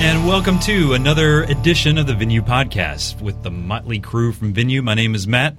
And 0.00 0.26
welcome 0.26 0.58
to 0.60 0.94
another 0.94 1.42
edition 1.44 1.98
of 1.98 2.06
the 2.06 2.14
Venue 2.14 2.40
Podcast 2.42 3.20
with 3.20 3.42
the 3.42 3.50
motley 3.50 3.98
crew 3.98 4.32
from 4.32 4.52
Venue. 4.54 4.80
My 4.82 4.94
name 4.94 5.14
is 5.14 5.26
Matt, 5.28 5.56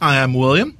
I 0.00 0.16
am 0.16 0.34
William. 0.34 0.76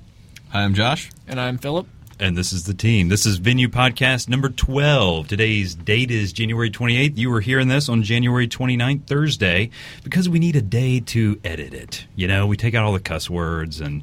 Hi, 0.50 0.64
I'm 0.64 0.74
Josh. 0.74 1.10
And 1.28 1.40
I'm 1.40 1.58
Philip. 1.58 1.86
and 2.18 2.36
this 2.36 2.52
is 2.52 2.64
the 2.64 2.74
team. 2.74 3.08
This 3.08 3.24
is 3.24 3.36
Venue 3.38 3.68
Podcast 3.68 4.28
number 4.28 4.48
12. 4.48 5.28
Today's 5.28 5.74
date 5.76 6.10
is 6.10 6.32
January 6.32 6.70
28th. 6.70 7.16
You 7.16 7.30
were 7.30 7.40
hearing 7.40 7.68
this 7.68 7.88
on 7.88 8.02
January 8.02 8.48
29th, 8.48 9.06
Thursday, 9.06 9.70
because 10.02 10.28
we 10.28 10.40
need 10.40 10.56
a 10.56 10.62
day 10.62 10.98
to 11.00 11.38
edit 11.44 11.72
it. 11.74 12.06
You 12.16 12.26
know, 12.26 12.46
we 12.48 12.56
take 12.56 12.74
out 12.74 12.84
all 12.84 12.92
the 12.92 13.00
cuss 13.00 13.30
words 13.30 13.80
and 13.80 14.02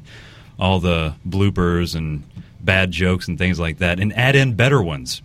all 0.58 0.80
the 0.80 1.14
bloopers 1.28 1.94
and 1.94 2.22
bad 2.60 2.90
jokes 2.92 3.28
and 3.28 3.36
things 3.36 3.60
like 3.60 3.78
that 3.78 4.00
and 4.00 4.12
add 4.14 4.34
in 4.36 4.54
better 4.54 4.82
ones. 4.82 5.20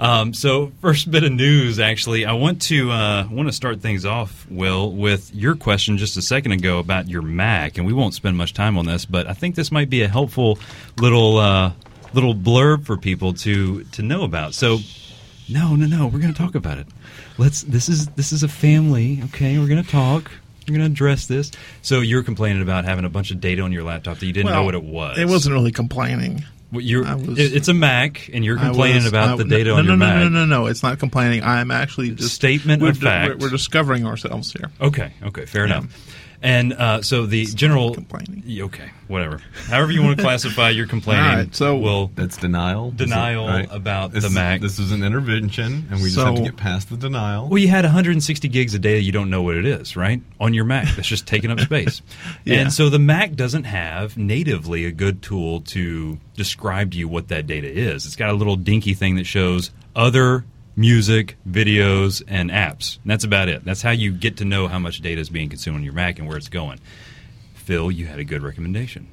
Um, 0.00 0.32
so, 0.32 0.72
first 0.80 1.10
bit 1.10 1.24
of 1.24 1.32
news, 1.32 1.78
actually, 1.78 2.24
I 2.24 2.32
want 2.32 2.62
to 2.62 2.90
uh, 2.90 3.28
want 3.30 3.50
to 3.50 3.52
start 3.52 3.82
things 3.82 4.06
off, 4.06 4.46
Will, 4.50 4.90
with 4.90 5.34
your 5.34 5.54
question 5.56 5.98
just 5.98 6.16
a 6.16 6.22
second 6.22 6.52
ago 6.52 6.78
about 6.78 7.06
your 7.06 7.20
Mac, 7.20 7.76
and 7.76 7.86
we 7.86 7.92
won't 7.92 8.14
spend 8.14 8.38
much 8.38 8.54
time 8.54 8.78
on 8.78 8.86
this, 8.86 9.04
but 9.04 9.26
I 9.26 9.34
think 9.34 9.56
this 9.56 9.70
might 9.70 9.90
be 9.90 10.00
a 10.00 10.08
helpful 10.08 10.58
little 10.96 11.36
uh, 11.36 11.72
little 12.14 12.34
blurb 12.34 12.86
for 12.86 12.96
people 12.96 13.34
to 13.34 13.84
to 13.84 14.02
know 14.02 14.22
about. 14.22 14.54
So, 14.54 14.78
no, 15.50 15.76
no, 15.76 15.84
no, 15.84 16.06
we're 16.06 16.20
going 16.20 16.32
to 16.32 16.38
talk 16.38 16.54
about 16.54 16.78
it. 16.78 16.86
Let's. 17.36 17.60
This 17.60 17.90
is 17.90 18.08
this 18.08 18.32
is 18.32 18.42
a 18.42 18.48
family. 18.48 19.20
Okay, 19.26 19.58
we're 19.58 19.68
going 19.68 19.84
to 19.84 19.90
talk. 19.90 20.30
We're 20.66 20.78
going 20.78 20.88
to 20.88 20.92
address 20.92 21.26
this. 21.26 21.50
So, 21.82 22.00
you're 22.00 22.22
complaining 22.22 22.62
about 22.62 22.86
having 22.86 23.04
a 23.04 23.10
bunch 23.10 23.32
of 23.32 23.40
data 23.42 23.60
on 23.60 23.70
your 23.70 23.82
laptop 23.82 24.16
that 24.16 24.24
you 24.24 24.32
didn't 24.32 24.52
know 24.52 24.62
what 24.62 24.74
it 24.74 24.82
was. 24.82 25.18
It 25.18 25.28
wasn't 25.28 25.52
really 25.52 25.72
complaining. 25.72 26.42
Was- 26.72 27.38
it's 27.38 27.68
a 27.68 27.74
Mac, 27.74 28.30
and 28.32 28.44
you're 28.44 28.56
complaining 28.58 28.96
was- 29.02 29.06
about 29.06 29.34
I- 29.34 29.36
the 29.42 29.44
data 29.44 29.70
no, 29.70 29.76
on 29.76 29.84
no, 29.86 29.90
your 29.92 29.98
no, 29.98 30.06
Mac. 30.06 30.16
No, 30.22 30.28
no, 30.28 30.44
no, 30.44 30.66
It's 30.66 30.82
not 30.82 30.98
complaining. 30.98 31.42
I'm 31.42 31.70
actually 31.70 32.10
just 32.10 32.34
Statement 32.34 32.80
we're, 32.82 32.90
of 32.90 32.98
fact. 32.98 33.30
We're, 33.40 33.46
we're 33.46 33.50
discovering 33.50 34.06
ourselves 34.06 34.52
here. 34.52 34.70
Okay, 34.80 35.12
okay, 35.24 35.46
fair 35.46 35.66
Yeah. 35.66 35.78
enough. 35.78 36.16
And 36.42 36.72
uh, 36.72 37.02
so 37.02 37.26
the 37.26 37.44
general 37.44 37.92
complaining. 37.94 38.42
Okay, 38.62 38.90
whatever. 39.08 39.42
However 39.66 39.92
you 39.92 40.02
want 40.02 40.16
to 40.16 40.22
classify 40.24 40.70
your 40.70 40.86
complaining. 40.86 41.24
All 41.24 41.36
right, 41.36 41.54
so- 41.54 41.76
well, 41.76 42.10
That's 42.14 42.38
denial. 42.38 42.92
Denial 42.92 43.46
Is 43.50 43.64
it- 43.66 43.72
about 43.76 44.12
this 44.12 44.22
the 44.24 44.28
is- 44.28 44.34
Mac. 44.34 44.60
This 44.62 44.78
is 44.78 44.90
an 44.90 45.02
intervention, 45.02 45.86
and 45.90 46.00
we 46.00 46.04
just 46.10 46.16
have 46.16 46.34
to 46.36 46.42
get 46.42 46.56
past 46.56 46.88
the 46.88 46.96
denial. 46.96 47.46
well, 47.48 47.58
you 47.58 47.68
had 47.68 47.84
160 47.84 48.48
gigs 48.48 48.74
of 48.74 48.80
data. 48.80 49.02
You 49.02 49.12
don't 49.12 49.28
know 49.28 49.42
what 49.42 49.56
it 49.56 49.66
is, 49.66 49.96
right? 49.96 50.22
On 50.40 50.54
your 50.54 50.64
Mac, 50.64 50.88
that's 50.96 51.08
just 51.08 51.26
taking 51.26 51.50
up 51.50 51.60
space. 51.60 52.00
Yeah. 52.46 52.60
And 52.60 52.72
so 52.72 52.88
the 52.88 52.98
Mac 52.98 53.34
doesn't 53.34 53.64
have 53.64 54.16
natively 54.16 54.86
a 54.86 54.92
good 54.92 55.20
tool 55.22 55.60
to 55.62 56.18
describe 56.36 56.92
to 56.92 56.96
you 56.98 57.06
what 57.06 57.28
that 57.28 57.46
data 57.46 57.70
is. 57.70 58.06
It's 58.06 58.16
got 58.16 58.30
a 58.30 58.34
little 58.34 58.56
dinky 58.56 58.94
thing 58.94 59.16
that 59.16 59.26
shows 59.26 59.70
other 59.94 60.44
music, 60.80 61.36
videos, 61.48 62.22
and 62.26 62.50
apps. 62.50 62.98
And 63.02 63.10
that's 63.10 63.24
about 63.24 63.48
it. 63.48 63.64
That's 63.64 63.82
how 63.82 63.90
you 63.90 64.12
get 64.12 64.38
to 64.38 64.46
know 64.46 64.66
how 64.66 64.78
much 64.78 65.02
data 65.02 65.20
is 65.20 65.28
being 65.28 65.50
consumed 65.50 65.76
on 65.76 65.84
your 65.84 65.92
Mac 65.92 66.18
and 66.18 66.26
where 66.26 66.38
it's 66.38 66.48
going. 66.48 66.80
Phil, 67.54 67.90
you 67.90 68.06
had 68.06 68.18
a 68.18 68.24
good 68.24 68.42
recommendation. 68.42 69.06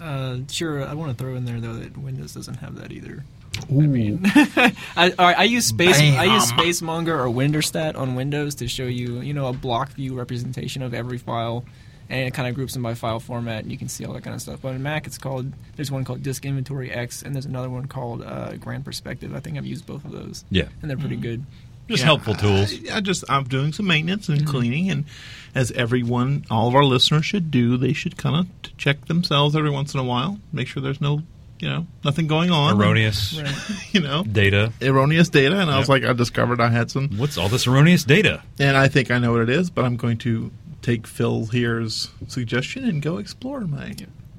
Uh, 0.00 0.38
sure, 0.48 0.84
I 0.84 0.94
want 0.94 1.16
to 1.16 1.22
throw 1.22 1.36
in 1.36 1.44
there 1.44 1.60
though 1.60 1.74
that 1.74 1.96
Windows 1.96 2.34
doesn't 2.34 2.56
have 2.56 2.76
that 2.80 2.90
either. 2.90 3.22
I 3.68 3.72
mean, 3.72 4.22
I, 4.24 5.14
all 5.18 5.26
right, 5.26 5.38
I 5.38 5.44
use 5.44 5.66
space. 5.66 6.00
I 6.00 6.24
use 6.24 6.50
Bam. 6.52 6.58
SpaceMonger 6.58 7.08
or 7.08 7.26
WinDirStat 7.26 7.96
on 7.96 8.14
Windows 8.14 8.54
to 8.56 8.66
show 8.66 8.84
you, 8.84 9.20
you 9.20 9.34
know, 9.34 9.46
a 9.46 9.52
block 9.52 9.90
view 9.90 10.14
representation 10.14 10.82
of 10.82 10.94
every 10.94 11.18
file, 11.18 11.64
and 12.12 12.28
it 12.28 12.34
kind 12.34 12.46
of 12.46 12.54
groups 12.54 12.74
them 12.74 12.82
by 12.82 12.92
file 12.92 13.18
format, 13.20 13.62
and 13.62 13.72
you 13.72 13.78
can 13.78 13.88
see 13.88 14.04
all 14.04 14.12
that 14.12 14.22
kind 14.22 14.34
of 14.34 14.42
stuff. 14.42 14.60
But 14.60 14.74
in 14.74 14.82
Mac, 14.82 15.06
it's 15.06 15.16
called. 15.16 15.50
There's 15.76 15.90
one 15.90 16.04
called 16.04 16.22
Disk 16.22 16.44
Inventory 16.44 16.92
X, 16.92 17.22
and 17.22 17.34
there's 17.34 17.46
another 17.46 17.70
one 17.70 17.88
called 17.88 18.22
uh, 18.22 18.56
Grand 18.56 18.84
Perspective. 18.84 19.34
I 19.34 19.40
think 19.40 19.56
I've 19.56 19.64
used 19.64 19.86
both 19.86 20.04
of 20.04 20.12
those, 20.12 20.44
Yeah. 20.50 20.68
and 20.82 20.90
they're 20.90 20.98
pretty 20.98 21.16
mm-hmm. 21.16 21.22
good. 21.22 21.46
Just 21.88 22.02
Yeah, 22.02 22.06
helpful 22.06 22.34
tools. 22.34 22.72
Uh, 22.72 22.92
I, 22.92 22.96
I 22.98 23.00
just 23.00 23.24
I'm 23.30 23.44
doing 23.44 23.72
some 23.72 23.86
maintenance 23.86 24.28
and 24.28 24.40
mm-hmm. 24.40 24.50
cleaning, 24.50 24.90
and 24.90 25.06
as 25.54 25.72
everyone, 25.72 26.44
all 26.50 26.68
of 26.68 26.74
our 26.74 26.84
listeners 26.84 27.24
should 27.24 27.50
do, 27.50 27.78
they 27.78 27.94
should 27.94 28.18
kind 28.18 28.36
of 28.36 28.76
check 28.76 29.06
themselves 29.06 29.56
every 29.56 29.70
once 29.70 29.94
in 29.94 30.00
a 30.00 30.04
while, 30.04 30.38
make 30.52 30.68
sure 30.68 30.82
there's 30.82 31.00
no, 31.00 31.22
you 31.60 31.68
know, 31.68 31.86
nothing 32.04 32.26
going 32.26 32.50
on, 32.50 32.78
erroneous 32.78 33.40
Right. 33.40 33.54
you 33.92 34.00
know, 34.00 34.22
data. 34.22 34.70
erroneous 34.82 35.30
data. 35.30 35.58
And 35.58 35.70
I 35.70 35.78
was 35.78 35.88
like, 35.88 36.04
I 36.04 36.12
discovered 36.12 36.60
I 36.60 36.68
had 36.68 36.90
some, 36.90 37.08
What's 37.16 37.38
all 37.38 37.48
this 37.48 37.66
erroneous 37.66 38.04
data? 38.04 38.42
and 38.58 38.76
I 38.76 38.88
think 38.88 39.10
I 39.10 39.18
know 39.18 39.32
what 39.32 39.42
it 39.42 39.50
is, 39.50 39.70
but 39.70 39.86
I'm 39.86 39.96
going 39.96 40.18
to 40.18 40.50
take 40.82 41.06
Phil 41.06 41.46
here's 41.46 42.10
suggestion 42.28 42.84
and 42.84 43.00
go 43.00 43.16
explore 43.18 43.60
my. 43.62 43.94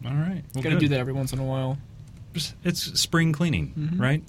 All 0.05 0.11
right. 0.13 0.43
Well, 0.53 0.61
Got 0.63 0.69
to 0.69 0.69
good. 0.71 0.79
do 0.79 0.87
that 0.89 0.99
every 0.99 1.13
once 1.13 1.33
in 1.33 1.39
a 1.39 1.43
while. 1.45 1.77
It's 2.63 2.99
spring 2.99 3.31
cleaning, 3.31 3.73
Mm-hmm. 3.77 4.01
right? 4.01 4.23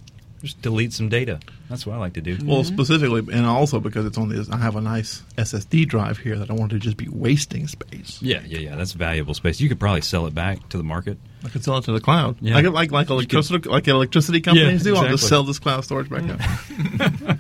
Just 0.45 0.61
delete 0.61 0.93
some 0.93 1.09
data. 1.09 1.41
That's 1.71 1.87
what 1.87 1.95
I 1.95 1.99
like 1.99 2.13
to 2.13 2.21
do. 2.21 2.39
Well, 2.45 2.65
specifically, 2.65 3.21
and 3.33 3.47
also 3.47 3.81
because 3.81 4.05
it's 4.05 4.19
on 4.19 4.29
this, 4.29 4.51
I 4.51 4.59
have 4.59 4.77
a 4.77 4.83
nice 4.83 5.23
SSD 5.39 5.89
drive 5.89 6.19
here 6.19 6.37
that 6.37 6.51
I 6.51 6.53
want 6.53 6.73
to 6.73 6.79
just 6.79 6.99
be 6.99 7.09
wasting 7.09 7.67
space. 7.67 8.21
Yeah, 8.21 8.43
yeah, 8.45 8.59
yeah. 8.59 8.77
That's 8.77 8.93
valuable 8.93 9.33
space. 9.33 9.59
You 9.61 9.71
could 9.71 9.81
probably 9.81 10.03
sell 10.03 10.27
it 10.27 10.35
back 10.35 10.69
to 10.69 10.77
the 10.77 10.85
market. 10.85 11.17
I 11.43 11.49
could 11.49 11.65
sell 11.65 11.79
it 11.79 11.85
to 11.85 11.93
the 11.93 12.01
cloud. 12.01 12.37
Yeah. 12.43 12.57
Like 12.57 12.67
like 12.67 12.93
like 12.93 13.09
electricity 13.09 13.67
like 13.67 13.89
electricity 13.89 14.43
companies 14.43 14.83
do. 14.83 14.97
I'll 14.97 15.09
just 15.09 15.27
sell 15.27 15.43
this 15.43 15.59
cloud 15.59 15.83
storage 15.85 16.11
back 16.11 16.29
up. 16.29 16.41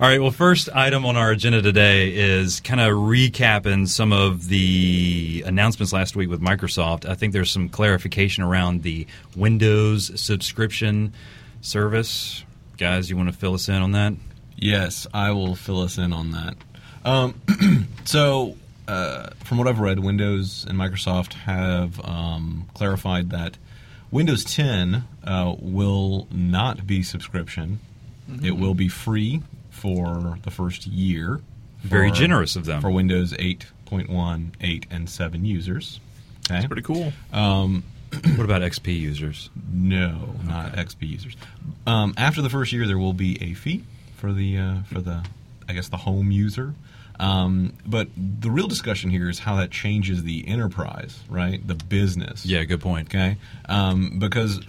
All 0.00 0.08
right. 0.08 0.20
Well, 0.20 0.32
first 0.32 0.68
item 0.74 1.06
on 1.06 1.16
our 1.16 1.30
agenda 1.30 1.62
today 1.62 2.12
is 2.12 2.58
kind 2.58 2.80
of 2.80 2.88
recapping 2.88 3.86
some 3.86 4.12
of 4.12 4.48
the 4.48 5.44
announcements 5.46 5.92
last 5.92 6.16
week 6.16 6.28
with 6.28 6.40
Microsoft. 6.40 7.08
I 7.08 7.14
think 7.14 7.32
there's 7.32 7.50
some 7.50 7.68
clarification 7.68 8.42
around 8.42 8.82
the 8.82 9.06
Windows 9.36 10.10
subscription 10.20 11.12
service. 11.60 12.44
Guys, 12.78 13.10
you 13.10 13.16
want 13.16 13.30
to 13.30 13.36
fill 13.36 13.54
us 13.54 13.68
in 13.68 13.76
on 13.76 13.92
that? 13.92 14.14
Yes, 14.56 15.06
I 15.12 15.32
will 15.32 15.54
fill 15.54 15.82
us 15.82 15.98
in 15.98 16.12
on 16.12 16.32
that. 16.32 16.56
Um, 17.04 17.40
so, 18.04 18.56
uh, 18.88 19.30
from 19.44 19.58
what 19.58 19.68
I've 19.68 19.80
read, 19.80 19.98
Windows 19.98 20.66
and 20.68 20.78
Microsoft 20.78 21.34
have 21.34 22.00
um, 22.04 22.68
clarified 22.74 23.30
that 23.30 23.56
Windows 24.10 24.44
10 24.44 25.04
uh, 25.24 25.54
will 25.58 26.26
not 26.30 26.86
be 26.86 27.02
subscription. 27.02 27.80
It 28.42 28.52
will 28.52 28.74
be 28.74 28.88
free 28.88 29.42
for 29.70 30.38
the 30.42 30.50
first 30.50 30.86
year. 30.86 31.40
Very 31.82 32.10
generous 32.12 32.56
of 32.56 32.64
them. 32.64 32.80
For 32.80 32.90
Windows 32.90 33.32
8.1, 33.32 34.50
8, 34.60 34.86
and 34.90 35.08
7 35.08 35.44
users. 35.44 36.00
Okay. 36.48 36.58
It's 36.58 36.66
pretty 36.66 36.82
cool. 36.82 37.12
Um, 37.32 37.84
What 38.36 38.44
about 38.44 38.62
XP 38.62 38.98
users? 38.98 39.50
no, 39.72 40.34
not 40.44 40.72
XP 40.72 41.08
users. 41.08 41.36
Um, 41.86 42.14
after 42.16 42.42
the 42.42 42.50
first 42.50 42.72
year, 42.72 42.86
there 42.86 42.98
will 42.98 43.12
be 43.12 43.42
a 43.42 43.54
fee 43.54 43.84
for 44.16 44.32
the 44.32 44.58
uh, 44.58 44.82
for 44.84 45.00
the 45.00 45.24
I 45.68 45.72
guess 45.72 45.88
the 45.88 45.96
home 45.98 46.30
user. 46.30 46.74
Um, 47.18 47.74
but 47.84 48.08
the 48.16 48.50
real 48.50 48.66
discussion 48.66 49.10
here 49.10 49.28
is 49.28 49.38
how 49.38 49.56
that 49.56 49.70
changes 49.70 50.22
the 50.24 50.48
enterprise, 50.48 51.20
right? 51.28 51.64
The 51.66 51.74
business. 51.74 52.46
Yeah, 52.46 52.64
good 52.64 52.80
point. 52.80 53.08
Okay. 53.08 53.36
Um, 53.68 54.18
because 54.18 54.60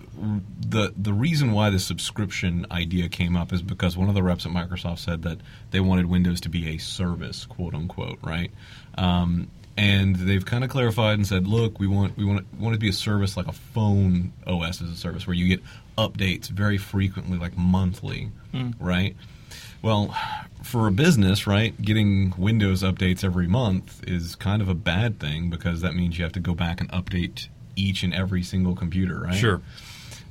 the 0.60 0.94
the 0.98 1.14
reason 1.14 1.54
why 1.54 1.70
the 1.70 1.80
subscription 1.80 2.66
idea 2.70 3.08
came 3.08 3.38
up 3.38 3.54
is 3.54 3.62
because 3.62 3.98
one 3.98 4.10
of 4.10 4.16
the 4.16 4.24
reps 4.24 4.46
at 4.46 4.52
Microsoft 4.52 5.00
said 5.00 5.24
that 5.24 5.38
they 5.72 5.80
wanted 5.80 6.08
Windows 6.08 6.42
to 6.42 6.50
be 6.50 6.68
a 6.76 6.78
service, 6.78 7.46
quote 7.46 7.74
unquote, 7.74 8.20
right? 8.22 8.52
Um, 8.98 9.50
and 9.78 10.16
they've 10.16 10.46
kind 10.46 10.64
of 10.64 10.70
clarified 10.70 11.16
and 11.16 11.26
said, 11.26 11.48
look, 11.48 11.80
we 11.80 11.88
want 11.88 12.18
we 12.18 12.26
want 12.26 12.40
it, 12.40 12.46
want 12.60 12.74
it 12.74 12.78
to 12.78 12.82
be 12.82 12.90
a 12.90 12.94
service 12.94 13.38
like 13.38 13.48
a 13.48 13.54
phone 13.54 14.34
OS 14.46 14.82
as 14.82 14.90
a 14.90 14.96
service 14.96 15.26
where 15.26 15.34
you 15.36 15.48
get 15.48 15.62
updates 15.98 16.50
very 16.50 16.78
frequently, 16.78 17.38
like 17.38 17.58
monthly, 17.58 18.32
right? 18.80 19.16
Well, 19.82 20.16
for 20.64 20.88
a 20.88 20.92
business, 20.92 21.48
right, 21.48 21.80
getting 21.82 22.34
Windows 22.38 22.84
updates 22.84 23.24
every 23.24 23.48
month 23.48 24.04
is 24.08 24.36
kind 24.36 24.62
of 24.62 24.70
a 24.70 24.76
bad 24.76 25.20
thing 25.20 25.50
because 25.50 25.82
that 25.82 25.96
means 25.96 26.18
you 26.18 26.24
have 26.24 26.34
to 26.34 26.40
go 26.40 26.54
back 26.54 26.80
and 26.82 26.90
update 26.92 27.48
each 27.76 28.04
and 28.04 28.14
every 28.14 28.44
single 28.44 28.76
computer, 28.76 29.20
right? 29.22 29.34
Sure. 29.34 29.62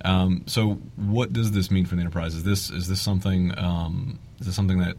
Um, 0.04 0.44
so, 0.46 0.74
what 0.96 1.32
does 1.32 1.52
this 1.52 1.70
mean 1.70 1.84
for 1.84 1.96
the 1.96 2.00
enterprise? 2.02 2.34
Is 2.34 2.44
this 2.44 2.70
is 2.70 2.88
this 2.88 3.00
something 3.00 3.56
um, 3.58 4.18
is 4.38 4.46
this 4.46 4.54
something 4.54 4.78
that 4.78 4.96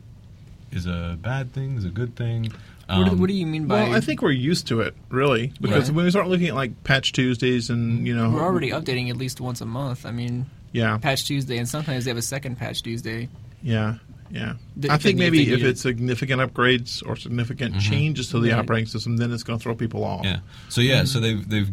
is 0.71 0.85
a 0.85 1.17
bad 1.19 1.53
thing? 1.53 1.77
Is 1.77 1.85
a 1.85 1.89
good 1.89 2.15
thing? 2.15 2.51
What, 2.87 3.05
do, 3.05 3.11
Um, 3.11 3.19
what 3.19 3.27
do 3.27 3.33
you 3.33 3.45
mean 3.45 3.67
by? 3.67 3.83
Well, 3.83 3.93
I 3.93 3.99
think 4.01 4.21
we're 4.21 4.31
used 4.31 4.67
to 4.67 4.81
it, 4.81 4.95
really, 5.09 5.53
because 5.61 5.89
Right. 5.89 5.95
when 5.95 6.05
we 6.05 6.11
start 6.11 6.27
looking 6.27 6.47
at 6.47 6.55
like 6.55 6.83
Patch 6.83 7.11
Tuesdays 7.13 7.69
and 7.69 8.05
you 8.05 8.15
know, 8.15 8.29
we're 8.29 8.41
already 8.43 8.71
updating 8.71 9.09
at 9.09 9.17
least 9.17 9.39
once 9.41 9.61
a 9.61 9.65
month. 9.65 10.05
I 10.05 10.11
mean, 10.11 10.45
yeah, 10.71 10.97
Patch 10.97 11.25
Tuesday, 11.25 11.57
and 11.57 11.67
sometimes 11.67 12.05
they 12.05 12.11
have 12.11 12.17
a 12.17 12.21
second 12.21 12.57
Patch 12.57 12.81
Tuesday. 12.83 13.29
yeah, 13.63 13.95
yeah. 14.29 14.53
Th- 14.79 14.91
I 14.91 14.95
if 14.95 15.01
think 15.03 15.17
maybe 15.19 15.51
if 15.51 15.63
it's 15.63 15.81
significant 15.81 16.41
upgrades 16.41 17.01
or 17.05 17.15
significant 17.15 17.79
changes 17.79 18.29
to 18.29 18.39
the 18.39 18.51
Right. 18.51 18.59
operating 18.59 18.87
system, 18.87 19.17
then 19.17 19.31
it's 19.31 19.43
going 19.43 19.59
to 19.59 19.63
throw 19.63 19.75
people 19.75 20.03
off. 20.03 20.25
Yeah. 20.25 20.39
So 20.69 20.81
yeah, 20.81 21.03
so 21.05 21.19
they've 21.19 21.47
they've 21.47 21.69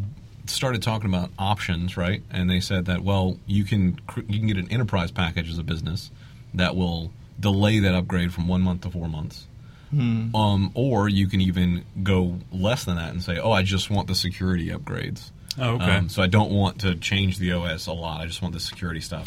started 0.46 0.82
talking 0.82 1.08
about 1.10 1.30
options, 1.38 1.96
right? 1.96 2.22
And 2.30 2.48
they 2.48 2.60
said 2.60 2.84
that 2.86 3.02
well, 3.04 3.38
you 3.46 3.64
can 3.64 3.98
cr- 4.06 4.20
you 4.28 4.38
can 4.38 4.46
get 4.48 4.56
an 4.56 4.68
enterprise 4.70 5.10
package 5.10 5.50
as 5.50 5.58
a 5.58 5.62
business 5.64 6.10
that 6.54 6.74
will 6.76 7.12
delay 7.40 7.78
that 7.80 7.94
upgrade 7.94 8.32
from 8.32 8.48
one 8.48 8.62
month 8.62 8.80
to 8.82 8.90
four 8.90 9.08
months. 9.08 9.46
Um, 9.92 10.70
or 10.74 11.08
you 11.08 11.28
can 11.28 11.40
even 11.40 11.84
go 12.02 12.38
less 12.52 12.84
than 12.84 12.96
that 12.96 13.12
and 13.12 13.22
say, 13.22 13.38
"Oh, 13.38 13.52
I 13.52 13.62
just 13.62 13.90
want 13.90 14.08
the 14.08 14.14
security 14.14 14.68
upgrades." 14.68 15.30
Oh, 15.58 15.74
okay. 15.74 15.96
Um, 15.96 16.08
so 16.08 16.22
I 16.22 16.26
don't 16.26 16.50
want 16.50 16.80
to 16.82 16.94
change 16.94 17.38
the 17.38 17.52
OS 17.52 17.86
a 17.86 17.92
lot. 17.92 18.20
I 18.20 18.26
just 18.26 18.42
want 18.42 18.54
the 18.54 18.60
security 18.60 19.00
stuff. 19.00 19.26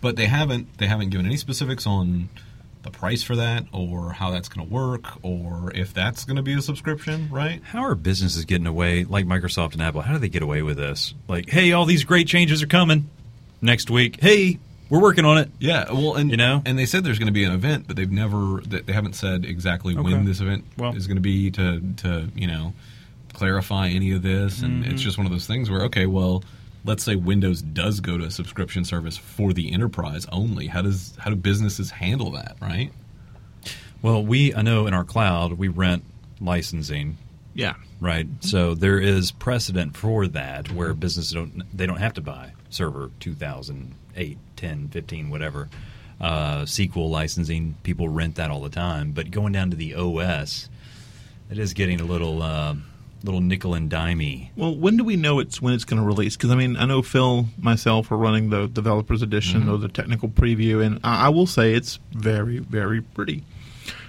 But 0.00 0.16
they 0.16 0.26
haven't 0.26 0.78
they 0.78 0.86
haven't 0.86 1.10
given 1.10 1.26
any 1.26 1.36
specifics 1.36 1.86
on 1.86 2.28
the 2.82 2.90
price 2.90 3.22
for 3.22 3.36
that, 3.36 3.66
or 3.72 4.12
how 4.12 4.30
that's 4.30 4.48
going 4.48 4.66
to 4.66 4.72
work, 4.72 5.04
or 5.22 5.70
if 5.74 5.92
that's 5.92 6.24
going 6.24 6.36
to 6.36 6.42
be 6.42 6.54
a 6.54 6.62
subscription, 6.62 7.28
right? 7.30 7.62
How 7.62 7.82
are 7.84 7.94
businesses 7.94 8.46
getting 8.46 8.66
away, 8.66 9.04
like 9.04 9.26
Microsoft 9.26 9.74
and 9.74 9.82
Apple? 9.82 10.00
How 10.00 10.14
do 10.14 10.18
they 10.18 10.30
get 10.30 10.42
away 10.42 10.62
with 10.62 10.78
this? 10.78 11.14
Like, 11.28 11.50
hey, 11.50 11.72
all 11.72 11.84
these 11.84 12.04
great 12.04 12.26
changes 12.26 12.62
are 12.62 12.66
coming 12.66 13.10
next 13.60 13.90
week. 13.90 14.18
Hey, 14.20 14.58
we're 14.90 15.00
working 15.00 15.24
on 15.24 15.38
it. 15.38 15.50
Yeah, 15.58 15.90
well, 15.92 16.16
and 16.16 16.30
You 16.30 16.36
know? 16.36 16.62
and 16.66 16.78
they 16.78 16.84
said 16.86 17.04
there's 17.04 17.18
going 17.18 17.26
to 17.28 17.32
be 17.32 17.44
an 17.44 17.52
event, 17.52 17.86
but 17.86 17.96
they've 17.96 18.10
never 18.10 18.60
they 18.60 18.80
they 18.80 18.92
haven't 18.92 19.14
said 19.14 19.44
exactly 19.46 19.94
Okay. 19.96 20.02
when 20.02 20.24
this 20.26 20.40
event 20.40 20.64
Well. 20.76 20.94
is 20.94 21.06
going 21.06 21.16
to 21.16 21.22
be 21.22 21.50
to 21.52 21.80
to 21.98 22.28
you 22.34 22.46
know 22.46 22.74
clarify 23.32 23.88
any 23.88 24.12
of 24.12 24.22
this, 24.22 24.60
and 24.62 24.82
Mm-hmm. 24.84 24.92
it's 24.92 25.02
just 25.02 25.16
one 25.16 25.26
of 25.26 25.32
those 25.32 25.46
things 25.46 25.70
where 25.70 25.82
okay, 25.84 26.04
well, 26.06 26.42
let's 26.84 27.02
say 27.04 27.14
Windows 27.14 27.62
does 27.62 28.00
go 28.00 28.18
to 28.18 28.24
a 28.24 28.30
subscription 28.30 28.84
service 28.84 29.16
for 29.16 29.52
the 29.52 29.72
enterprise 29.72 30.26
only. 30.32 30.66
How 30.66 30.82
does 30.82 31.14
how 31.18 31.30
do 31.30 31.36
businesses 31.36 31.90
handle 31.90 32.32
that, 32.32 32.56
right? 32.60 32.90
Well, 34.02 34.24
we, 34.24 34.54
I 34.54 34.62
know 34.62 34.86
in 34.86 34.94
our 34.94 35.04
cloud, 35.04 35.52
we 35.54 35.68
rent 35.68 36.04
licensing, 36.40 37.18
Yeah. 37.52 37.74
right? 38.00 38.26
So 38.40 38.74
there 38.74 38.98
is 38.98 39.30
precedent 39.30 39.94
for 39.94 40.26
that 40.28 40.72
where 40.72 40.94
businesses 40.94 41.32
don't, 41.32 41.64
they 41.76 41.84
don't 41.84 41.98
have 41.98 42.14
to 42.14 42.22
buy 42.22 42.52
server 42.70 43.10
2008, 43.20 44.38
10, 44.60 44.88
15, 44.88 45.30
whatever. 45.30 45.68
Uh, 46.20 46.62
SQL 46.62 47.08
licensing, 47.08 47.76
people 47.82 48.08
rent 48.08 48.36
that 48.36 48.50
all 48.50 48.60
the 48.60 48.68
time. 48.68 49.12
But 49.12 49.30
going 49.30 49.52
down 49.52 49.70
to 49.70 49.76
the 49.76 49.94
OS, 49.94 50.68
it 51.50 51.58
is 51.58 51.72
getting 51.72 52.00
a 52.00 52.04
little, 52.04 52.42
uh, 52.42 52.74
little 53.24 53.40
nickel 53.40 53.74
and 53.74 53.90
dimey. 53.90 54.50
Well, 54.56 54.76
when 54.76 54.98
do 54.98 55.04
we 55.04 55.16
know 55.16 55.40
it's 55.40 55.62
when 55.62 55.72
it's 55.72 55.84
going 55.84 56.00
to 56.00 56.06
release? 56.06 56.36
Because 56.36 56.50
I 56.50 56.56
mean, 56.56 56.76
I 56.76 56.84
know 56.84 57.00
Phil, 57.00 57.46
myself, 57.58 58.12
are 58.12 58.18
running 58.18 58.50
the 58.50 58.66
developers 58.66 59.22
edition 59.22 59.68
or 59.68 59.78
the 59.78 59.88
technical 59.88 60.28
preview, 60.28 60.84
and 60.84 61.00
I, 61.02 61.26
I 61.26 61.28
will 61.30 61.46
say 61.46 61.72
it's 61.72 61.98
very, 62.12 62.58
very 62.58 63.00
pretty. 63.00 63.42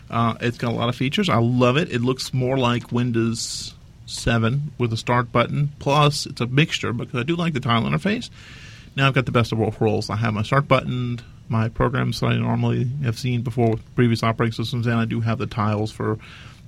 Uh, 0.09 0.35
it's 0.41 0.57
got 0.57 0.73
a 0.73 0.75
lot 0.75 0.89
of 0.89 0.95
features. 0.97 1.29
I 1.29 1.37
love 1.37 1.77
it. 1.77 1.89
It 1.89 2.01
looks 2.01 2.33
more 2.33 2.57
like 2.57 2.91
Windows 2.91 3.73
7 4.05 4.73
with 4.77 4.91
a 4.91 4.97
start 4.97 5.31
button. 5.31 5.71
Plus, 5.79 6.25
it's 6.25 6.41
a 6.41 6.47
mixture 6.47 6.91
because 6.91 7.17
I 7.17 7.23
do 7.23 7.37
like 7.37 7.53
the 7.53 7.61
tile 7.61 7.83
interface. 7.83 8.29
Now 8.95 9.07
I've 9.07 9.13
got 9.13 9.25
the 9.25 9.31
best 9.31 9.51
of 9.51 9.57
both 9.57 9.79
worlds. 9.79 10.09
I 10.09 10.15
have 10.17 10.33
my 10.33 10.43
start 10.43 10.67
button, 10.67 11.19
my 11.49 11.69
programs 11.69 12.19
that 12.19 12.27
I 12.27 12.37
normally 12.37 12.87
have 13.03 13.17
seen 13.17 13.41
before 13.41 13.71
with 13.71 13.95
previous 13.95 14.21
operating 14.23 14.53
systems, 14.53 14.85
and 14.87 14.95
I 14.99 15.05
do 15.05 15.21
have 15.21 15.37
the 15.37 15.47
tiles 15.47 15.91
for 15.91 16.17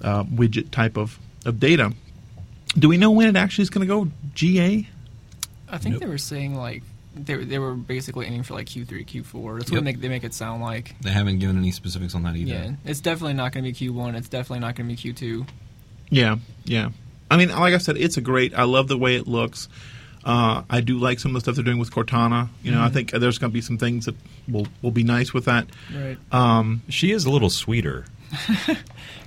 uh, 0.01 0.23
widget 0.25 0.71
type 0.71 0.97
of, 0.97 1.19
of 1.45 1.59
data. 1.59 1.93
Do 2.77 2.87
we 2.89 2.97
know 2.97 3.11
when 3.11 3.27
it 3.27 3.35
actually 3.35 3.63
is 3.63 3.69
going 3.69 3.87
to 3.87 3.93
go 3.93 4.09
GA? 4.33 4.87
I 5.69 5.77
think 5.77 5.93
Nope. 5.93 6.01
they 6.01 6.07
were 6.09 6.17
saying 6.17 6.55
like 6.55 6.83
they 7.15 7.35
were- 7.35 7.45
they 7.45 7.59
were 7.59 7.75
basically 7.75 8.25
aiming 8.25 8.41
for 8.43 8.53
like 8.55 8.65
Q3, 8.67 9.05
Q4. 9.05 9.59
That's 9.59 9.69
Yep. 9.71 9.77
what 9.77 9.83
make, 9.83 10.01
they 10.01 10.07
make 10.09 10.23
it 10.23 10.33
sound 10.33 10.61
like. 10.63 10.95
They 11.01 11.11
haven't 11.11 11.37
given 11.39 11.57
any 11.57 11.71
specifics 11.71 12.15
on 12.15 12.23
that 12.23 12.35
either. 12.35 12.51
Yeah, 12.53 12.71
it's 12.85 13.01
definitely 13.01 13.33
not 13.35 13.51
going 13.51 13.63
to 13.65 13.71
be 13.71 13.89
Q1. 13.91 14.15
It's 14.15 14.29
definitely 14.29 14.59
not 14.61 14.75
going 14.75 14.89
to 14.95 15.03
be 15.03 15.13
Q2. 15.13 15.47
Yeah, 16.09 16.37
yeah. 16.65 16.89
I 17.29 17.37
mean, 17.37 17.49
like 17.49 17.73
I 17.73 17.77
said, 17.77 17.97
it's 17.97 18.17
a 18.17 18.21
great. 18.21 18.53
I 18.55 18.63
love 18.63 18.87
the 18.87 18.97
way 18.97 19.15
it 19.15 19.27
looks. 19.27 19.67
Uh, 20.25 20.63
I 20.69 20.81
do 20.81 20.97
like 20.97 21.19
some 21.19 21.31
of 21.31 21.33
the 21.35 21.39
stuff 21.41 21.55
they're 21.55 21.63
doing 21.65 21.79
with 21.79 21.91
Cortana. 21.91 22.47
You 22.63 22.71
know, 22.71 22.81
I 22.81 22.89
think 22.89 23.11
there's 23.11 23.37
going 23.37 23.51
to 23.51 23.53
be 23.53 23.61
some 23.61 23.77
things 23.77 24.05
that 24.05 24.15
will 24.47 24.67
will 24.81 24.91
be 24.91 25.03
nice 25.03 25.33
with 25.33 25.45
that. 25.45 25.67
Right. 25.93 26.17
Um, 26.31 26.81
She 26.89 27.11
is 27.11 27.25
a 27.25 27.29
little 27.29 27.49
sweeter. 27.49 28.05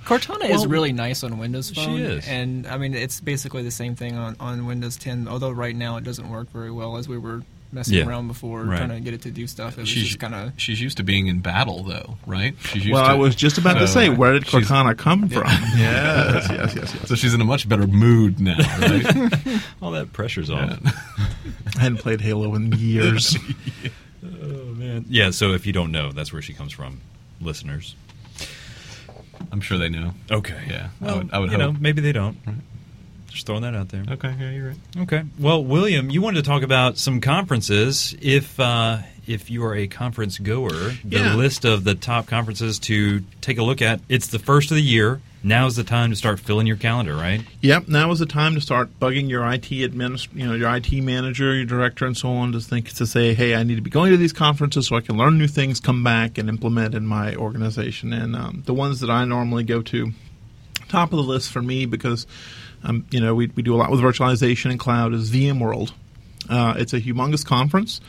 Cortana 0.05 0.49
is 0.49 0.65
really 0.65 0.91
nice 0.93 1.23
on 1.23 1.37
Windows 1.37 1.67
she 1.73 1.75
Phone. 1.85 1.99
is. 1.99 2.27
And 2.27 2.65
I 2.67 2.77
mean, 2.77 2.93
it's 2.93 3.19
basically 3.21 3.63
the 3.63 3.71
same 3.71 3.95
thing 3.95 4.15
on, 4.17 4.35
on 4.39 4.65
Windows 4.65 4.97
10, 4.97 5.27
although 5.27 5.51
right 5.51 5.75
now 5.75 5.97
it 5.97 6.03
doesn't 6.03 6.29
work 6.29 6.49
very 6.51 6.71
well 6.71 6.97
as 6.97 7.07
we 7.07 7.17
were 7.17 7.43
messing 7.71 7.95
Yeah. 7.95 8.05
around 8.05 8.27
before 8.27 8.63
Right. 8.63 8.77
trying 8.77 8.89
to 8.89 8.99
get 8.99 9.13
it 9.13 9.21
to 9.23 9.31
do 9.31 9.45
stuff. 9.47 9.77
It 9.77 9.81
was 9.81 9.89
She's 9.89 10.15
kind 10.15 10.33
of. 10.33 10.53
she's 10.57 10.79
used 10.81 10.97
to 10.97 11.03
being 11.03 11.27
in 11.27 11.39
battle 11.39 11.83
though, 11.83 12.17
right? 12.25 12.55
She's 12.63 12.85
used 12.85 12.93
well, 12.93 13.03
to, 13.03 13.09
I 13.09 13.13
was 13.13 13.35
just 13.35 13.57
about 13.57 13.75
to 13.75 13.83
uh, 13.83 13.87
say, 13.87 14.09
where 14.09 14.33
did 14.33 14.47
she's- 14.47 14.63
Cortana 14.65 14.97
come 14.97 15.27
from? 15.29 15.43
yes, 15.75 16.47
yes, 16.49 16.75
yes, 16.75 16.93
yes. 16.95 17.07
So 17.07 17.15
she's 17.15 17.33
in 17.33 17.41
a 17.41 17.45
much 17.45 17.67
better 17.67 17.85
mood 17.87 18.39
now, 18.39 18.57
right? 18.79 19.61
All 19.81 19.91
that 19.91 20.13
pressure's 20.13 20.49
off. 20.49 20.79
Yeah. 20.83 20.91
I 21.77 21.79
hadn't 21.81 21.97
played 21.99 22.21
Halo 22.21 22.55
in 22.55 22.71
years. 22.73 23.35
Oh 24.23 24.73
man. 24.73 25.05
Yeah. 25.09 25.31
So 25.31 25.51
if 25.53 25.65
you 25.67 25.73
don't 25.73 25.91
know, 25.91 26.11
that's 26.11 26.31
where 26.33 26.41
she 26.41 26.53
comes 26.53 26.71
from, 26.71 27.01
listeners. 27.41 27.95
I'm 29.51 29.61
sure 29.61 29.77
they 29.77 29.89
know. 29.89 30.13
Okay. 30.31 30.59
Yeah, 30.69 30.89
I 31.01 31.13
would- 31.15 31.29
I 31.33 31.39
would 31.39 31.51
you 31.51 31.57
know, 31.57 31.71
maybe 31.79 32.01
they 32.01 32.11
don't. 32.11 32.37
Just 33.37 33.45
throwing 33.45 33.61
that 33.61 33.75
out 33.75 33.89
there. 33.89 34.03
Okay, 34.09 34.33
yeah, 34.39 34.49
you're 34.49 34.67
right. 34.69 34.77
Okay. 35.03 35.23
Well, 35.37 35.63
William, 35.63 36.09
you 36.09 36.23
wanted 36.23 36.43
to 36.43 36.49
talk 36.49 36.63
about 36.63 36.97
some 36.97 37.21
conferences. 37.21 38.15
If 38.19 38.59
uh, 38.59 38.97
if 39.27 39.51
you 39.51 39.63
are 39.63 39.75
a 39.75 39.85
conference 39.85 40.39
goer, 40.39 40.71
the 40.71 41.19
Yeah. 41.19 41.35
list 41.35 41.63
of 41.63 41.83
the 41.83 41.93
top 41.93 42.25
conferences 42.25 42.79
to 42.79 43.21
take 43.41 43.59
a 43.59 43.63
look 43.63 43.79
at. 43.79 43.99
It's 44.09 44.25
the 44.27 44.39
first 44.39 44.71
of 44.71 44.75
the 44.75 44.81
year. 44.81 45.21
Now 45.43 45.67
is 45.67 45.75
the 45.75 45.83
time 45.83 46.09
to 46.09 46.15
start 46.15 46.39
filling 46.39 46.65
your 46.65 46.77
calendar, 46.77 47.13
right? 47.15 47.41
Yep, 47.61 47.89
now 47.89 48.09
is 48.09 48.17
the 48.17 48.25
time 48.25 48.55
to 48.55 48.59
start 48.61 48.89
bugging 48.99 49.29
your 49.29 49.45
IT 49.53 49.69
administ- 49.69 50.29
you 50.33 50.47
know, 50.47 50.55
your 50.55 50.75
IT 50.75 50.91
manager, 51.03 51.53
your 51.53 51.63
director, 51.65 52.07
and 52.07 52.17
so 52.17 52.29
on. 52.29 52.53
To 52.53 52.59
think 52.59 52.91
to 52.95 53.05
say, 53.05 53.35
hey, 53.35 53.53
I 53.53 53.61
need 53.61 53.75
to 53.75 53.81
be 53.83 53.91
going 53.91 54.09
to 54.09 54.17
these 54.17 54.33
conferences 54.33 54.87
so 54.87 54.95
I 54.95 55.01
can 55.01 55.15
learn 55.15 55.37
new 55.37 55.47
things, 55.47 55.79
come 55.79 56.03
back 56.03 56.39
and 56.39 56.49
implement 56.49 56.95
in 56.95 57.05
my 57.05 57.35
organization. 57.35 58.13
And 58.13 58.35
um, 58.35 58.63
the 58.65 58.73
ones 58.73 58.99
that 59.01 59.11
I 59.11 59.25
normally 59.25 59.63
go 59.63 59.83
to, 59.83 60.11
top 60.89 61.11
of 61.13 61.17
the 61.17 61.23
list 61.23 61.51
for 61.51 61.61
me 61.61 61.85
because, 61.85 62.25
um, 62.83 63.05
you 63.11 63.19
know, 63.19 63.35
we 63.35 63.47
we 63.47 63.63
do 63.63 63.75
a 63.75 63.77
lot 63.77 63.91
with 63.91 63.99
virtualization 63.99 64.71
and 64.71 64.79
cloud 64.79 65.13
is 65.13 65.31
VMworld. 65.31 65.91
Uh, 66.49 66.75
it's 66.77 66.93
a 66.93 67.01
humongous 67.01 67.45
conference. 67.45 68.01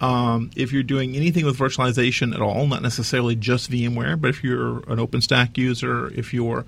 Um, 0.00 0.50
if 0.54 0.72
you're 0.72 0.84
doing 0.84 1.16
anything 1.16 1.44
with 1.44 1.58
virtualization 1.58 2.34
at 2.34 2.40
all, 2.40 2.66
not 2.66 2.82
necessarily 2.82 3.34
just 3.34 3.70
VMware, 3.70 4.20
but 4.20 4.30
if 4.30 4.44
you're 4.44 4.78
an 4.90 4.98
OpenStack 4.98 5.56
user, 5.58 6.08
if 6.14 6.32
you're 6.32 6.64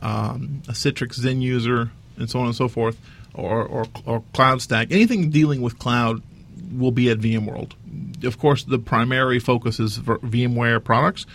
um, 0.00 0.62
a 0.68 0.72
Citrix 0.72 1.18
Xen 1.18 1.40
user, 1.40 1.90
and 2.18 2.30
so 2.30 2.40
on 2.40 2.46
and 2.46 2.54
so 2.54 2.68
forth, 2.68 2.98
or, 3.32 3.64
or, 3.64 3.86
or 4.04 4.22
Cloud 4.32 4.60
Stack, 4.62 4.88
anything 4.90 5.30
dealing 5.30 5.62
with 5.62 5.78
cloud 5.78 6.22
will 6.72 6.92
be 6.92 7.10
at 7.10 7.18
VMworld. 7.18 7.72
Of 8.24 8.38
course, 8.38 8.64
the 8.64 8.78
primary 8.78 9.38
focus 9.38 9.80
is 9.80 9.98
VMware 9.98 10.82
products, 10.82 11.26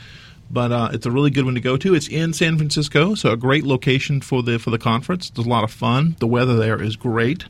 but 0.51 0.71
uh, 0.71 0.89
it's 0.93 1.05
a 1.05 1.11
really 1.11 1.29
good 1.29 1.45
one 1.45 1.55
to 1.55 1.61
go 1.61 1.77
to. 1.77 1.93
It's 1.93 2.07
in 2.07 2.33
San 2.33 2.57
Francisco, 2.57 3.15
so 3.15 3.31
a 3.31 3.37
great 3.37 3.63
location 3.63 4.21
for 4.21 4.43
the 4.43 4.59
for 4.59 4.69
the 4.69 4.79
conference. 4.79 5.29
There's 5.29 5.47
a 5.47 5.49
lot 5.49 5.63
of 5.63 5.71
fun. 5.71 6.15
The 6.19 6.27
weather 6.27 6.55
there 6.55 6.81
is 6.81 6.95
great, 6.95 7.45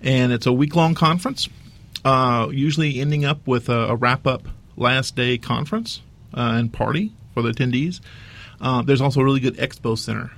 and 0.00 0.32
it's 0.32 0.46
a 0.46 0.52
week 0.52 0.74
long 0.74 0.94
conference 0.94 1.48
uh, 2.04 2.48
usually 2.50 3.00
ending 3.00 3.24
up 3.24 3.46
with 3.46 3.68
a, 3.68 3.88
a 3.88 3.96
wrap 3.96 4.26
up 4.26 4.48
last 4.76 5.16
day 5.16 5.38
conference 5.38 6.00
uh, 6.34 6.54
and 6.56 6.72
party 6.72 7.12
for 7.34 7.42
the 7.42 7.50
attendees. 7.50 8.00
Uh, 8.60 8.82
there's 8.82 9.00
also 9.00 9.20
a 9.20 9.24
really 9.24 9.40
good 9.40 9.56
expo 9.56 9.98
center, 9.98 10.30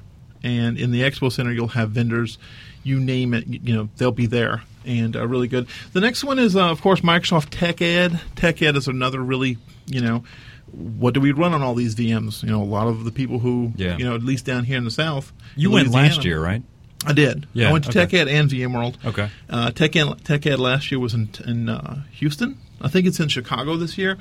and 0.43 0.79
in 0.79 0.91
the 0.91 1.03
expo 1.03 1.31
center 1.31 1.53
you'll 1.53 1.69
have 1.69 1.91
vendors, 1.91 2.39
you 2.83 2.99
name 2.99 3.35
it, 3.35 3.47
you, 3.47 3.61
you 3.63 3.75
know 3.75 3.89
they'll 3.97 4.13
be 4.13 4.27
there 4.27 4.63
and 4.87 5.17
uh, 5.17 5.27
really 5.27 5.49
good. 5.49 5.67
The 5.93 6.01
next 6.01 6.25
one 6.25 6.39
is 6.39 6.57
uh, 6.57 6.71
of 6.71 6.81
course 6.81 7.01
Microsoft 7.01 7.49
Tech 7.51 7.81
Ed. 7.81 8.21
Tech 8.37 8.61
Ed 8.63 8.77
is 8.77 8.89
another 8.89 9.21
really 9.21 9.59
you 9.87 10.01
know. 10.01 10.25
What 10.75 11.15
do 11.15 11.21
we 11.21 11.33
run 11.33 11.55
on 11.55 11.63
all 11.63 11.75
these 11.75 11.95
VMs? 11.95 12.43
You 12.43 12.51
know, 12.51 12.63
a 12.63 12.65
lot 12.65 12.87
of 12.89 13.05
the 13.05 13.11
people 13.13 13.39
who, 13.39 13.73
Yeah. 13.77 13.97
you 13.97 14.05
know, 14.05 14.15
at 14.15 14.23
least 14.23 14.45
down 14.45 14.65
here 14.65 14.77
in 14.79 14.85
the 14.85 14.91
South. 14.91 15.33
You 15.57 15.71
went 15.71 15.89
last 15.89 16.25
year, 16.25 16.41
right? 16.43 16.63
I 17.07 17.13
did. 17.13 17.47
Yeah, 17.53 17.69
I 17.69 17.73
went 17.73 17.85
to 17.85 17.91
okay. 17.91 18.01
Tech 18.01 18.15
Ed 18.15 18.29
and 18.29 18.51
VMworld. 18.51 18.97
Okay. 19.05 19.29
Uh, 19.51 19.71
Tech 19.71 19.95
Ed, 19.95 20.25
Tech 20.25 20.47
Ed 20.47 20.59
last 20.59 20.91
year 20.91 20.99
was 20.99 21.13
in, 21.15 21.29
in 21.47 21.69
uh, 21.69 22.03
Houston. 22.13 22.59
I 22.81 22.89
think 22.89 23.07
it's 23.07 23.21
in 23.21 23.29
Chicago 23.29 23.77
this 23.77 23.99
year. 23.99 24.17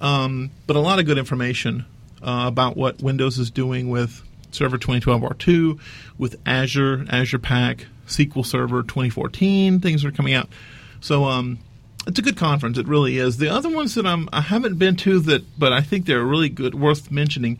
Um, 0.00 0.50
but 0.66 0.76
a 0.76 0.80
lot 0.80 0.98
of 0.98 1.06
good 1.06 1.18
information 1.18 1.84
uh, 2.22 2.44
about 2.46 2.76
what 2.76 3.02
Windows 3.02 3.38
is 3.38 3.50
doing 3.50 3.88
with 3.90 4.22
Server 4.52 4.78
2012 4.78 5.20
R2, 5.22 5.80
with 6.18 6.36
Azure, 6.46 7.06
Azure 7.08 7.38
Pack, 7.38 7.86
SQL 8.06 8.44
Server 8.46 8.82
2014. 8.82 9.80
Things 9.80 10.04
are 10.04 10.12
coming 10.12 10.34
out. 10.34 10.48
So 11.00 11.24
um, 11.24 11.58
it's 12.06 12.18
a 12.18 12.22
good 12.22 12.36
conference. 12.36 12.78
It 12.78 12.88
really 12.88 13.18
is. 13.18 13.36
The 13.36 13.48
other 13.48 13.68
ones 13.68 13.94
that 13.94 14.06
I'm, 14.06 14.28
I 14.32 14.40
haven't 14.40 14.78
been 14.78 14.96
to 14.96 15.20
that, 15.20 15.58
but 15.58 15.72
I 15.72 15.80
think 15.80 16.06
they're 16.06 16.24
really 16.24 16.48
good, 16.48 16.74
worth 16.74 17.10
mentioning, 17.10 17.58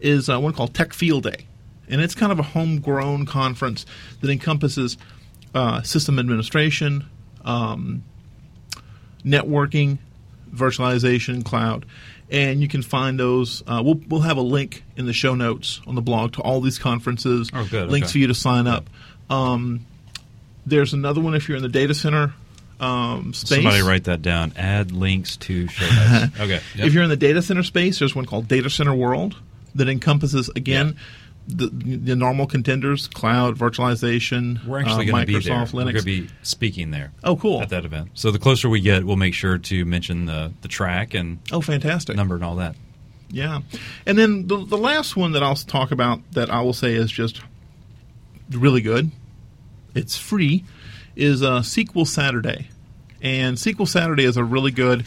is 0.00 0.28
uh, 0.28 0.40
one 0.40 0.52
called 0.52 0.74
Tech 0.74 0.92
Field 0.92 1.24
Day, 1.24 1.46
and 1.88 2.00
it's 2.00 2.14
kind 2.14 2.32
of 2.32 2.38
a 2.38 2.42
homegrown 2.42 3.26
conference 3.26 3.86
that 4.20 4.30
encompasses 4.30 4.96
uh, 5.54 5.82
system 5.82 6.18
administration, 6.18 7.06
um, 7.44 8.02
networking, 9.24 9.98
virtualization, 10.52 11.44
cloud, 11.44 11.86
and 12.30 12.60
you 12.60 12.68
can 12.68 12.82
find 12.82 13.20
those. 13.20 13.62
Uh, 13.66 13.82
we'll 13.84 14.00
we'll 14.08 14.22
have 14.22 14.38
a 14.38 14.42
link 14.42 14.82
in 14.96 15.06
the 15.06 15.12
show 15.12 15.34
notes 15.34 15.80
on 15.86 15.94
the 15.94 16.02
blog 16.02 16.32
to 16.32 16.40
all 16.40 16.60
these 16.60 16.78
conferences. 16.78 17.50
Oh, 17.52 17.66
good, 17.70 17.90
Links 17.90 18.06
okay. 18.06 18.12
for 18.12 18.18
you 18.18 18.26
to 18.28 18.34
sign 18.34 18.66
up. 18.66 18.88
Um, 19.28 19.86
there's 20.64 20.92
another 20.94 21.20
one 21.20 21.34
if 21.34 21.48
you're 21.48 21.56
in 21.56 21.62
the 21.62 21.68
data 21.68 21.94
center 21.94 22.34
um, 22.82 23.32
space. 23.32 23.62
Somebody 23.62 23.82
write 23.82 24.04
that 24.04 24.22
down. 24.22 24.52
Add 24.56 24.92
links 24.92 25.36
to 25.38 25.68
show 25.68 25.86
notes. 25.86 26.34
okay. 26.40 26.60
Yep. 26.74 26.86
If 26.86 26.92
you're 26.94 27.04
in 27.04 27.10
the 27.10 27.16
data 27.16 27.40
center 27.42 27.62
space, 27.62 27.98
there's 27.98 28.14
one 28.14 28.26
called 28.26 28.48
Data 28.48 28.68
Center 28.68 28.94
World 28.94 29.36
that 29.74 29.88
encompasses 29.88 30.50
again. 30.56 30.96
The, 31.48 31.66
the 31.66 32.14
normal 32.14 32.46
contenders, 32.46 33.08
cloud, 33.08 33.56
virtualization, 33.58 34.64
We're 34.64 34.78
actually 34.78 35.08
uh, 35.08 35.12
going 35.12 35.26
to 35.26 35.26
be 35.26 35.40
there. 35.40 35.56
Linux. 35.56 35.72
We're 35.72 35.82
going 35.82 35.96
to 35.96 36.02
be 36.04 36.28
speaking 36.42 36.92
there. 36.92 37.10
Oh, 37.24 37.34
cool. 37.34 37.60
At 37.60 37.70
that 37.70 37.84
event. 37.84 38.10
So 38.14 38.30
the 38.30 38.38
closer 38.38 38.68
we 38.68 38.80
get, 38.80 39.04
we'll 39.04 39.16
make 39.16 39.34
sure 39.34 39.58
to 39.58 39.84
mention 39.84 40.26
the 40.26 40.52
the 40.60 40.68
track 40.68 41.14
and 41.14 41.40
Oh, 41.50 41.60
fantastic. 41.60 42.14
number 42.14 42.36
and 42.36 42.44
all 42.44 42.54
that. 42.56 42.76
Yeah, 43.28 43.60
and 44.06 44.16
then 44.16 44.46
the 44.46 44.64
the 44.64 44.76
last 44.78 45.16
one 45.16 45.32
that 45.32 45.42
I'll 45.42 45.56
talk 45.56 45.90
about 45.90 46.20
that 46.32 46.48
I 46.48 46.60
will 46.60 46.74
say 46.74 46.92
is 46.94 47.10
just 47.10 47.40
really 48.50 48.80
good. 48.82 49.10
It's 49.96 50.16
free. 50.16 50.64
Is 51.16 51.42
uh, 51.42 51.60
SQL 51.60 52.06
Saturday, 52.06 52.68
and 53.22 53.56
SQL 53.56 53.88
Saturday 53.88 54.24
is 54.24 54.36
a 54.36 54.44
really 54.44 54.72
good. 54.72 55.06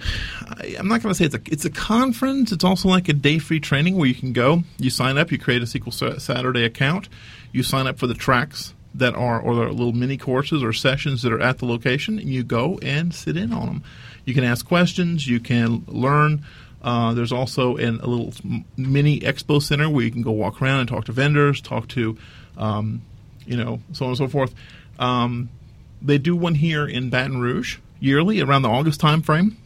I, 0.00 0.76
I'm 0.78 0.86
not 0.86 1.02
going 1.02 1.12
to 1.12 1.14
say 1.14 1.24
it's 1.24 1.34
a 1.34 1.40
it's 1.50 1.64
a 1.64 1.70
conference. 1.70 2.52
It's 2.52 2.64
also 2.64 2.88
like 2.88 3.08
a 3.08 3.12
day 3.12 3.38
free 3.38 3.60
training 3.60 3.96
where 3.96 4.06
you 4.06 4.14
can 4.14 4.32
go. 4.32 4.62
You 4.78 4.90
sign 4.90 5.18
up. 5.18 5.32
You 5.32 5.38
create 5.38 5.62
a 5.62 5.66
SQL 5.66 6.20
Saturday 6.20 6.64
account. 6.64 7.08
You 7.52 7.62
sign 7.62 7.86
up 7.86 7.98
for 7.98 8.06
the 8.06 8.14
tracks 8.14 8.74
that 8.94 9.14
are 9.14 9.40
or 9.40 9.54
the 9.54 9.62
little 9.72 9.92
mini 9.92 10.16
courses 10.16 10.62
or 10.62 10.72
sessions 10.72 11.22
that 11.22 11.32
are 11.32 11.40
at 11.40 11.58
the 11.58 11.66
location, 11.66 12.18
and 12.18 12.28
you 12.28 12.44
go 12.44 12.78
and 12.82 13.14
sit 13.14 13.36
in 13.36 13.52
on 13.52 13.66
them. 13.66 13.82
You 14.24 14.34
can 14.34 14.44
ask 14.44 14.66
questions. 14.66 15.26
You 15.26 15.40
can 15.40 15.84
learn. 15.86 16.44
Uh, 16.82 17.12
there's 17.14 17.32
also 17.32 17.76
an, 17.76 17.98
a 18.00 18.06
little 18.06 18.32
mini 18.76 19.20
expo 19.20 19.60
center 19.60 19.90
where 19.90 20.04
you 20.04 20.10
can 20.12 20.22
go 20.22 20.30
walk 20.30 20.62
around 20.62 20.80
and 20.80 20.88
talk 20.88 21.06
to 21.06 21.12
vendors, 21.12 21.60
talk 21.60 21.88
to, 21.88 22.16
um, 22.56 23.02
you 23.46 23.56
know, 23.56 23.80
so 23.92 24.04
on 24.04 24.10
and 24.10 24.18
so 24.18 24.28
forth. 24.28 24.54
Um, 24.98 25.48
they 26.00 26.18
do 26.18 26.36
one 26.36 26.54
here 26.54 26.86
in 26.86 27.10
Baton 27.10 27.40
Rouge 27.40 27.78
yearly 28.00 28.40
around 28.40 28.62
the 28.62 28.68
August 28.68 29.00
time 29.00 29.22
frame 29.22 29.56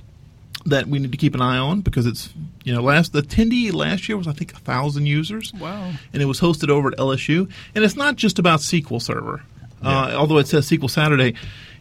that 0.67 0.87
we 0.87 0.99
need 0.99 1.13
to 1.13 1.19
keep 1.19 1.35
an 1.35 1.43
eye 1.43 1.59
on 1.59 1.81
because 1.81 2.07
it's 2.07 2.31
you 2.65 2.73
know 2.73 2.83
last 2.83 3.13
the 3.13 3.23
attendee 3.23 3.73
last 3.73 4.09
year 4.09 4.17
was 4.17 4.29
I 4.29 4.33
think 4.33 4.53
a 4.53 4.59
thousand 4.59 5.07
users. 5.07 5.53
Wow. 5.55 5.93
And 6.13 6.23
it 6.23 6.27
was 6.27 6.41
hosted 6.41 6.69
over 6.69 6.89
at 6.89 6.99
LSU, 6.99 7.51
and 7.75 7.85
it's 7.85 7.97
not 7.97 8.17
just 8.17 8.39
about 8.39 8.61
SQL 8.61 9.01
Server, 9.01 9.43
uh, 9.83 10.15
although 10.17 10.39
it 10.39 10.47
says 10.47 10.69
SQL 10.69 10.91
Saturday. 10.91 11.35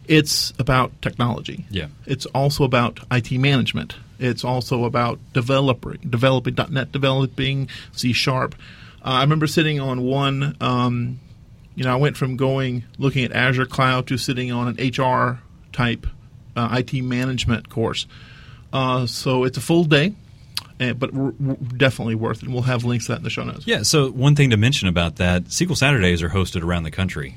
It's 0.08 0.52
about 0.58 1.00
technology. 1.00 1.64
Yeah. 1.70 1.86
It's 2.06 2.26
also 2.26 2.64
about 2.64 2.98
IT 3.12 3.30
management. 3.30 3.94
It's 4.18 4.42
also 4.42 4.84
about 4.84 5.20
developer, 5.32 5.96
developing 5.98 6.56
.NET 6.70 6.90
developing 6.90 7.68
C 7.92 8.12
sharp. 8.12 8.56
Uh, 9.04 9.10
I 9.10 9.20
remember 9.22 9.46
sitting 9.46 9.80
on 9.80 10.02
one. 10.02 10.56
Um, 10.60 11.20
you 11.74 11.84
know, 11.84 11.92
I 11.92 11.96
went 11.96 12.16
from 12.16 12.36
going 12.36 12.84
looking 12.98 13.24
at 13.24 13.32
Azure 13.32 13.66
Cloud 13.66 14.06
to 14.08 14.18
sitting 14.18 14.52
on 14.52 14.68
an 14.68 14.88
HR 14.88 15.40
type 15.72 16.06
uh, 16.56 16.76
IT 16.78 17.02
management 17.02 17.68
course. 17.68 18.06
Uh, 18.72 19.06
so 19.06 19.44
it's 19.44 19.58
a 19.58 19.60
full 19.60 19.84
day, 19.84 20.14
uh, 20.80 20.92
but 20.94 21.12
we're, 21.12 21.32
we're 21.38 21.54
definitely 21.54 22.14
worth 22.14 22.38
it. 22.38 22.44
And 22.44 22.52
we'll 22.52 22.62
have 22.62 22.84
links 22.84 23.06
to 23.06 23.12
that 23.12 23.18
in 23.18 23.24
the 23.24 23.30
show 23.30 23.44
notes. 23.44 23.66
Yeah, 23.66 23.82
so 23.82 24.10
one 24.10 24.34
thing 24.34 24.50
to 24.50 24.56
mention 24.56 24.88
about 24.88 25.16
that, 25.16 25.44
SQL 25.44 25.76
Saturdays 25.76 26.22
are 26.22 26.30
hosted 26.30 26.62
around 26.62 26.84
the 26.84 26.90
country. 26.90 27.36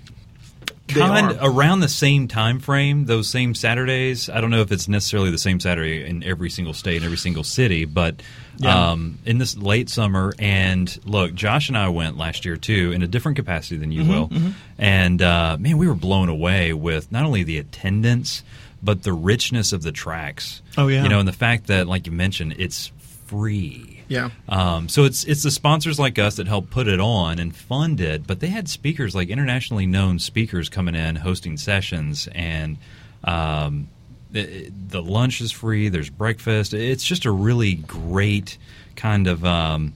Kind 1.00 1.38
around 1.42 1.80
the 1.82 1.90
same 1.90 2.28
time 2.28 2.60
frame, 2.60 3.06
those 3.06 3.28
same 3.28 3.54
Saturdays. 3.56 4.30
I 4.30 4.42
don't 4.42 4.50
know 4.52 4.62
if 4.62 4.72
it's 4.72 4.88
necessarily 4.88 5.32
the 5.32 5.38
same 5.38 5.60
Saturday 5.60 6.06
in 6.06 6.24
every 6.24 6.50
single 6.50 6.74
state, 6.74 6.98
in 6.98 7.04
every 7.04 7.18
single 7.18 7.44
city, 7.44 7.86
but 7.86 8.22
Yeah. 8.58 8.92
um, 8.92 9.18
in 9.26 9.38
this 9.38 9.58
late 9.58 9.90
summer. 9.90 10.34
And 10.40 10.98
look, 11.06 11.34
Josh 11.34 11.68
and 11.70 11.78
I 11.78 11.90
went 11.90 12.18
last 12.18 12.46
year 12.46 12.58
too, 12.58 12.92
in 12.94 13.02
a 13.04 13.08
different 13.08 13.36
capacity 13.38 13.78
than 13.78 13.92
you 13.92 14.04
Mm-hmm, 14.04 14.46
will. 14.46 14.54
And 14.78 15.22
uh, 15.22 15.58
man, 15.60 15.78
we 15.78 15.88
were 15.88 15.96
blown 15.96 16.30
away 16.30 16.74
with 16.74 17.12
not 17.12 17.26
only 17.26 17.44
the 17.44 17.58
attendance, 17.58 18.44
but 18.84 19.04
the 19.04 19.14
richness 19.14 19.74
of 19.74 19.82
the 19.84 19.92
tracks. 19.92 20.62
Oh, 20.78 20.88
yeah. 20.88 21.04
you 21.04 21.10
know, 21.10 21.20
and 21.20 21.28
the 21.28 21.34
fact 21.34 21.68
that, 21.68 21.88
like 21.88 22.06
you 22.06 22.12
mentioned, 22.12 22.56
it's 22.60 22.92
free. 23.26 24.04
Yeah. 24.08 24.30
Um, 24.48 24.88
so 24.88 25.04
it's 25.04 25.24
it's 25.24 25.44
the 25.44 25.52
sponsors 25.52 26.00
like 26.00 26.20
us 26.20 26.36
that 26.36 26.48
help 26.48 26.70
put 26.70 26.88
it 26.88 27.00
on 27.00 27.40
and 27.40 27.56
fund 27.56 28.00
it, 28.00 28.28
but 28.28 28.40
they 28.40 28.48
had 28.48 28.70
speakers 28.70 29.16
like 29.16 29.30
internationally 29.30 29.86
known 29.86 30.20
speakers 30.20 30.70
coming 30.70 30.96
in 30.96 31.16
hosting 31.16 31.58
sessions, 31.58 32.28
and 32.34 32.78
um, 33.24 33.90
the, 34.32 34.70
the 34.70 35.02
lunch 35.02 35.42
is 35.42 35.52
free. 35.52 35.90
There's 35.90 36.10
breakfast. 36.10 36.74
It's 36.74 37.04
just 37.04 37.26
a 37.26 37.32
really 37.32 37.74
great 37.74 38.58
kind 38.96 39.28
of. 39.28 39.44
Um, 39.44 39.94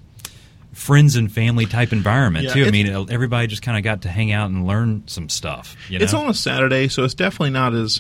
Friends 0.72 1.18
and 1.18 1.30
family 1.30 1.66
type 1.66 1.92
environment 1.92 2.46
Yeah, 2.46 2.54
too. 2.54 2.66
I 2.66 2.72
mean, 2.72 2.88
everybody 3.10 3.48
just 3.48 3.64
kind 3.64 3.76
of 3.78 3.84
got 3.84 4.04
to 4.04 4.10
hang 4.10 4.32
out 4.32 4.50
and 4.50 4.66
learn 4.66 5.04
some 5.08 5.28
stuff. 5.28 5.76
You 5.90 6.00
know? 6.00 6.04
It's 6.04 6.14
on 6.14 6.30
a 6.30 6.34
Saturday, 6.34 6.88
so 6.88 7.04
it's 7.04 7.16
definitely 7.16 7.50
not 7.50 7.74
as. 7.74 8.00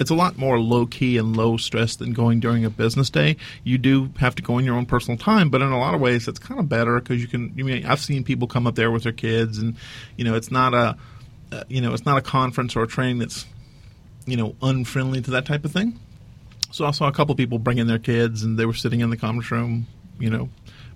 It's 0.00 0.10
a 0.10 0.14
lot 0.14 0.38
more 0.38 0.58
low 0.58 0.86
key 0.86 1.18
and 1.18 1.36
low 1.36 1.58
stress 1.58 1.94
than 1.94 2.14
going 2.14 2.40
during 2.40 2.64
a 2.64 2.70
business 2.70 3.10
day. 3.10 3.36
You 3.64 3.76
do 3.76 4.10
have 4.18 4.34
to 4.36 4.42
go 4.42 4.56
in 4.56 4.64
your 4.64 4.74
own 4.74 4.86
personal 4.86 5.18
time, 5.18 5.50
but 5.50 5.60
in 5.60 5.70
a 5.70 5.78
lot 5.78 5.94
of 5.94 6.00
ways, 6.00 6.26
it's 6.26 6.38
kind 6.38 6.58
of 6.58 6.70
better 6.70 6.98
because 6.98 7.20
you 7.20 7.28
can. 7.28 7.52
You 7.54 7.66
mean 7.66 7.84
I've 7.84 8.00
seen 8.00 8.24
people 8.24 8.48
come 8.48 8.66
up 8.66 8.76
there 8.76 8.90
with 8.90 9.02
their 9.02 9.12
kids, 9.12 9.58
and 9.58 9.76
you 10.16 10.24
know 10.24 10.34
it's 10.34 10.50
not 10.50 10.72
a, 10.72 10.96
uh, 11.52 11.64
you 11.68 11.82
know 11.82 11.92
it's 11.92 12.06
not 12.06 12.16
a 12.16 12.22
conference 12.22 12.74
or 12.76 12.82
a 12.82 12.86
training 12.88 13.18
that's, 13.18 13.44
you 14.24 14.38
know, 14.38 14.56
unfriendly 14.62 15.20
to 15.20 15.32
that 15.32 15.44
type 15.44 15.66
of 15.66 15.72
thing. 15.72 16.00
So 16.72 16.86
I 16.86 16.92
saw 16.92 17.06
a 17.06 17.12
couple 17.12 17.34
people 17.34 17.58
bring 17.58 17.76
in 17.76 17.86
their 17.86 17.98
kids, 17.98 18.42
and 18.42 18.58
they 18.58 18.64
were 18.64 18.72
sitting 18.72 19.00
in 19.00 19.10
the 19.10 19.18
conference 19.18 19.50
room, 19.50 19.86
you 20.18 20.30
know, 20.30 20.48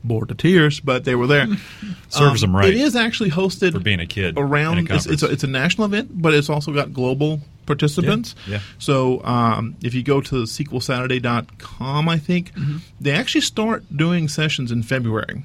bored 0.02 0.28
to 0.28 0.34
tears, 0.34 0.80
but 0.80 1.04
they 1.04 1.14
were 1.14 1.26
there. 1.26 1.46
Serves 2.08 2.40
them 2.40 2.56
right 2.56 2.70
It 2.70 2.76
is 2.76 2.96
actually 2.96 3.30
hosted 3.30 3.72
for 3.72 3.80
being 3.80 4.00
a 4.00 4.06
kid 4.06 4.38
around. 4.38 4.78
a 4.90 4.94
it's, 4.94 5.04
it's, 5.04 5.22
a, 5.22 5.30
it's 5.30 5.44
a 5.44 5.48
national 5.48 5.86
event, 5.86 6.10
but 6.22 6.32
it's 6.32 6.48
also 6.48 6.72
got 6.72 6.94
global 6.94 7.40
participants. 7.66 8.34
Yeah, 8.46 8.54
yeah. 8.54 8.60
So 8.78 9.22
um, 9.24 9.76
if 9.82 9.94
you 9.94 10.02
go 10.02 10.20
to 10.20 10.44
sqlsaturday.com, 10.44 12.08
I 12.08 12.18
think 12.18 12.52
Mm-hmm. 12.54 12.76
they 13.00 13.12
actually 13.12 13.40
start 13.40 13.84
doing 13.96 14.28
sessions 14.28 14.70
in 14.72 14.82
February, 14.82 15.44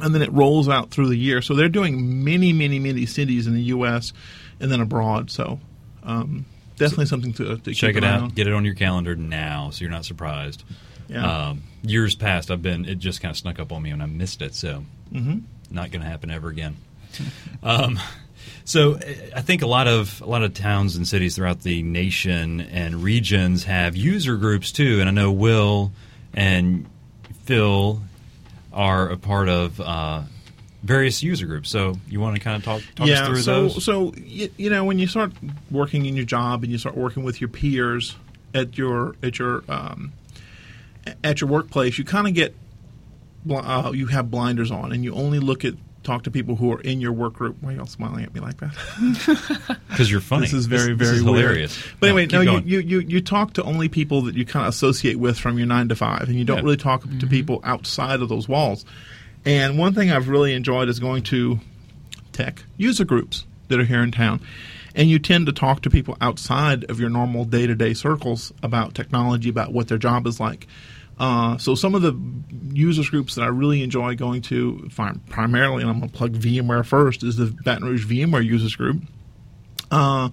and 0.00 0.14
then 0.14 0.22
it 0.22 0.32
rolls 0.32 0.68
out 0.68 0.90
through 0.90 1.08
the 1.08 1.16
year. 1.16 1.40
So 1.42 1.54
they're 1.54 1.68
doing 1.68 2.24
many, 2.24 2.52
many, 2.52 2.78
many 2.78 3.06
cities 3.06 3.46
in 3.46 3.54
the 3.54 3.62
U.S. 3.64 4.12
and 4.60 4.70
then 4.70 4.80
abroad. 4.80 5.30
So 5.30 5.60
um, 6.02 6.44
definitely 6.76 7.06
something 7.06 7.32
to, 7.34 7.56
to 7.58 7.74
check 7.74 7.96
it 7.96 8.04
out. 8.04 8.22
on. 8.22 8.28
Get 8.30 8.46
it 8.46 8.52
on 8.52 8.64
your 8.64 8.74
calendar 8.74 9.16
now, 9.16 9.70
so 9.70 9.82
you're 9.82 9.90
not 9.90 10.04
surprised. 10.04 10.64
Yeah. 11.08 11.48
Um, 11.48 11.62
years 11.82 12.14
past, 12.14 12.50
I've 12.50 12.62
been. 12.62 12.84
It 12.84 12.98
just 12.98 13.20
kind 13.22 13.30
of 13.30 13.36
snuck 13.38 13.58
up 13.58 13.72
on 13.72 13.82
me, 13.82 13.90
and 13.90 14.02
I 14.02 14.06
missed 14.06 14.42
it. 14.42 14.54
So, 14.54 14.84
Mhm. 15.12 15.42
not 15.70 15.90
going 15.90 16.02
to 16.02 16.08
happen 16.08 16.30
ever 16.30 16.48
again. 16.48 16.76
um, 17.62 17.98
so, 18.68 18.96
I 19.34 19.40
think 19.40 19.62
a 19.62 19.66
lot 19.66 19.88
of 19.88 20.20
a 20.20 20.26
lot 20.26 20.42
of 20.42 20.52
towns 20.52 20.94
and 20.94 21.08
cities 21.08 21.36
throughout 21.36 21.62
the 21.62 21.82
nation 21.82 22.60
and 22.60 23.02
regions 23.02 23.64
have 23.64 23.96
user 23.96 24.36
groups 24.36 24.72
too. 24.72 25.00
And 25.00 25.08
I 25.08 25.12
know 25.12 25.32
Will 25.32 25.90
and 26.34 26.84
Phil 27.44 28.02
are 28.70 29.08
a 29.08 29.16
part 29.16 29.48
of 29.48 29.80
uh, 29.80 30.20
various 30.82 31.22
user 31.22 31.46
groups. 31.46 31.70
So, 31.70 31.94
you 32.10 32.20
want 32.20 32.36
to 32.36 32.42
kind 32.42 32.56
of 32.58 32.62
talk 32.62 32.82
talk 32.94 33.08
us 33.08 33.26
through 33.26 33.40
so, 33.40 33.62
those? 33.62 33.82
So 33.82 34.12
you, 34.18 34.50
you 34.58 34.68
know 34.68 34.84
when 34.84 34.98
you 34.98 35.06
start 35.06 35.32
working 35.70 36.04
in 36.04 36.14
your 36.14 36.26
job 36.26 36.62
and 36.62 36.70
you 36.70 36.76
start 36.76 36.94
working 36.94 37.24
with 37.24 37.40
your 37.40 37.48
peers 37.48 38.16
at 38.52 38.76
your 38.76 39.16
at 39.22 39.38
your 39.38 39.64
um, 39.70 40.12
at 41.24 41.40
your 41.40 41.48
workplace, 41.48 41.96
you 41.96 42.04
kind 42.04 42.28
of 42.28 42.34
get 42.34 42.54
uh, 43.50 43.92
you 43.94 44.08
have 44.08 44.30
blinders 44.30 44.70
on 44.70 44.92
and 44.92 45.04
you 45.04 45.14
only 45.14 45.38
look 45.38 45.64
at 45.64 45.72
talk 46.08 46.24
to 46.24 46.30
people 46.30 46.56
who 46.56 46.72
are 46.72 46.80
in 46.80 47.00
your 47.00 47.12
work 47.12 47.34
group. 47.34 47.56
Why 47.60 47.72
are 47.72 47.76
y'all 47.76 47.86
smiling 47.86 48.24
at 48.24 48.34
me 48.34 48.40
like 48.40 48.56
that? 48.58 49.78
Because 49.88 50.10
you're 50.10 50.20
funny. 50.20 50.42
This 50.42 50.52
is 50.52 50.66
very, 50.66 50.94
this, 50.94 51.08
very 51.08 51.18
is 51.18 51.24
weird. 51.24 51.36
hilarious. 51.38 51.84
But 51.98 52.10
anyway, 52.10 52.26
keep 52.26 52.32
no, 52.32 52.40
you, 52.40 52.60
you, 52.60 52.78
you, 52.78 53.00
you 53.00 53.20
talk 53.20 53.54
to 53.54 53.62
only 53.64 53.88
people 53.88 54.22
that 54.22 54.36
you 54.36 54.44
kind 54.44 54.64
of 54.64 54.70
associate 54.70 55.16
with 55.18 55.36
from 55.38 55.58
your 55.58 55.66
nine 55.66 55.88
to 55.88 55.96
five, 55.96 56.28
and 56.28 56.34
you 56.36 56.44
don't 56.44 56.58
Yeah. 56.58 56.62
really 56.64 56.76
talk 56.76 57.02
to 57.02 57.08
mm-hmm. 57.08 57.28
people 57.28 57.60
outside 57.64 58.22
of 58.22 58.28
those 58.28 58.48
walls. 58.48 58.84
And 59.44 59.76
one 59.78 59.94
thing 59.94 60.10
I've 60.10 60.28
really 60.28 60.54
enjoyed 60.54 60.88
is 60.88 61.00
going 61.00 61.24
to 61.24 61.58
tech 62.32 62.62
user 62.76 63.04
groups 63.04 63.44
that 63.68 63.80
are 63.80 63.84
here 63.84 64.02
in 64.02 64.12
town. 64.12 64.40
And 64.94 65.08
you 65.10 65.18
tend 65.18 65.46
to 65.46 65.52
talk 65.52 65.82
to 65.82 65.90
people 65.90 66.16
outside 66.20 66.84
of 66.90 66.98
your 67.00 67.10
normal 67.10 67.44
day 67.44 67.66
to 67.66 67.74
day 67.74 67.94
circles 67.94 68.52
about 68.62 68.94
technology, 68.94 69.48
about 69.48 69.72
what 69.72 69.88
their 69.88 69.98
job 69.98 70.26
is 70.26 70.38
like. 70.40 70.66
Uh, 71.18 71.58
so 71.58 71.74
some 71.74 71.94
of 71.94 72.02
the 72.02 72.16
users 72.72 73.10
groups 73.10 73.34
that 73.34 73.42
I 73.42 73.48
really 73.48 73.82
enjoy 73.82 74.14
going 74.14 74.42
to, 74.42 74.88
primarily, 75.28 75.82
and 75.82 75.90
I'm 75.90 75.98
going 75.98 76.10
to 76.10 76.16
plug 76.16 76.32
VMware 76.34 76.86
first, 76.86 77.22
is 77.22 77.36
the 77.36 77.46
Baton 77.64 77.84
Rouge 77.84 78.06
VMware 78.06 78.44
users 78.44 78.76
group. 78.76 79.02
Uh, 79.90 80.28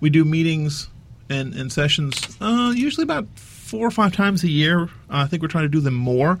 we 0.00 0.10
do 0.10 0.24
meetings 0.24 0.88
and, 1.28 1.54
and 1.54 1.72
sessions 1.72 2.36
uh, 2.40 2.72
usually 2.74 3.04
about 3.04 3.26
four 3.36 3.86
or 3.86 3.90
five 3.90 4.12
times 4.14 4.44
a 4.44 4.48
year. 4.48 4.82
Uh, 4.82 4.88
I 5.08 5.26
think 5.26 5.42
we're 5.42 5.48
trying 5.48 5.64
to 5.64 5.70
do 5.70 5.80
them 5.80 5.94
more. 5.94 6.38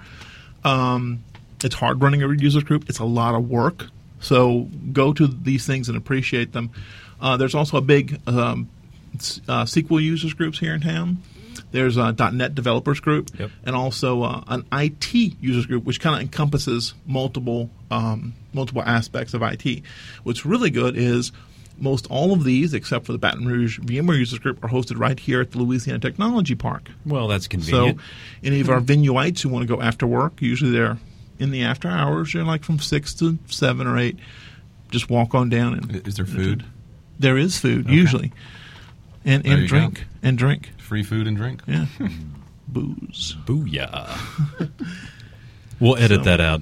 Um, 0.64 1.24
it's 1.64 1.74
hard 1.74 2.02
running 2.02 2.22
a 2.22 2.28
users 2.28 2.64
group. 2.64 2.88
It's 2.88 2.98
a 2.98 3.04
lot 3.04 3.34
of 3.34 3.48
work. 3.48 3.86
So 4.20 4.68
go 4.92 5.12
to 5.12 5.26
these 5.26 5.66
things 5.66 5.88
and 5.88 5.98
appreciate 5.98 6.52
them. 6.52 6.70
Uh, 7.20 7.36
there's 7.36 7.54
also 7.54 7.76
a 7.76 7.80
big 7.80 8.20
um, 8.26 8.68
uh, 9.48 9.64
SQL 9.64 10.02
users 10.02 10.34
groups 10.34 10.58
here 10.58 10.74
in 10.74 10.80
town. 10.80 11.18
There's 11.70 11.96
a 11.96 12.12
.NET 12.32 12.54
developers 12.54 13.00
group, 13.00 13.30
Yep. 13.38 13.50
and 13.64 13.74
also 13.76 14.22
uh, 14.22 14.44
an 14.48 14.64
IT 14.72 15.14
users 15.40 15.66
group, 15.66 15.84
which 15.84 16.00
kind 16.00 16.16
of 16.16 16.22
encompasses 16.22 16.94
multiple 17.06 17.70
um, 17.90 18.34
multiple 18.52 18.82
aspects 18.82 19.32
of 19.34 19.42
IT. 19.42 19.82
What's 20.22 20.44
really 20.44 20.70
good 20.70 20.96
is 20.96 21.32
most 21.78 22.06
all 22.10 22.32
of 22.32 22.44
these, 22.44 22.74
except 22.74 23.06
for 23.06 23.12
the 23.12 23.18
Baton 23.18 23.46
Rouge 23.46 23.80
VMware 23.80 24.18
users 24.18 24.38
group, 24.38 24.62
are 24.62 24.68
hosted 24.68 24.98
right 24.98 25.18
here 25.18 25.40
at 25.40 25.50
the 25.52 25.58
Louisiana 25.58 25.98
Technology 25.98 26.54
Park. 26.54 26.90
well, 27.06 27.26
that's 27.28 27.48
convenient. 27.48 27.98
So, 27.98 28.04
any 28.44 28.60
of 28.60 28.68
our 28.68 28.80
venueites 28.92 29.40
who 29.42 29.48
want 29.48 29.66
to 29.66 29.74
go 29.76 29.80
after 29.82 30.06
work, 30.06 30.40
usually 30.42 30.70
they're 30.70 30.98
in 31.38 31.50
the 31.50 31.62
after 31.64 31.88
hours. 31.88 32.32
They're 32.34 32.44
like 32.44 32.62
from 32.62 32.78
six 32.78 33.14
to 33.14 33.38
seven 33.46 33.86
or 33.86 33.98
eight. 33.98 34.16
Just 34.90 35.08
walk 35.08 35.34
on 35.34 35.48
down, 35.48 35.72
and 35.74 36.06
Is 36.06 36.16
there 36.16 36.26
food? 36.26 36.64
there 37.18 37.38
is 37.38 37.58
food 37.58 37.88
usually, 37.88 38.30
and 39.24 39.44
and 39.46 39.66
drink 39.66 39.94
go. 39.94 40.00
and 40.22 40.36
drink. 40.38 40.70
Free 40.92 41.02
food 41.02 41.26
and 41.26 41.38
drink? 41.38 41.62
Yeah, 41.66 41.86
hmm. 41.86 42.06
booze. 42.68 43.34
Booyah. 43.46 44.70
We'll 45.80 45.96
edit 45.96 46.18
So- 46.18 46.24
that 46.24 46.38
out. 46.38 46.60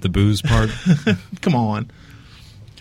The 0.00 0.10
booze 0.10 0.42
part. 0.42 0.68
Come 1.40 1.54
on. 1.54 1.90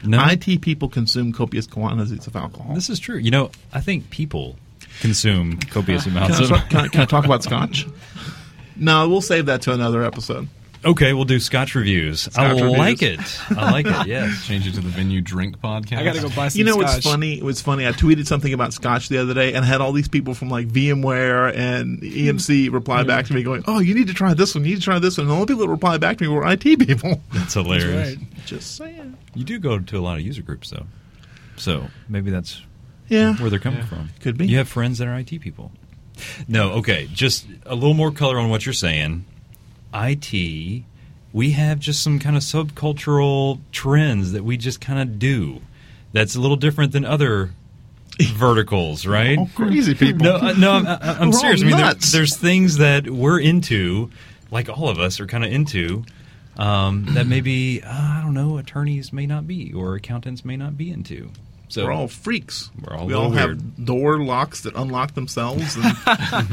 No, 0.03 0.21
IT 0.27 0.59
people 0.61 0.89
consume 0.89 1.31
copious 1.31 1.67
quantities 1.67 2.27
of 2.27 2.35
alcohol. 2.35 2.75
this 2.75 2.89
is 2.89 2.99
true. 2.99 3.15
You 3.15 3.31
know, 3.31 3.49
I 3.71 3.79
think 3.79 4.09
people 4.09 4.57
consume 4.99 5.57
copious 5.57 6.03
can, 6.03 6.11
amounts 6.17 6.39
I 6.41 6.43
of. 6.43 6.67
can 6.69 6.79
I- 6.81 6.87
can 6.89 6.99
I 6.99 7.05
talk 7.05 7.23
about 7.23 7.43
scotch? 7.43 7.87
No, 8.75 9.07
we'll 9.07 9.21
save 9.21 9.45
that 9.45 9.61
to 9.63 9.73
another 9.73 10.03
episode. 10.03 10.49
Okay, 10.83 11.13
we'll 11.13 11.25
do 11.25 11.39
Scotch 11.39 11.75
reviews. 11.75 12.27
I 12.35 12.49
reviews. 12.51 12.71
like 12.77 13.01
it. 13.03 13.19
I 13.51 13.71
like 13.71 13.85
it. 13.85 14.07
Yes. 14.07 14.45
Change 14.47 14.67
it 14.67 14.73
to 14.73 14.79
the 14.81 14.89
venue 14.89 15.21
drink 15.21 15.59
podcast. 15.59 15.97
I 15.99 16.03
gotta 16.03 16.21
go 16.21 16.29
buy 16.29 16.47
some. 16.47 16.57
You 16.57 16.65
know 16.65 16.75
what's 16.75 16.93
scotch. 16.93 17.03
funny? 17.03 17.37
It 17.37 17.43
was 17.43 17.61
funny. 17.61 17.85
I 17.87 17.91
tweeted 17.91 18.25
something 18.25 18.51
about 18.51 18.73
scotch 18.73 19.07
the 19.09 19.19
other 19.19 19.35
day 19.35 19.53
and 19.53 19.63
had 19.63 19.79
all 19.79 19.91
these 19.91 20.07
people 20.07 20.33
from 20.33 20.49
like 20.49 20.67
VMware 20.69 21.55
and 21.55 22.01
EMC 22.01 22.71
reply 22.73 23.03
back 23.03 23.25
to 23.27 23.33
me 23.33 23.43
going, 23.43 23.63
"Oh, 23.67 23.77
you 23.79 23.93
need 23.93 24.07
to 24.07 24.13
try 24.15 24.33
this 24.33 24.55
one. 24.55 24.63
You 24.65 24.71
need 24.71 24.77
to 24.77 24.81
try 24.83 24.97
this 24.97 25.17
one." 25.17 25.25
And 25.25 25.31
the 25.31 25.35
only 25.35 25.45
people 25.45 25.61
that 25.65 25.69
replied 25.69 26.01
back 26.01 26.17
to 26.17 26.23
me 26.23 26.29
were 26.29 26.47
IT 26.51 26.63
people. 26.79 27.21
That's 27.31 27.53
hilarious. 27.53 28.17
right. 28.17 28.45
Just 28.47 28.75
saying. 28.75 29.17
You 29.35 29.43
do 29.43 29.59
go 29.59 29.77
to 29.77 29.97
a 29.97 30.01
lot 30.01 30.17
of 30.17 30.25
user 30.25 30.41
groups, 30.41 30.71
though. 30.71 30.87
So 31.57 31.85
maybe 32.09 32.31
that's 32.31 32.59
Yeah, 33.07 33.35
where 33.35 33.49
they're 33.51 33.59
coming 33.59 33.81
Yeah. 33.81 33.85
from. 33.85 34.09
Could 34.19 34.35
be. 34.37 34.47
You 34.47 34.57
have 34.57 34.67
friends 34.67 34.97
that 34.97 35.07
are 35.07 35.15
IT 35.19 35.39
people. 35.41 35.71
No, 36.47 36.71
okay. 36.73 37.07
Just 37.13 37.45
a 37.67 37.75
little 37.75 37.93
more 37.93 38.11
color 38.11 38.39
on 38.39 38.49
what 38.49 38.65
you're 38.65 38.73
saying. 38.73 39.25
IT, 39.93 40.83
we 41.33 41.51
have 41.51 41.79
just 41.79 42.03
some 42.03 42.19
kind 42.19 42.35
of 42.35 42.43
subcultural 42.43 43.59
trends 43.71 44.31
that 44.33 44.43
we 44.43 44.57
just 44.57 44.81
kind 44.81 44.99
of 44.99 45.19
do. 45.19 45.61
That's 46.13 46.35
a 46.35 46.41
little 46.41 46.57
different 46.57 46.91
than 46.91 47.05
other 47.05 47.51
verticals, 48.33 49.05
right? 49.05 49.37
all 49.37 49.49
crazy 49.55 49.95
people. 49.95 50.25
No, 50.25 50.35
uh, 50.35 50.53
no, 50.57 50.71
I'm, 50.73 50.87
I- 50.87 50.97
I'm 51.01 51.19
We're 51.29 51.35
all 51.37 51.41
serious. 51.41 51.61
I 51.61 51.65
mean, 51.65 51.77
there, 51.77 51.93
there's 51.93 52.37
things 52.37 52.77
that 52.77 53.09
we're 53.09 53.39
into, 53.39 54.11
like 54.51 54.69
all 54.69 54.89
of 54.89 54.99
us 54.99 55.19
are 55.19 55.27
kind 55.27 55.43
of 55.45 55.51
into, 55.51 56.03
um, 56.57 57.05
that 57.13 57.27
maybe 57.27 57.81
uh, 57.83 57.89
I 57.89 58.21
don't 58.23 58.33
know, 58.33 58.57
attorneys 58.57 59.13
may 59.13 59.25
not 59.25 59.47
be, 59.47 59.71
or 59.73 59.95
accountants 59.95 60.43
may 60.43 60.57
not 60.57 60.77
be 60.77 60.91
into. 60.91 61.31
So 61.69 61.85
we're 61.85 61.93
all 61.93 62.09
freaks. 62.09 62.69
We're 62.85 62.95
all 62.97 63.03
a 63.03 63.05
we 63.05 63.13
little 63.13 63.27
all 63.27 63.31
have 63.31 63.47
weird. 63.51 63.85
door 63.85 64.19
locks 64.21 64.61
that 64.61 64.75
unlock 64.75 65.13
themselves 65.13 65.77
and 65.77 65.85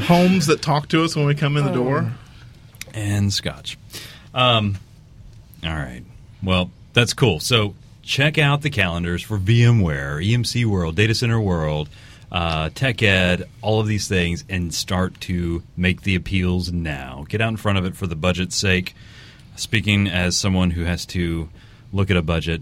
homes 0.05 0.47
that 0.47 0.61
talk 0.61 0.87
to 0.89 1.03
us 1.03 1.15
when 1.15 1.25
we 1.25 1.35
come 1.35 1.57
in 1.57 1.65
the 1.65 1.73
door. 1.73 2.09
And 2.93 3.31
scotch. 3.33 3.77
Um, 4.33 4.77
all 5.63 5.73
right. 5.73 6.03
Well, 6.43 6.71
that's 6.93 7.13
cool. 7.13 7.39
So 7.39 7.75
check 8.03 8.37
out 8.37 8.61
the 8.61 8.69
calendars 8.69 9.21
for 9.23 9.37
VMware, 9.37 10.25
EMC 10.25 10.65
World, 10.65 10.95
Data 10.95 11.13
Center 11.15 11.39
World, 11.39 11.89
uh, 12.31 12.69
Tech 12.73 13.01
Ed, 13.01 13.49
all 13.61 13.79
of 13.79 13.87
these 13.87 14.07
things, 14.07 14.45
and 14.49 14.73
start 14.73 15.19
to 15.21 15.63
make 15.75 16.01
the 16.03 16.15
appeals 16.15 16.71
now. 16.71 17.25
Get 17.27 17.41
out 17.41 17.49
in 17.49 17.57
front 17.57 17.77
of 17.77 17.85
it 17.85 17.95
for 17.95 18.07
the 18.07 18.15
budget's 18.15 18.55
sake. 18.55 18.95
Speaking 19.55 20.07
as 20.07 20.37
someone 20.37 20.71
who 20.71 20.83
has 20.85 21.05
to 21.07 21.49
look 21.91 22.09
at 22.09 22.15
a 22.17 22.21
budget, 22.21 22.61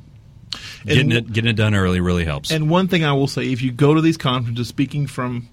getting 0.86 1.12
And- 1.12 1.14
it 1.14 1.34
getting 1.34 1.50
it 1.52 1.56
done 1.56 1.76
early 1.76 2.00
really 2.00 2.26
helps. 2.26 2.50
And 2.50 2.70
one 2.70 2.88
thing 2.88 3.04
I 3.04 3.12
will 3.14 3.28
say, 3.28 3.52
if 3.52 3.62
you 3.62 3.72
go 3.72 3.94
to 3.94 4.02
these 4.02 4.18
conferences, 4.18 4.68
speaking 4.68 5.06
from 5.06 5.48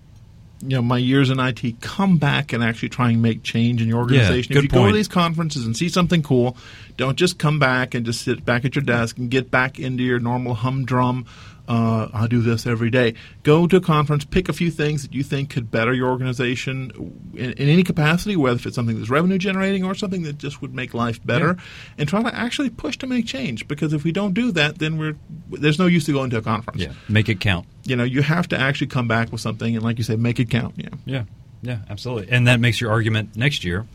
you 0.64 0.76
know 0.76 0.82
my 0.82 0.98
years 0.98 1.30
in 1.30 1.38
IT, 1.38 1.80
come 1.80 2.16
back 2.16 2.52
and 2.52 2.64
actually 2.64 2.88
try 2.88 3.10
and 3.10 3.20
make 3.20 3.42
change 3.42 3.82
in 3.82 3.88
your 3.88 3.98
organization. 3.98 4.52
good 4.52 4.64
if 4.64 4.72
you 4.72 4.78
go 4.78 4.86
to 4.86 4.92
these 4.92 5.08
conferences 5.08 5.66
and 5.66 5.76
see 5.76 5.88
something 5.88 6.22
cool, 6.22 6.56
don't 6.96 7.16
just 7.16 7.38
come 7.38 7.58
back 7.58 7.94
and 7.94 8.06
just 8.06 8.22
sit 8.22 8.44
back 8.44 8.64
at 8.64 8.74
your 8.74 8.84
desk 8.84 9.18
and 9.18 9.30
get 9.30 9.50
back 9.50 9.78
into 9.78 10.02
your 10.02 10.18
normal 10.18 10.54
humdrum. 10.54 11.26
Uh, 11.66 12.08
I 12.12 12.26
do 12.26 12.42
this 12.42 12.66
every 12.66 12.90
day. 12.90 13.14
Go 13.42 13.66
to 13.66 13.76
a 13.76 13.80
conference, 13.80 14.24
pick 14.24 14.50
a 14.50 14.52
few 14.52 14.70
things 14.70 15.02
that 15.02 15.14
you 15.14 15.22
think 15.22 15.48
could 15.48 15.70
better 15.70 15.94
your 15.94 16.10
organization 16.10 16.90
in, 17.32 17.52
in 17.52 17.68
any 17.68 17.82
capacity, 17.82 18.36
whether 18.36 18.56
if 18.56 18.66
it's 18.66 18.74
something 18.74 18.98
that's 18.98 19.08
revenue 19.08 19.38
generating 19.38 19.82
or 19.82 19.94
something 19.94 20.22
that 20.24 20.36
just 20.36 20.60
would 20.60 20.74
make 20.74 20.92
life 20.92 21.24
better, 21.24 21.56
and 21.96 22.08
try 22.08 22.22
to 22.22 22.34
actually 22.34 22.68
push 22.68 22.98
to 22.98 23.06
make 23.06 23.26
change. 23.26 23.66
Because 23.66 23.94
if 23.94 24.04
we 24.04 24.12
don't 24.12 24.34
do 24.34 24.52
that, 24.52 24.78
then 24.78 24.98
we're 24.98 25.16
there's 25.50 25.78
no 25.78 25.86
use 25.86 26.04
to 26.04 26.12
going 26.12 26.30
to 26.30 26.36
a 26.36 26.42
conference 26.42 26.82
yeah, 26.82 26.92
make 27.08 27.28
it 27.28 27.40
count. 27.40 27.66
you 27.84 27.96
know, 27.96 28.04
you 28.04 28.20
have 28.20 28.46
to 28.48 28.58
actually 28.58 28.88
come 28.88 29.08
back 29.08 29.32
with 29.32 29.40
something, 29.40 29.74
and 29.74 29.82
like 29.82 29.96
you 29.96 30.04
say, 30.04 30.16
make 30.16 30.38
it 30.38 30.50
count. 30.50 30.74
Yeah, 30.76 30.88
Yeah, 31.06 31.24
yeah, 31.62 31.78
absolutely. 31.88 32.30
And 32.30 32.46
that 32.46 32.60
makes 32.60 32.80
your 32.80 32.90
argument 32.90 33.36
next 33.36 33.64
year 33.64 33.86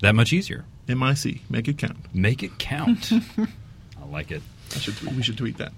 that 0.00 0.14
much 0.14 0.32
easier. 0.32 0.64
MIC, 0.88 1.48
make 1.48 1.68
it 1.68 1.78
count. 1.78 1.96
Make 2.12 2.42
it 2.42 2.58
count. 2.58 3.12
I 3.38 4.06
like 4.10 4.30
it. 4.30 4.42
Should 4.70 5.00
we 5.02 5.22
should 5.22 5.38
tweet 5.38 5.58
that. 5.58 5.72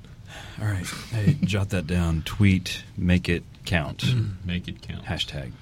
All 0.60 0.66
right. 0.68 0.86
Hey, 1.12 1.36
jot 1.42 1.70
that 1.70 1.86
down. 1.86 2.22
Tweet, 2.24 2.82
make 2.96 3.28
it 3.28 3.42
count. 3.64 4.04
Make 4.44 4.68
it 4.68 4.82
count. 4.82 5.04
Hashtag. 5.04 5.52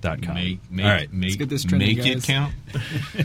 Dot 0.00 0.22
com. 0.22 0.34
Make, 0.34 0.58
make, 0.70 0.86
All 0.86 0.92
right. 0.92 1.12
make, 1.12 1.38
get 1.38 1.48
this 1.48 1.64
trending, 1.64 1.96
make 1.98 2.06
it 2.06 2.22
count. 2.22 2.54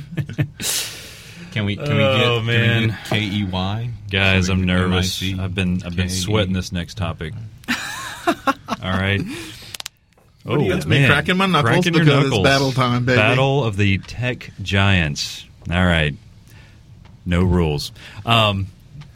can 1.51 1.65
we? 1.65 1.75
Can 1.77 1.91
Oh, 1.91 2.39
we 2.39 2.45
get? 2.45 2.45
man. 2.45 2.97
K 3.05 3.21
E 3.21 3.43
Y. 3.45 3.89
Guys, 4.09 4.49
I'm 4.49 4.57
Can 4.57 4.61
we 4.67 4.73
get 4.73 4.79
nervous. 4.89 5.21
MIC? 5.21 5.39
I've 5.39 5.55
been 5.55 5.73
I've 5.85 5.95
been 5.95 6.07
K 6.07 6.13
E? 6.13 6.17
sweating 6.17 6.53
this 6.53 6.71
next 6.71 6.97
topic. 6.97 7.33
All 8.27 8.91
right. 8.91 9.21
Oh, 10.45 10.57
do 10.57 10.63
you- 10.63 10.73
That's 10.73 10.85
me 10.85 11.05
cracking 11.07 11.37
my 11.37 11.45
knuckles 11.47 11.73
Cracking 11.75 11.93
your 11.95 12.03
because 12.05 12.19
it's 12.19 12.29
knuckles. 12.29 12.43
battle 12.43 12.71
time, 12.71 13.05
baby. 13.05 13.17
Battle 13.17 13.63
of 13.63 13.77
the 13.77 13.97
tech 13.99 14.51
giants. 14.61 15.45
All 15.71 15.85
right. 15.85 16.13
No 17.25 17.43
rules. 17.43 17.91
Um, 18.25 18.67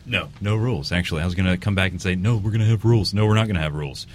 no, 0.09 0.29
no 0.41 0.55
rules. 0.55 0.91
Actually, 0.91 1.21
I 1.21 1.25
was 1.25 1.35
going 1.35 1.49
to 1.49 1.57
come 1.57 1.75
back 1.75 1.91
and 1.91 2.01
say, 2.01 2.15
no, 2.15 2.35
we're 2.35 2.51
going 2.51 2.61
to 2.61 2.67
have 2.67 2.83
rules. 2.83 3.13
No, 3.13 3.25
we're 3.25 3.35
not 3.35 3.45
going 3.47 3.55
to 3.55 3.61
have 3.61 3.73
rules. 3.75 4.07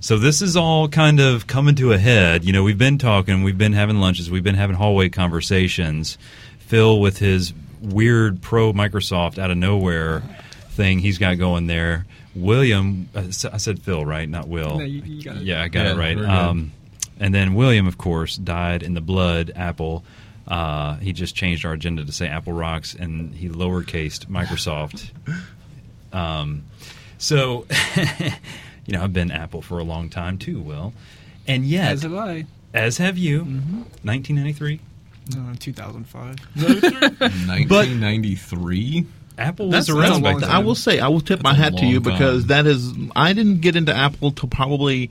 So 0.00 0.18
this 0.18 0.42
is 0.42 0.56
all 0.56 0.88
kind 0.88 1.20
of 1.20 1.46
coming 1.46 1.74
to 1.76 1.92
a 1.92 1.98
head. 1.98 2.44
You 2.44 2.52
know, 2.52 2.62
we've 2.64 2.78
been 2.78 2.98
talking, 2.98 3.42
we've 3.44 3.56
been 3.58 3.72
having 3.72 3.98
lunches, 4.00 4.30
we've 4.30 4.42
been 4.42 4.56
having 4.56 4.74
hallway 4.76 5.08
conversations. 5.08 6.18
Phil 6.58 6.98
with 7.00 7.18
his 7.18 7.52
weird 7.80 8.40
pro 8.42 8.72
Microsoft 8.72 9.38
out 9.38 9.50
of 9.50 9.56
nowhere 9.58 10.22
thing 10.70 10.98
he's 10.98 11.18
got 11.18 11.38
going 11.38 11.66
there. 11.68 12.06
William, 12.34 13.08
uh, 13.14 13.24
I 13.52 13.58
said 13.58 13.80
Phil, 13.80 14.04
right? 14.04 14.28
Not 14.28 14.48
Will. 14.48 14.78
No, 14.78 14.84
you- 14.84 15.02
you 15.02 15.22
got 15.22 15.36
it. 15.36 15.42
Yeah, 15.42 15.62
I 15.62 15.68
got 15.68 15.84
Yeah, 15.84 15.92
it 15.92 15.96
right. 15.96 16.18
Um, 16.18 16.72
and 17.20 17.32
then 17.34 17.54
William, 17.54 17.86
of 17.86 17.98
course, 17.98 18.36
died 18.36 18.82
in 18.82 18.94
the 18.94 19.00
blood. 19.00 19.52
Apple. 19.54 20.02
Uh, 20.48 20.96
he 20.96 21.12
just 21.12 21.36
changed 21.36 21.64
our 21.64 21.72
agenda 21.72 22.04
to 22.04 22.10
say 22.12 22.26
Apple 22.26 22.52
rocks, 22.52 22.94
and 22.94 23.32
he 23.34 23.48
lowercased 23.48 24.26
Microsoft. 24.26 25.10
Um, 26.12 26.64
so, 27.18 27.66
you 28.86 28.94
know, 28.94 29.02
I've 29.02 29.12
been 29.12 29.30
Apple 29.30 29.62
for 29.62 29.78
a 29.78 29.84
long 29.84 30.08
time 30.10 30.38
too, 30.38 30.60
Will, 30.60 30.92
and 31.46 31.64
yet, 31.64 31.92
As 31.92 32.02
have 32.02 32.14
I. 32.14 32.46
as 32.74 32.98
have 32.98 33.16
you, 33.18 33.44
Mm-hmm. 33.44 33.82
1993. 34.06 34.80
Uh, 35.36 35.54
2005. 35.60 36.36
1993. 36.56 39.06
Apple 39.38 39.66
was 39.68 39.86
that's 39.86 39.88
around 39.88 40.22
back 40.22 40.38
then. 40.38 40.50
I 40.50 40.58
will 40.58 40.74
say, 40.74 40.98
I 41.00 41.08
will 41.08 41.20
tip 41.20 41.42
my 41.42 41.52
That's 41.52 41.60
a 41.60 41.62
hat 41.62 41.76
to 41.78 41.86
you 41.86 42.00
long 42.00 42.04
time. 42.04 42.12
because 42.14 42.46
that 42.46 42.66
is. 42.66 42.92
I 43.16 43.32
didn't 43.32 43.60
get 43.60 43.76
into 43.76 43.94
Apple 43.94 44.32
till 44.32 44.48
probably 44.48 45.10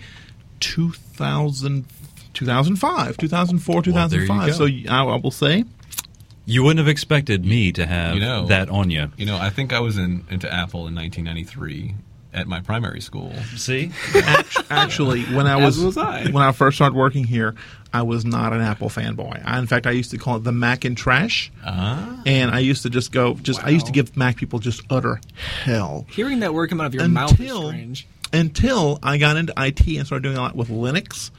2000, 0.59 1.85
2005, 2.33 3.17
2004, 3.17 3.73
Well, 3.75 4.07
there 4.07 4.21
you 4.21 4.27
2005. 4.27 4.47
go. 4.47 4.67
so 4.85 4.91
I, 4.93 5.03
I 5.03 5.15
will 5.17 5.31
say, 5.31 5.63
You 6.45 6.63
wouldn't 6.63 6.79
have 6.79 6.87
expected 6.87 7.45
me 7.45 7.71
to 7.73 7.85
have 7.85 8.15
You 8.15 8.21
know- 8.21 8.45
that 8.47 8.69
on 8.69 8.89
you. 8.89 9.11
You 9.17 9.25
know, 9.25 9.37
I 9.37 9.49
think 9.49 9.73
I 9.73 9.79
was 9.79 9.97
in 9.97 10.25
into 10.29 10.51
Apple 10.51 10.87
in 10.87 10.95
1993 10.95 11.95
at 12.33 12.47
my 12.47 12.61
primary 12.61 13.01
school. 13.01 13.33
See, 13.57 13.91
actually, 14.69 15.23
when 15.25 15.47
I 15.47 15.57
was, 15.57 15.77
was 15.79 15.97
I. 15.97 16.27
when 16.31 16.43
I 16.43 16.51
first 16.53 16.77
started 16.77 16.95
working 16.95 17.25
here, 17.25 17.55
I 17.93 18.03
was 18.03 18.23
not 18.23 18.53
an 18.53 18.61
Apple 18.61 18.87
fanboy. 18.89 19.41
I, 19.45 19.59
in 19.59 19.67
fact, 19.67 19.85
I 19.85 19.91
used 19.91 20.11
to 20.11 20.17
call 20.17 20.37
it 20.37 20.43
the 20.45 20.53
Mac 20.53 20.85
and 20.85 20.95
trash. 20.97 21.51
Ah. 21.65 22.21
and 22.25 22.49
I 22.51 22.59
used 22.59 22.83
to 22.83 22.89
just 22.89 23.11
go, 23.11 23.33
just 23.35 23.61
I 23.63 23.69
used 23.69 23.85
to 23.87 23.91
give 23.91 24.15
Mac 24.15 24.37
people 24.37 24.59
just 24.59 24.81
utter 24.89 25.19
hell 25.65 26.05
Hearing 26.09 26.39
that 26.39 26.53
word 26.53 26.69
come 26.69 26.79
out 26.79 26.87
of 26.87 26.93
your 26.93 27.07
mouth 27.09 27.33
is 27.33 27.39
until 27.41 27.67
strange. 27.67 28.07
until 28.31 28.97
I 29.03 29.17
got 29.17 29.35
into 29.35 29.53
IT 29.57 29.85
and 29.97 30.05
started 30.05 30.23
doing 30.23 30.37
a 30.37 30.41
lot 30.41 30.55
with 30.55 30.69
Linux. 30.69 31.31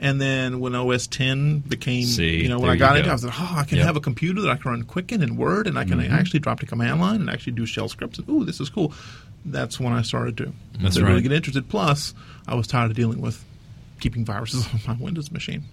And 0.00 0.20
then 0.20 0.60
when 0.60 0.74
OS 0.76 1.06
10 1.08 1.58
became, 1.60 2.04
See, 2.04 2.36
you 2.42 2.48
know, 2.48 2.60
when 2.60 2.70
I 2.70 2.76
got 2.76 2.92
go. 2.92 2.98
into, 2.98 3.08
it, 3.08 3.10
I 3.10 3.14
was 3.14 3.24
like, 3.24 3.34
oh, 3.36 3.54
I 3.58 3.64
can 3.64 3.78
Yep. 3.78 3.86
have 3.86 3.96
a 3.96 4.00
computer 4.00 4.40
that 4.42 4.50
I 4.50 4.56
can 4.56 4.70
run 4.70 4.82
Quicken 4.84 5.22
and 5.22 5.36
Word, 5.36 5.66
and 5.66 5.76
I 5.78 5.84
can 5.84 5.98
Mm-hmm. 5.98 6.12
actually 6.14 6.40
drop 6.40 6.60
to 6.60 6.66
command 6.66 7.00
line 7.00 7.20
and 7.20 7.28
actually 7.28 7.52
do 7.54 7.66
shell 7.66 7.88
scripts. 7.88 8.18
And 8.18 8.28
ooh, 8.28 8.44
this 8.44 8.60
is 8.60 8.68
cool. 8.70 8.92
That's 9.44 9.80
when 9.80 9.92
I 9.92 10.02
started 10.02 10.36
to, 10.38 10.52
That's 10.80 11.00
right. 11.00 11.08
really 11.08 11.22
get 11.22 11.32
interested. 11.32 11.68
Plus, 11.68 12.14
I 12.46 12.54
was 12.54 12.66
tired 12.68 12.90
of 12.90 12.96
dealing 12.96 13.20
with 13.20 13.44
keeping 14.00 14.24
viruses 14.24 14.66
on 14.72 14.80
my 14.86 14.94
Windows 15.02 15.32
machine. 15.32 15.64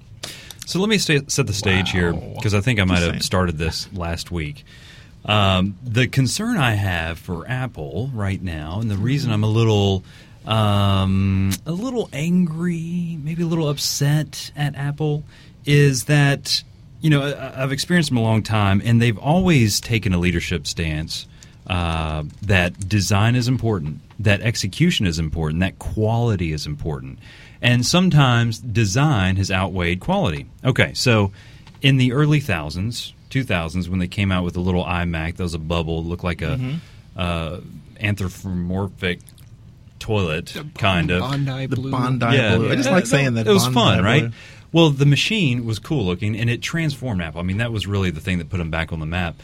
So 0.66 0.80
let 0.80 0.90
me 0.90 0.98
stay, 0.98 1.22
set 1.28 1.46
the 1.46 1.54
stage 1.54 1.92
here 1.92 2.12
because 2.14 2.56
I 2.56 2.62
think 2.62 2.80
I 2.80 2.86
might 2.86 3.04
have 3.04 3.22
started 3.22 3.60
this 3.60 3.92
last 3.94 4.32
week. 4.32 4.64
Um, 5.24 5.78
the 5.84 6.08
concern 6.08 6.58
I 6.58 6.72
have 6.74 7.18
for 7.20 7.48
Apple 7.48 8.10
right 8.14 8.42
now, 8.42 8.80
and 8.80 8.90
the 8.90 8.98
reason 8.98 9.32
I'm 9.32 9.44
a 9.44 9.48
little, 9.50 10.04
um, 10.48 11.52
a 11.66 11.72
little 11.72 12.10
angry, 12.14 13.18
maybe 13.22 13.44
a 13.44 13.48
little 13.48 13.68
upset 13.70 14.52
at 14.56 14.76
Apple, 14.76 15.24
is 15.66 16.06
that 16.06 16.64
you 17.02 17.10
know 17.10 17.54
I've 17.56 17.72
experienced 17.72 18.10
them 18.10 18.18
a 18.18 18.22
long 18.22 18.44
time, 18.44 18.82
and 18.84 19.02
they've 19.02 19.18
always 19.18 19.80
taken 19.80 20.14
a 20.14 20.18
leadership 20.18 20.68
stance 20.68 21.28
uh, 21.68 22.24
that 22.44 22.88
design 22.88 23.36
is 23.36 23.48
important, 23.48 24.00
that 24.20 24.42
execution 24.42 25.08
is 25.08 25.18
important, 25.20 25.62
that 25.62 25.80
quality 25.80 26.52
is 26.54 26.66
important. 26.66 27.18
And 27.62 27.84
sometimes 27.86 28.60
design 28.60 29.38
has 29.38 29.50
outweighed 29.50 30.00
quality. 30.00 30.46
Okay, 30.64 30.94
so 30.94 31.32
in 31.82 31.98
the 31.98 32.12
early 32.14 32.40
thousands, 32.40 33.14
2000s 33.32 33.90
when 33.90 33.98
they 34.00 34.08
came 34.08 34.32
out 34.32 34.44
with 34.44 34.54
the 34.54 34.60
little 34.60 34.84
iMac 34.86 35.38
that 35.38 35.44
was 35.44 35.56
a 35.56 35.60
bubble, 35.60 36.04
looked 36.04 36.24
like 36.24 36.42
a 36.44 36.58
Mm-hmm. 36.58 36.76
uh, 37.18 37.60
anthropomorphic 38.00 39.20
toilet, 40.06 40.56
kind 40.78 41.10
of. 41.12 41.22
Bondi 41.22 41.66
The 41.66 41.76
blue. 41.76 41.92
Bondi 41.92 42.26
Yeah. 42.36 42.58
blue. 42.58 42.72
I 42.72 42.76
just 42.76 42.90
Yeah, 42.90 42.96
like 42.96 43.06
saying 43.08 43.34
that. 43.36 43.48
It 43.48 43.52
was 43.54 43.64
Bondi 43.64 43.74
fun, 43.74 43.98
blue. 43.98 44.06
right? 44.06 44.32
Well, 44.72 44.90
the 44.92 45.06
machine 45.06 45.66
was 45.66 45.80
cool 45.80 46.06
looking, 46.06 46.36
and 46.38 46.50
it 46.50 46.62
transformed 46.62 47.22
Apple. 47.22 47.40
I 47.40 47.44
mean, 47.44 47.58
that 47.58 47.72
was 47.72 47.88
really 47.88 48.12
the 48.12 48.20
thing 48.20 48.38
that 48.40 48.50
put 48.50 48.58
them 48.58 48.70
back 48.70 48.92
on 48.94 49.00
the 49.00 49.06
map. 49.06 49.36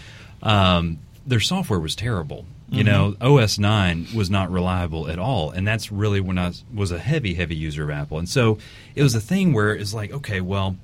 Um, 0.44 1.00
their 1.26 1.40
software 1.40 1.80
was 1.80 1.96
terrible. 1.96 2.46
You 2.74 2.86
know, 2.86 3.16
OS 3.20 3.60
nine 3.60 4.08
was 4.16 4.30
not 4.30 4.50
reliable 4.50 5.10
at 5.10 5.20
all, 5.20 5.52
and 5.52 5.68
that's 5.68 5.92
really 5.92 6.22
when 6.22 6.38
I 6.38 6.48
was, 6.48 6.64
was 6.74 6.92
a 6.92 7.00
heavy, 7.00 7.34
heavy 7.34 7.56
user 7.56 7.84
of 7.84 7.90
Apple. 7.90 8.18
And 8.18 8.30
so 8.30 8.60
it 8.96 9.04
was 9.04 9.14
a 9.14 9.20
thing 9.20 9.52
where 9.52 9.76
it's 9.76 9.94
like, 9.94 10.14
okay, 10.14 10.40
well, 10.40 10.78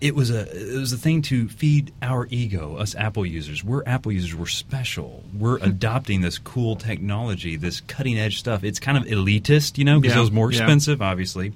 it 0.00 0.14
was 0.14 0.30
a 0.30 0.40
it 0.74 0.78
was 0.78 0.92
a 0.92 0.96
thing 0.96 1.22
to 1.22 1.48
feed 1.48 1.92
our 2.02 2.26
ego, 2.30 2.76
us 2.76 2.94
Apple 2.94 3.26
users. 3.26 3.64
We're 3.64 3.82
Apple 3.84 4.12
users. 4.12 4.34
We're 4.34 4.46
special. 4.46 5.24
We're 5.36 5.56
adopting 5.58 6.20
this 6.20 6.38
cool 6.38 6.76
technology, 6.76 7.56
this 7.56 7.80
cutting 7.80 8.18
edge 8.18 8.38
stuff. 8.38 8.62
It's 8.64 8.78
kind 8.80 8.96
of 8.96 9.04
elitist, 9.04 9.76
you 9.78 9.84
know, 9.84 9.98
because 10.00 10.14
Yeah, 10.14 10.20
it 10.20 10.22
was 10.22 10.32
more 10.32 10.50
yeah. 10.52 10.58
expensive, 10.60 11.02
obviously. 11.02 11.52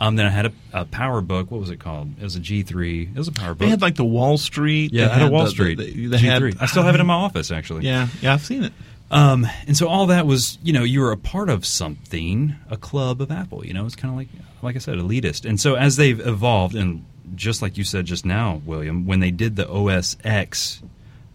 Um, 0.00 0.14
then 0.14 0.26
I 0.26 0.30
had 0.30 0.46
a, 0.46 0.52
a 0.72 0.84
Power 0.84 1.20
Book. 1.20 1.50
What 1.50 1.60
was 1.60 1.70
it 1.70 1.78
called? 1.80 2.12
It 2.20 2.22
was 2.22 2.36
a 2.36 2.40
G 2.40 2.62
three. 2.62 3.02
It 3.02 3.16
was 3.18 3.26
a 3.26 3.32
PowerBook. 3.32 3.58
They 3.58 3.68
had 3.68 3.82
like 3.82 3.96
the 3.96 4.04
Wall 4.04 4.38
Street. 4.38 4.92
yeah, 4.92 5.06
they 5.08 5.10
I 5.12 5.18
had 5.18 5.28
a 5.28 5.30
Wall 5.32 5.44
the- 5.44 5.50
Street. 5.50 5.78
the- 5.78 6.06
they 6.06 6.18
G3. 6.18 6.20
had- 6.52 6.58
I 6.60 6.66
still 6.66 6.82
have 6.84 6.94
it 6.94 7.00
in 7.00 7.06
my 7.06 7.14
office, 7.14 7.50
actually. 7.50 7.84
Yeah, 7.84 8.06
yeah, 8.20 8.34
I've 8.34 8.44
seen 8.44 8.62
it. 8.64 8.72
Um, 9.10 9.46
and 9.66 9.74
so 9.76 9.88
all 9.88 10.06
that 10.08 10.26
was, 10.26 10.58
you 10.62 10.72
know, 10.74 10.84
you 10.84 11.00
were 11.00 11.10
a 11.12 11.16
part 11.16 11.48
of 11.48 11.64
something, 11.64 12.54
a 12.70 12.76
club 12.76 13.20
of 13.22 13.30
Apple. 13.32 13.64
You 13.64 13.72
know, 13.72 13.86
it's 13.86 13.96
kind 13.96 14.12
of 14.12 14.18
like, 14.18 14.28
like 14.62 14.76
I 14.76 14.80
said, 14.80 14.98
elitist. 14.98 15.48
And 15.48 15.58
so 15.58 15.74
as 15.76 15.96
they've 15.96 16.20
evolved, 16.24 16.74
and 16.74 17.04
just 17.34 17.62
like 17.62 17.76
you 17.78 17.84
said 17.84 18.04
just 18.06 18.24
now, 18.24 18.60
William, 18.64 19.06
when 19.06 19.20
they 19.20 19.30
did 19.30 19.56
the 19.56 19.68
OS 19.68 20.16
X 20.24 20.82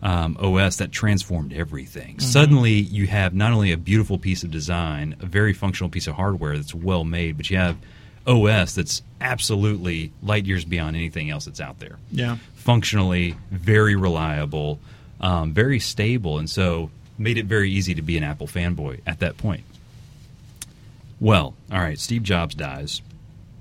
um, 0.01 0.35
OS, 0.39 0.77
that 0.77 0.91
transformed 0.91 1.53
everything. 1.53 2.19
Suddenly, 2.19 2.73
you 2.73 3.07
have 3.07 3.33
not 3.33 3.53
only 3.53 3.71
a 3.71 3.77
beautiful 3.77 4.17
piece 4.17 4.43
of 4.43 4.51
design, 4.51 5.15
a 5.21 5.25
very 5.25 5.53
functional 5.53 5.89
piece 5.89 6.07
of 6.07 6.15
hardware 6.15 6.57
that's 6.57 6.73
well 6.75 7.03
made, 7.05 7.37
but 7.37 7.49
you 7.49 7.57
have 7.57 7.77
OS 8.27 8.75
that's 8.75 9.01
absolutely 9.21 10.11
light 10.21 10.45
years 10.45 10.65
beyond 10.65 10.95
anything 10.95 11.29
else 11.29 11.45
that's 11.45 11.61
out 11.61 11.79
there 11.79 11.97
Yeah. 12.11 12.37
functionally 12.55 13.35
very 13.51 13.95
reliable, 13.95 14.79
um, 15.21 15.53
very 15.53 15.79
stable, 15.79 16.37
and 16.37 16.49
so 16.49 16.89
made 17.17 17.37
it 17.37 17.45
very 17.45 17.69
easy 17.71 17.93
to 17.95 18.01
be 18.01 18.17
an 18.17 18.23
Apple 18.23 18.47
fanboy 18.47 18.99
at 19.07 19.19
that 19.19 19.37
point. 19.37 19.63
Well, 21.19 21.53
all 21.71 21.79
right, 21.79 21.97
Steve 21.99 22.23
Jobs 22.23 22.55
dies, 22.55 23.01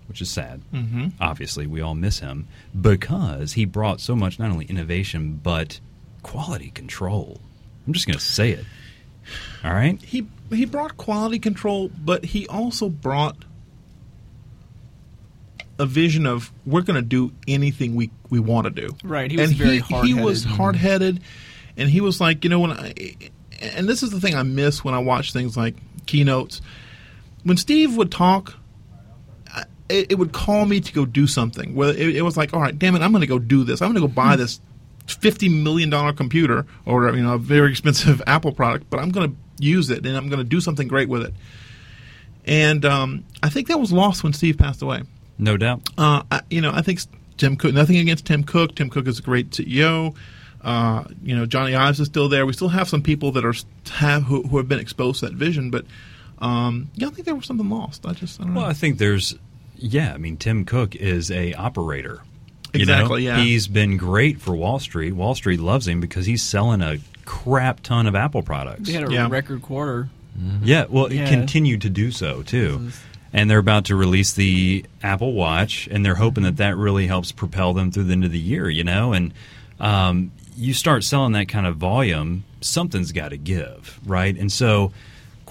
which 0.08 0.20
is 0.20 0.30
sad. 0.30 0.60
Mm-hmm. 0.72 1.08
Obviously, 1.20 1.66
we 1.66 1.80
all 1.80 1.94
miss 1.94 2.18
him 2.20 2.46
because 2.78 3.52
he 3.54 3.64
brought 3.64 4.00
so 4.00 4.14
much 4.14 4.38
not 4.38 4.50
only 4.50 4.66
innovation 4.66 5.40
but 5.42 5.80
quality 6.22 6.70
control. 6.70 7.40
I'm 7.86 7.92
just 7.92 8.06
going 8.06 8.18
to 8.18 8.24
say 8.24 8.50
it. 8.50 8.64
All 9.64 9.72
right. 9.72 10.00
He 10.02 10.26
he 10.50 10.64
brought 10.66 10.96
quality 10.96 11.38
control, 11.38 11.90
but 12.04 12.24
he 12.24 12.46
also 12.48 12.88
brought 12.88 13.36
a 15.78 15.86
vision 15.86 16.26
of 16.26 16.52
we're 16.66 16.82
going 16.82 16.96
to 16.96 17.02
do 17.02 17.32
anything 17.48 17.94
we 17.94 18.10
we 18.30 18.38
want 18.38 18.64
to 18.66 18.70
do. 18.70 18.94
Right, 19.02 19.30
he 19.30 19.36
was 19.36 19.50
and 19.50 19.58
very 19.58 19.80
he, 19.80 20.00
he 20.08 20.14
was 20.14 20.44
hard-headed. 20.44 21.20
and 21.76 21.88
he 21.88 22.00
was 22.00 22.20
like, 22.20 22.44
you 22.44 22.50
know, 22.50 22.60
when 22.60 22.72
I 22.72 22.92
and 23.60 23.88
this 23.88 24.02
is 24.02 24.10
the 24.10 24.20
thing 24.20 24.34
I 24.34 24.42
miss 24.42 24.84
when 24.84 24.94
I 24.94 24.98
watch 24.98 25.32
things 25.32 25.56
like 25.56 25.74
keynotes. 26.06 26.60
When 27.44 27.56
Steve 27.56 27.96
would 27.96 28.12
talk, 28.12 28.50
I- 28.50 28.56
it, 29.92 30.12
it 30.12 30.14
would 30.16 30.32
call 30.32 30.64
me 30.64 30.80
to 30.80 30.92
go 30.92 31.04
do 31.04 31.26
something. 31.26 31.74
Whether 31.74 31.92
it, 31.92 32.16
it 32.16 32.22
was 32.22 32.36
like, 32.36 32.54
all 32.54 32.60
right, 32.60 32.76
damn 32.76 32.94
it, 32.94 33.02
I'm 33.02 33.12
going 33.12 33.20
to 33.22 33.26
go 33.26 33.38
do 33.38 33.64
this. 33.64 33.82
I'm 33.82 33.92
going 33.92 34.02
to 34.02 34.08
go 34.08 34.12
buy 34.12 34.36
this 34.36 34.60
fifty 35.06 35.48
million 35.48 35.90
dollar 35.90 36.12
computer 36.12 36.64
or 36.86 37.14
you 37.14 37.22
know 37.22 37.34
a 37.34 37.38
very 37.38 37.70
expensive 37.72 38.22
Apple 38.26 38.52
product, 38.52 38.88
but 38.90 39.00
I'm 39.00 39.10
going 39.10 39.30
to 39.30 39.36
use 39.64 39.90
it 39.90 40.04
and 40.04 40.16
I'm 40.16 40.28
going 40.28 40.38
to 40.38 40.44
do 40.44 40.60
something 40.60 40.88
great 40.88 41.08
with 41.08 41.22
it. 41.22 41.34
And 42.44 42.84
um, 42.84 43.24
I 43.42 43.48
think 43.48 43.68
that 43.68 43.78
was 43.78 43.92
lost 43.92 44.24
when 44.24 44.32
Steve 44.32 44.58
passed 44.58 44.82
away. 44.82 45.02
No 45.38 45.56
doubt. 45.56 45.82
Uh, 45.96 46.22
I, 46.30 46.40
you 46.50 46.60
know, 46.60 46.72
I 46.72 46.82
think 46.82 47.00
Tim 47.36 47.56
Cook. 47.56 47.74
Nothing 47.74 47.98
against 47.98 48.26
Tim 48.26 48.44
Cook. 48.44 48.74
Tim 48.74 48.90
Cook 48.90 49.06
is 49.06 49.18
a 49.18 49.22
great 49.22 49.50
CEO. 49.50 50.14
Uh, 50.60 51.04
you 51.22 51.34
know, 51.34 51.44
Jony 51.44 51.76
Ives 51.76 51.98
is 51.98 52.06
still 52.06 52.28
there. 52.28 52.46
We 52.46 52.52
still 52.52 52.68
have 52.68 52.88
some 52.88 53.02
people 53.02 53.32
that 53.32 53.44
are 53.44 53.54
have 53.94 54.24
who, 54.24 54.42
who 54.42 54.58
have 54.58 54.68
been 54.68 54.78
exposed 54.78 55.20
to 55.20 55.26
that 55.26 55.34
vision, 55.34 55.70
but 55.70 55.84
um, 56.38 56.90
yeah, 56.94 57.06
I 57.06 57.10
think 57.10 57.24
there 57.24 57.34
was 57.34 57.46
something 57.46 57.68
lost. 57.68 58.04
I 58.06 58.12
just 58.12 58.40
I 58.40 58.44
don't 58.44 58.54
know. 58.54 58.60
Well, 58.60 58.68
I 58.68 58.72
think 58.72 58.98
there's, 58.98 59.34
yeah. 59.82 60.12
I 60.14 60.16
mean, 60.18 60.36
Tim 60.36 60.64
Cook 60.64 60.94
is 60.96 61.30
a 61.30 61.52
operator. 61.54 62.22
You 62.74 62.86
know? 62.86 62.94
Exactly, 62.94 63.24
yeah. 63.26 63.38
He's 63.38 63.66
been 63.68 63.96
great 63.98 64.40
for 64.40 64.56
Wall 64.56 64.78
Street. 64.78 65.12
Wall 65.12 65.34
Street 65.34 65.60
loves 65.60 65.86
him 65.86 66.00
because 66.00 66.24
he's 66.24 66.42
selling 66.42 66.80
a 66.80 66.98
crap 67.26 67.80
ton 67.82 68.06
of 68.06 68.14
Apple 68.14 68.42
products. 68.42 68.86
They 68.88 68.92
had 68.94 69.08
a 69.08 69.12
Yeah. 69.12 69.28
record 69.28 69.60
quarter. 69.62 70.08
Yeah, 70.62 70.86
well, 70.88 71.12
Yeah. 71.12 71.24
it 71.24 71.28
continued 71.28 71.82
to 71.82 71.90
do 71.90 72.10
so 72.10 72.42
too. 72.42 72.88
And 73.34 73.50
they're 73.50 73.58
about 73.58 73.84
to 73.86 73.96
release 73.96 74.32
the 74.32 74.84
Apple 75.02 75.32
Watch, 75.34 75.88
and 75.90 76.04
they're 76.04 76.14
hoping 76.14 76.44
that 76.44 76.56
that 76.58 76.76
really 76.76 77.06
helps 77.06 77.32
propel 77.32 77.74
them 77.74 77.90
through 77.90 78.04
the 78.04 78.12
end 78.12 78.24
of 78.24 78.32
the 78.32 78.38
year. 78.38 78.70
You 78.70 78.84
know, 78.84 79.12
and 79.12 79.34
um, 79.80 80.32
you 80.56 80.72
start 80.72 81.04
selling 81.04 81.32
that 81.32 81.48
kind 81.48 81.66
of 81.66 81.76
volume, 81.76 82.44
something's 82.62 83.12
got 83.12 83.28
to 83.30 83.36
give, 83.36 84.00
right? 84.06 84.36
And 84.36 84.50
so, 84.50 84.92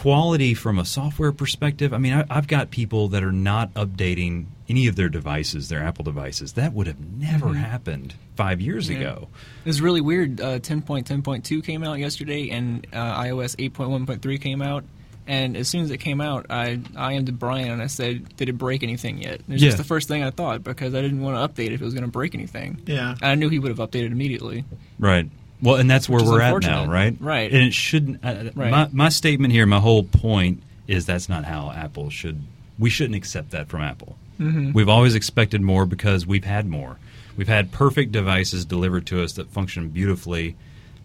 quality 0.02 0.56
from 0.56 0.80
a 0.80 0.86
software 0.86 1.32
perspective. 1.32 1.94
I 1.94 2.00
mean, 2.00 2.14
I, 2.14 2.26
I've 2.30 2.48
got 2.48 2.72
people 2.72 3.08
that 3.10 3.24
are 3.24 3.32
not 3.32 3.72
updating 3.76 4.46
any 4.68 4.88
of 4.88 4.96
their 4.96 5.10
devices, 5.10 5.70
their 5.70 5.84
Apple 5.84 6.04
devices. 6.04 6.54
That 6.54 6.74
would 6.74 6.88
have 6.88 7.00
never 7.00 7.54
happened 7.54 8.16
five 8.36 8.60
years 8.60 8.90
Yeah. 8.90 8.98
ago. 8.98 9.28
It 9.64 9.70
was 9.70 9.80
really 9.80 10.02
weird. 10.02 10.42
Uh, 10.42 10.58
10.10.2 10.60 11.64
came 11.64 11.84
out 11.84 12.00
yesterday, 12.00 12.50
and 12.50 12.88
uh, 12.92 13.22
iOS 13.22 13.56
8.1.3 13.58 14.42
came 14.42 14.62
out. 14.64 14.84
And 15.28 15.56
as 15.56 15.68
soon 15.68 15.84
as 15.84 15.92
it 15.92 16.00
came 16.00 16.20
out, 16.20 16.48
I 16.50 16.80
I 16.96 17.14
am 17.14 17.26
to 17.28 17.32
Brian 17.32 17.70
and 17.70 17.80
I 17.82 17.86
said, 17.88 18.36
"Did 18.38 18.50
it 18.50 18.58
break 18.58 18.82
anything 18.82 19.20
yet?" 19.22 19.36
It's 19.48 19.62
Yeah. 19.62 19.68
just 19.70 19.78
the 19.78 19.84
first 19.84 20.08
thing 20.08 20.24
I 20.24 20.32
thought 20.32 20.64
because 20.64 20.96
I 20.96 21.02
didn't 21.02 21.22
want 21.22 21.38
to 21.38 21.48
update 21.64 21.72
if 21.72 21.80
it 21.80 21.86
was 21.86 21.94
going 21.94 22.04
to 22.06 22.10
break 22.12 22.34
anything. 22.34 22.80
yeah, 22.88 23.12
And 23.22 23.24
I 23.32 23.36
knew 23.36 23.48
he 23.48 23.60
would 23.60 23.70
have 23.70 23.78
updated 23.78 24.08
immediately. 24.12 24.66
Right. 24.98 25.30
Well, 25.62 25.76
and 25.76 25.90
that's 25.90 26.10
where 26.10 26.24
we're 26.24 26.42
at 26.42 26.62
now, 26.64 26.86
right? 26.88 27.16
Right. 27.20 27.52
And 27.52 27.64
it 27.64 27.74
shouldn't. 27.74 28.24
Uh, 28.26 28.50
Right. 28.56 28.72
My, 28.72 28.90
my 28.92 29.10
statement 29.10 29.54
here, 29.54 29.66
my 29.66 29.80
whole 29.80 30.04
point 30.04 30.64
is 30.88 31.06
that's 31.06 31.30
not 31.30 31.46
how 31.46 31.72
Apple 31.72 32.10
should. 32.10 32.42
We 32.80 32.90
shouldn't 32.90 33.16
accept 33.16 33.52
that 33.52 33.68
from 33.70 33.82
Apple. 33.82 34.16
Mm-hmm. 34.40 34.74
We've 34.74 34.90
always 34.90 35.14
expected 35.14 35.62
more 35.62 35.86
because 35.86 36.26
we've 36.26 36.44
had 36.46 36.66
more. 36.68 36.98
We've 37.38 37.48
had 37.48 37.72
perfect 37.72 38.12
devices 38.12 38.66
delivered 38.66 39.06
to 39.08 39.24
us 39.24 39.34
that 39.34 39.50
function 39.52 39.90
beautifully, 39.90 40.56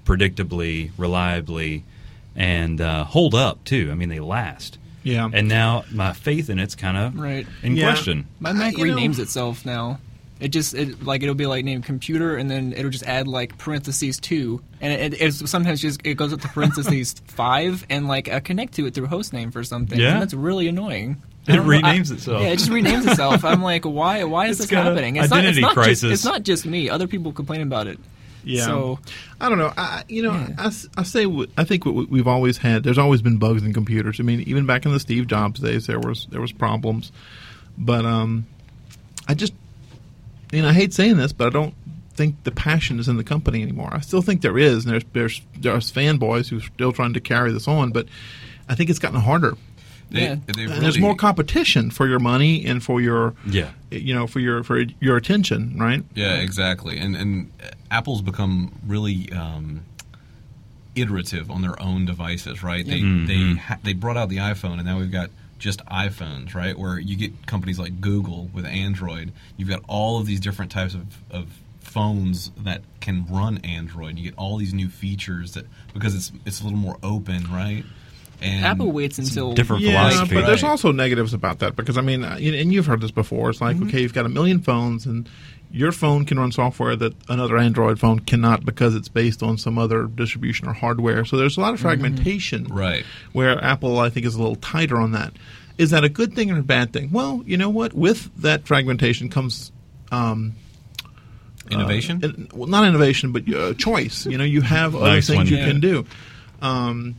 predictably, 0.07 0.91
reliably, 0.97 1.85
and 2.35 2.81
uh, 2.81 3.05
hold 3.05 3.35
up 3.35 3.63
too. 3.65 3.89
I 3.91 3.95
mean, 3.95 4.09
they 4.09 4.21
last. 4.21 4.79
yeah. 5.03 5.29
And 5.33 5.49
now 5.49 5.85
my 5.93 6.13
faith 6.13 6.49
in 6.51 6.59
it's 6.59 6.75
kind 6.75 6.97
of 6.97 7.19
Right. 7.19 7.47
in 7.63 7.77
Yeah. 7.77 7.91
question. 7.93 8.27
My 8.41 8.53
Mac 8.53 8.77
you 8.79 8.87
know- 8.87 8.97
renames 8.97 9.19
itself 9.19 9.65
now. 9.67 10.01
It 10.39 10.49
just 10.49 10.75
it, 10.75 11.03
like 11.03 11.23
it'll 11.23 11.35
be 11.35 11.47
like 11.47 11.65
named 11.65 11.85
computer, 11.85 12.37
and 12.37 12.51
then 12.51 12.75
it'll 12.75 12.91
just 12.91 13.07
add 13.07 13.27
like 13.27 13.57
parentheses 13.57 14.21
two, 14.21 14.63
and 14.83 14.93
it, 14.93 15.15
it, 15.15 15.21
it's 15.23 15.51
sometimes 15.51 15.81
just 15.81 16.01
it 16.05 16.15
goes 16.19 16.33
up 16.33 16.41
to 16.43 16.49
parentheses 16.49 17.15
five, 17.27 17.87
and 17.89 18.07
like 18.07 18.29
I 18.29 18.41
connect 18.41 18.75
to 18.75 18.87
it 18.87 18.93
through 18.95 19.07
host 19.07 19.33
name 19.33 19.51
for 19.51 19.65
something. 19.65 19.99
Yeah? 19.99 20.13
and 20.13 20.23
that's 20.23 20.35
really 20.35 20.69
annoying. 20.69 21.23
It 21.47 21.53
I 21.53 21.57
don't 21.57 21.67
know- 21.67 21.73
I- 21.73 21.81
renames 21.97 22.13
itself. 22.13 22.43
Yeah, 22.43 22.49
it 22.49 22.59
just 22.59 22.71
renames 22.71 23.09
itself. 23.09 23.45
I'm 23.47 23.63
like, 23.73 23.85
why? 23.87 24.25
Why 24.25 24.47
is 24.49 24.61
It's 24.61 24.69
this 24.69 24.71
got 24.71 24.87
a 24.87 24.91
happening? 24.91 25.19
identity 25.19 25.37
not, 25.41 25.45
it's 25.49 25.61
not 25.61 25.73
crisis. 25.75 26.01
Just, 26.03 26.13
it's 26.13 26.25
not 26.27 26.43
just 26.43 26.67
me. 26.67 26.91
Other 26.91 27.07
people 27.07 27.33
complain 27.33 27.63
about 27.63 27.87
it. 27.87 27.99
Yeah. 28.45 28.65
So 28.67 28.99
I 29.41 29.49
don't 29.49 29.57
know. 29.59 29.73
I, 29.77 30.05
you 30.09 30.23
know, 30.23 30.33
Yeah. 30.33 30.49
I, 30.59 30.67
s- 30.67 30.87
I 30.99 31.03
say 31.03 31.27
I 31.57 31.65
think 31.65 31.87
what 31.87 31.95
we- 31.95 32.05
we've 32.05 32.29
always 32.29 32.59
had. 32.59 32.83
There's 32.85 32.99
always 32.99 33.23
been 33.23 33.39
bugs 33.39 33.63
in 33.63 33.73
computers. 33.73 34.21
I 34.21 34.23
mean, 34.23 34.41
even 34.43 34.67
back 34.67 34.85
in 34.85 34.93
the 34.93 35.01
Steve 35.01 35.29
Jobs 35.29 35.61
days, 35.61 35.87
there 35.87 35.99
was 35.99 36.27
there 36.31 36.43
was 36.43 36.53
problems. 36.53 37.11
But 37.79 38.05
um, 38.05 38.47
I 39.29 39.35
just, 39.35 39.53
you 40.53 40.63
know, 40.63 40.69
I 40.69 40.73
hate 40.73 40.93
saying 40.95 41.17
this, 41.17 41.33
but 41.33 41.47
I 41.49 41.51
don't 41.51 41.75
think 42.15 42.43
the 42.45 42.51
passion 42.51 42.99
is 42.99 43.09
in 43.09 43.17
the 43.19 43.25
company 43.25 43.63
anymore. 43.63 43.91
I 43.93 44.01
still 44.01 44.23
think 44.23 44.41
there 44.43 44.59
is, 44.59 44.85
and 44.85 44.93
there's 44.95 45.05
there's 45.13 45.43
there's 45.59 45.93
fanboys 45.93 46.49
who 46.49 46.59
are 46.59 46.63
still 46.63 46.93
trying 46.93 47.13
to 47.15 47.21
carry 47.21 47.53
this 47.53 47.69
on, 47.69 47.91
but 47.93 48.07
I 48.69 48.75
think 48.75 48.91
it's 48.91 48.99
gotten 48.99 49.21
harder. 49.21 49.55
They, 50.11 50.21
Yeah. 50.23 50.35
they 50.47 50.63
And 50.63 50.71
really, 50.71 50.81
there's 50.81 50.99
more 50.99 51.17
competition 51.17 51.91
for 51.91 52.07
your 52.07 52.21
money 52.21 52.65
and 52.65 52.83
for 52.83 53.01
your 53.01 53.35
Yeah. 53.45 53.71
you 53.91 54.15
know 54.15 54.27
for 54.29 54.39
your 54.41 54.63
for 54.63 54.85
your 55.01 55.17
attention, 55.17 55.77
right? 55.79 56.05
Yeah, 56.15 56.37
exactly. 56.37 56.97
And 56.99 57.17
and 57.17 57.51
Apple's 57.91 58.23
become 58.23 58.73
really 58.87 59.31
um, 59.33 59.83
iterative 60.95 61.51
on 61.51 61.63
their 61.63 61.81
own 61.83 62.05
devices, 62.07 62.63
right? 62.63 62.87
They 62.87 63.01
Mm-hmm. 63.01 63.27
they 63.27 63.61
ha- 63.61 63.79
they 63.83 63.93
brought 63.93 64.17
out 64.17 64.29
the 64.29 64.39
iPhone, 64.39 64.75
and 64.75 64.85
now 64.85 64.99
we've 64.99 65.11
got 65.13 65.31
just 65.59 65.85
iPhones, 65.87 66.55
right? 66.55 66.79
Where 66.79 66.99
you 66.99 67.17
get 67.17 67.47
companies 67.47 67.79
like 67.79 68.01
Google 68.01 68.51
with 68.53 68.65
Android. 68.67 69.33
You've 69.57 69.69
got 69.69 69.83
all 69.89 70.19
of 70.21 70.27
these 70.27 70.41
different 70.41 70.71
types 70.71 70.95
of, 70.95 71.07
of 71.31 71.49
phones 71.81 72.51
that 72.59 72.83
can 73.01 73.27
run 73.31 73.59
Android. 73.59 74.19
You 74.19 74.25
get 74.31 74.39
all 74.39 74.57
these 74.59 74.75
new 74.75 74.89
features 74.89 75.55
that 75.55 75.67
because 75.95 76.15
it's 76.15 76.33
it's 76.45 76.61
a 76.61 76.65
little 76.65 76.79
more 76.79 76.99
open, 77.03 77.45
right? 77.53 77.85
And 78.43 78.67
Apple 78.67 78.93
waits 78.93 79.19
until 79.19 79.55
different 79.55 79.81
Yeah, 79.83 80.11
philosophy. 80.11 80.35
but 80.35 80.47
there's 80.47 80.63
also 80.63 80.93
negatives 80.93 81.33
about 81.33 81.61
that 81.61 81.75
because 81.75 81.97
I 81.97 82.03
mean, 82.03 82.23
uh, 82.23 82.37
and 82.39 82.71
you've 82.73 82.85
heard 82.85 83.01
this 83.01 83.11
before. 83.11 83.49
It's 83.49 83.63
like, 83.63 83.81
okay, 83.85 84.03
you've 84.03 84.13
got 84.13 84.27
a 84.27 84.29
million 84.29 84.61
phones, 84.61 85.07
and 85.07 85.27
your 85.71 85.93
phone 85.93 86.25
can 86.25 86.39
run 86.39 86.53
software 86.53 86.97
that 86.97 87.15
another 87.29 87.59
Android 87.59 87.99
phone 88.01 88.21
cannot 88.21 88.65
because 88.65 88.95
it's 88.95 89.09
based 89.09 89.43
on 89.43 89.59
some 89.59 89.79
other 89.79 90.05
distribution 90.05 90.69
or 90.69 90.73
hardware. 90.73 91.25
So 91.25 91.37
there's 91.37 91.57
a 91.57 91.61
lot 91.61 91.75
of 91.75 91.81
fragmentation. 91.81 92.65
Right. 92.65 93.05
Where 93.33 93.63
Apple, 93.63 93.99
I 93.99 94.09
think, 94.11 94.25
is 94.27 94.35
a 94.35 94.39
little 94.39 94.57
tighter 94.57 94.97
on 94.97 95.13
that. 95.13 95.33
Is 95.79 95.91
that 95.91 96.05
a 96.05 96.09
good 96.09 96.35
thing 96.35 96.51
or 96.51 96.59
a 96.59 96.63
bad 96.63 96.93
thing? 96.93 97.11
Well, 97.13 97.43
you 97.45 97.57
know 97.59 97.69
what? 97.69 97.93
With 97.93 98.31
that 98.43 98.67
fragmentation 98.67 99.29
comes. 99.29 99.73
Um, 100.11 100.55
innovation. 101.71 102.21
uh, 102.25 102.29
in- 102.29 102.49
well, 102.55 102.69
not 102.69 102.87
innovation, 102.87 103.33
but 103.33 103.53
uh, 103.53 103.75
choice. 103.75 104.25
You 104.25 104.39
know, 104.39 104.45
you 104.45 104.63
have 104.63 104.95
other 104.95 105.21
things 105.21 105.37
one. 105.37 105.47
you 105.49 105.57
Yeah. 105.57 105.67
can 105.67 105.81
do. 105.81 106.07
Um, 106.63 107.17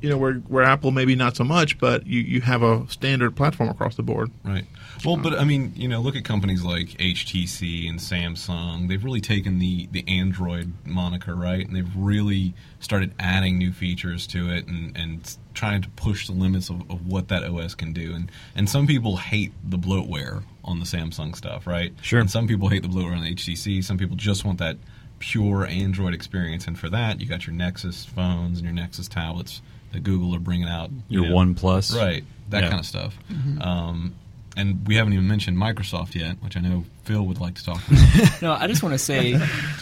you 0.00 0.08
know, 0.08 0.16
where 0.18 0.34
where 0.34 0.64
Apple 0.64 0.90
maybe 0.90 1.14
not 1.14 1.36
so 1.36 1.44
much, 1.44 1.78
but 1.78 2.06
you, 2.06 2.20
you 2.20 2.40
have 2.40 2.62
a 2.62 2.88
standard 2.88 3.36
platform 3.36 3.68
across 3.68 3.94
the 3.96 4.02
board. 4.02 4.30
Right. 4.44 4.64
Well, 5.04 5.16
but 5.16 5.38
I 5.38 5.44
mean, 5.44 5.72
you 5.76 5.88
know, 5.88 6.00
look 6.00 6.16
at 6.16 6.24
companies 6.24 6.62
like 6.62 6.88
HTC 6.98 7.88
and 7.88 7.98
Samsung. 7.98 8.88
They've 8.88 9.02
really 9.02 9.20
taken 9.20 9.58
the 9.58 9.88
the 9.90 10.04
Android 10.06 10.72
moniker, 10.84 11.34
right? 11.34 11.66
And 11.66 11.74
they've 11.74 11.96
really 11.96 12.54
started 12.80 13.12
adding 13.18 13.58
new 13.58 13.72
features 13.72 14.26
to 14.28 14.50
it 14.50 14.66
and 14.66 14.96
and 14.96 15.36
trying 15.54 15.82
to 15.82 15.88
push 15.90 16.26
the 16.26 16.32
limits 16.32 16.70
of, 16.70 16.88
of 16.90 17.06
what 17.06 17.28
that 17.28 17.44
OS 17.44 17.74
can 17.74 17.92
do. 17.92 18.14
And 18.14 18.30
and 18.54 18.68
some 18.68 18.86
people 18.86 19.16
hate 19.16 19.52
the 19.68 19.78
bloatware 19.78 20.42
on 20.64 20.78
the 20.78 20.84
Samsung 20.86 21.34
stuff, 21.34 21.66
right? 21.66 21.92
Sure. 22.02 22.20
And 22.20 22.30
some 22.30 22.46
people 22.46 22.68
hate 22.68 22.82
the 22.82 22.88
bloatware 22.88 23.16
on 23.16 23.24
the 23.24 23.34
HTC. 23.34 23.82
Some 23.82 23.98
people 23.98 24.16
just 24.16 24.44
want 24.44 24.58
that 24.58 24.76
pure 25.18 25.66
Android 25.66 26.14
experience. 26.14 26.66
And 26.66 26.78
for 26.78 26.88
that, 26.90 27.20
you 27.20 27.26
got 27.26 27.46
your 27.46 27.54
Nexus 27.54 28.04
phones 28.04 28.58
and 28.58 28.64
your 28.66 28.74
Nexus 28.74 29.08
tablets 29.08 29.62
that 29.92 30.02
Google 30.02 30.34
are 30.34 30.40
bringing 30.40 30.68
out. 30.68 30.90
you 31.08 31.20
Your 31.20 31.28
know. 31.30 31.34
One 31.36 31.54
Plus. 31.54 31.94
Right, 31.94 32.24
that 32.48 32.62
Yeah. 32.64 32.68
kind 32.70 32.80
of 32.80 32.86
stuff. 32.86 33.16
Um, 33.60 34.14
and 34.56 34.86
we 34.86 34.96
haven't 34.96 35.12
even 35.12 35.26
mentioned 35.28 35.56
Microsoft 35.56 36.14
yet, 36.14 36.36
which 36.42 36.56
I 36.56 36.60
know 36.60 36.84
Phil 37.04 37.22
would 37.22 37.40
like 37.40 37.54
to 37.56 37.64
talk 37.64 37.80
about. 37.88 38.32
No, 38.42 38.52
I 38.52 38.66
just 38.66 38.82
want 38.82 38.92
to 38.94 38.98
say 38.98 39.32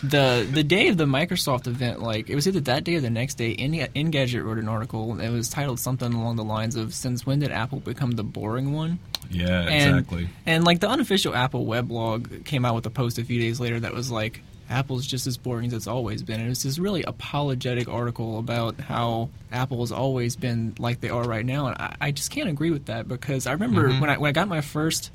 the 0.02 0.48
the 0.50 0.62
day 0.62 0.88
of 0.88 0.96
the 0.96 1.06
Microsoft 1.06 1.66
event, 1.66 2.00
like 2.02 2.28
it 2.30 2.34
was 2.34 2.46
either 2.46 2.60
that 2.60 2.84
day 2.84 2.96
or 2.96 3.00
the 3.00 3.10
next 3.10 3.34
day. 3.34 3.54
Engadget 3.56 4.44
wrote 4.44 4.58
an 4.58 4.68
article. 4.68 5.12
and 5.12 5.22
It 5.22 5.30
was 5.30 5.48
titled 5.48 5.80
something 5.80 6.12
along 6.12 6.36
the 6.36 6.44
lines 6.44 6.76
of 6.76 6.94
"Since 6.94 7.24
when 7.26 7.38
did 7.40 7.50
Apple 7.52 7.80
become 7.80 8.12
the 8.12 8.24
boring 8.24 8.72
one?" 8.72 8.98
yeah, 9.30 9.60
And, 9.68 9.96
exactly. 9.96 10.28
And 10.46 10.64
like 10.64 10.80
the 10.80 10.88
unofficial 10.88 11.34
Apple 11.34 11.66
weblog 11.66 12.44
came 12.44 12.64
out 12.64 12.74
with 12.74 12.86
a 12.86 12.90
post 12.90 13.18
a 13.18 13.24
few 13.24 13.40
days 13.40 13.60
later 13.60 13.78
that 13.80 13.94
was 13.94 14.10
like, 14.10 14.42
Apple's 14.70 15.06
just 15.06 15.26
as 15.26 15.36
boring 15.36 15.66
as 15.66 15.72
it's 15.72 15.86
always 15.86 16.22
been. 16.22 16.40
And 16.40 16.48
it's 16.50 16.62
this 16.62 16.78
really 16.78 17.02
apologetic 17.02 17.88
article 17.88 18.38
about 18.38 18.78
how 18.80 19.28
Apple 19.52 19.80
has 19.80 19.90
always 19.92 20.36
been 20.36 20.74
like 20.78 21.00
they 21.00 21.10
are 21.10 21.24
right 21.24 21.44
now. 21.44 21.66
And 21.66 21.76
I, 21.76 21.96
I 22.00 22.10
just 22.12 22.30
can't 22.30 22.48
agree 22.48 22.70
with 22.70 22.86
that 22.86 23.08
because 23.08 23.46
I 23.46 23.52
remember 23.52 23.88
Mm-hmm. 23.88 24.00
when 24.00 24.10
I 24.10 24.18
when 24.18 24.28
I 24.28 24.32
got 24.32 24.48
my 24.48 24.60
first. 24.60 25.10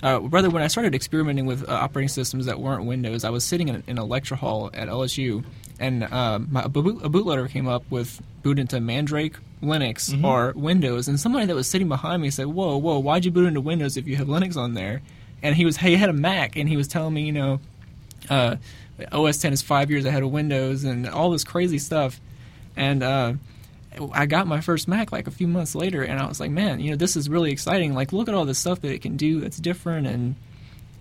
Uh, 0.00 0.20
rather, 0.22 0.48
when 0.48 0.62
I 0.62 0.68
started 0.68 0.94
experimenting 0.94 1.44
with 1.46 1.68
uh, 1.68 1.72
operating 1.72 2.08
systems 2.08 2.46
that 2.46 2.60
weren't 2.60 2.84
Windows, 2.84 3.24
I 3.24 3.30
was 3.30 3.42
sitting 3.44 3.66
in, 3.68 3.82
in 3.88 3.98
a 3.98 4.04
lecture 4.04 4.36
hall 4.36 4.70
at 4.72 4.86
LSU, 4.86 5.42
and 5.80 6.04
uh, 6.04 6.38
my, 6.38 6.62
a, 6.62 6.68
boot, 6.68 7.02
a 7.04 7.10
bootloader 7.10 7.50
came 7.50 7.66
up 7.66 7.82
with 7.90 8.22
boot 8.44 8.60
into 8.60 8.78
Mandrake, 8.80 9.34
Linux, 9.60 10.12
Mm-hmm. 10.12 10.24
or 10.24 10.52
Windows, 10.54 11.08
and 11.08 11.18
somebody 11.18 11.46
that 11.46 11.54
was 11.56 11.66
sitting 11.66 11.88
behind 11.88 12.22
me 12.22 12.30
said, 12.30 12.46
"Whoa, 12.46 12.76
whoa, 12.76 13.00
why'd 13.00 13.24
you 13.24 13.32
boot 13.32 13.46
into 13.48 13.60
Windows 13.60 13.96
if 13.96 14.06
you 14.06 14.14
have 14.18 14.28
Linux 14.28 14.56
on 14.56 14.74
there?" 14.74 15.02
And 15.42 15.56
he 15.56 15.64
was 15.64 15.76
hey, 15.78 15.90
he 15.90 15.96
had 15.96 16.10
a 16.10 16.12
Mac, 16.12 16.54
and 16.54 16.68
he 16.68 16.76
was 16.76 16.86
telling 16.86 17.12
me, 17.14 17.22
you 17.22 17.32
know, 17.32 17.58
uh, 18.30 18.56
OS 19.12 19.38
10 19.38 19.52
is 19.52 19.62
five 19.62 19.90
years 19.90 20.04
ahead 20.04 20.22
of 20.22 20.30
Windows, 20.30 20.84
and 20.84 21.08
all 21.08 21.30
this 21.30 21.44
crazy 21.44 21.78
stuff, 21.78 22.20
and 22.76 23.02
uh, 23.02 23.32
I 24.12 24.26
got 24.26 24.46
my 24.46 24.60
first 24.60 24.88
Mac 24.88 25.12
like 25.12 25.26
a 25.26 25.30
few 25.30 25.46
months 25.48 25.74
later, 25.74 26.02
and 26.02 26.18
I 26.20 26.26
was 26.26 26.40
like, 26.40 26.50
man, 26.50 26.80
you 26.80 26.90
know, 26.90 26.96
this 26.96 27.16
is 27.16 27.28
really 27.28 27.50
exciting. 27.52 27.94
Like, 27.94 28.12
look 28.12 28.28
at 28.28 28.34
all 28.34 28.44
the 28.44 28.54
stuff 28.54 28.80
that 28.82 28.92
it 28.92 29.02
can 29.02 29.16
do 29.16 29.40
that's 29.40 29.56
different, 29.58 30.06
and 30.06 30.34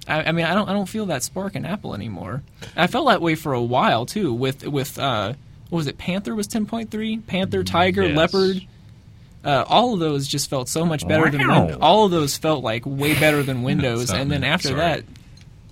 I, 0.08 0.23
I 0.25 0.32
mean, 0.32 0.45
I 0.45 0.53
don't, 0.53 0.69
I 0.69 0.73
don't 0.73 0.88
feel 0.89 1.08
that 1.08 1.23
spark 1.23 1.56
in 1.56 1.65
Apple 1.65 1.93
anymore. 1.93 2.43
I 2.75 2.88
felt 2.88 3.08
that 3.08 3.21
way 3.21 3.36
for 3.36 3.53
a 3.53 3.62
while 3.62 4.06
too. 4.06 4.34
With, 4.34 4.65
with, 4.65 4.97
uh, 4.97 5.34
what 5.69 5.77
was 5.77 5.88
it? 5.88 5.97
Panther 5.97 6.34
was 6.34 6.47
10.3. 6.47 7.27
Panther, 7.27 7.63
Tiger, 7.63 8.03
Yes. 8.08 8.15
Leopard. 8.17 8.65
Uh, 9.43 9.63
all 9.67 9.93
of 9.93 9.99
those 9.99 10.27
just 10.27 10.49
felt 10.49 10.67
so 10.69 10.86
much 10.86 11.08
better 11.08 11.30
than 11.30 11.45
Wow. 11.47 11.65
Win- 11.67 11.82
all 11.82 12.06
of 12.06 12.12
those 12.12 12.38
felt 12.38 12.63
like 12.63 12.84
way 12.86 13.17
better 13.19 13.43
than 13.43 13.63
Windows. 13.63 14.10
And 14.12 14.32
then 14.32 14.43
after 14.45 14.69
Sorry. 14.69 14.80
that, 14.80 15.03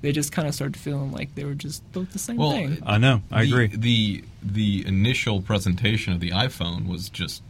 they 0.05 0.11
just 0.11 0.31
kind 0.31 0.47
of 0.47 0.53
started 0.53 0.77
feeling 0.77 1.11
like 1.11 1.33
they 1.35 1.43
were 1.43 1.55
just 1.55 1.81
both 1.91 2.13
the 2.13 2.19
same 2.19 2.37
Well, 2.37 2.51
thing. 2.51 2.77
Uh, 2.83 2.91
I 2.91 2.97
know. 2.99 3.21
I 3.31 3.43
the, 3.45 3.49
agree. 3.51 3.67
The 3.67 4.23
the 4.43 4.85
initial 4.87 5.41
presentation 5.41 6.13
of 6.13 6.19
the 6.19 6.29
iPhone 6.29 6.87
was 6.87 7.09
just 7.09 7.41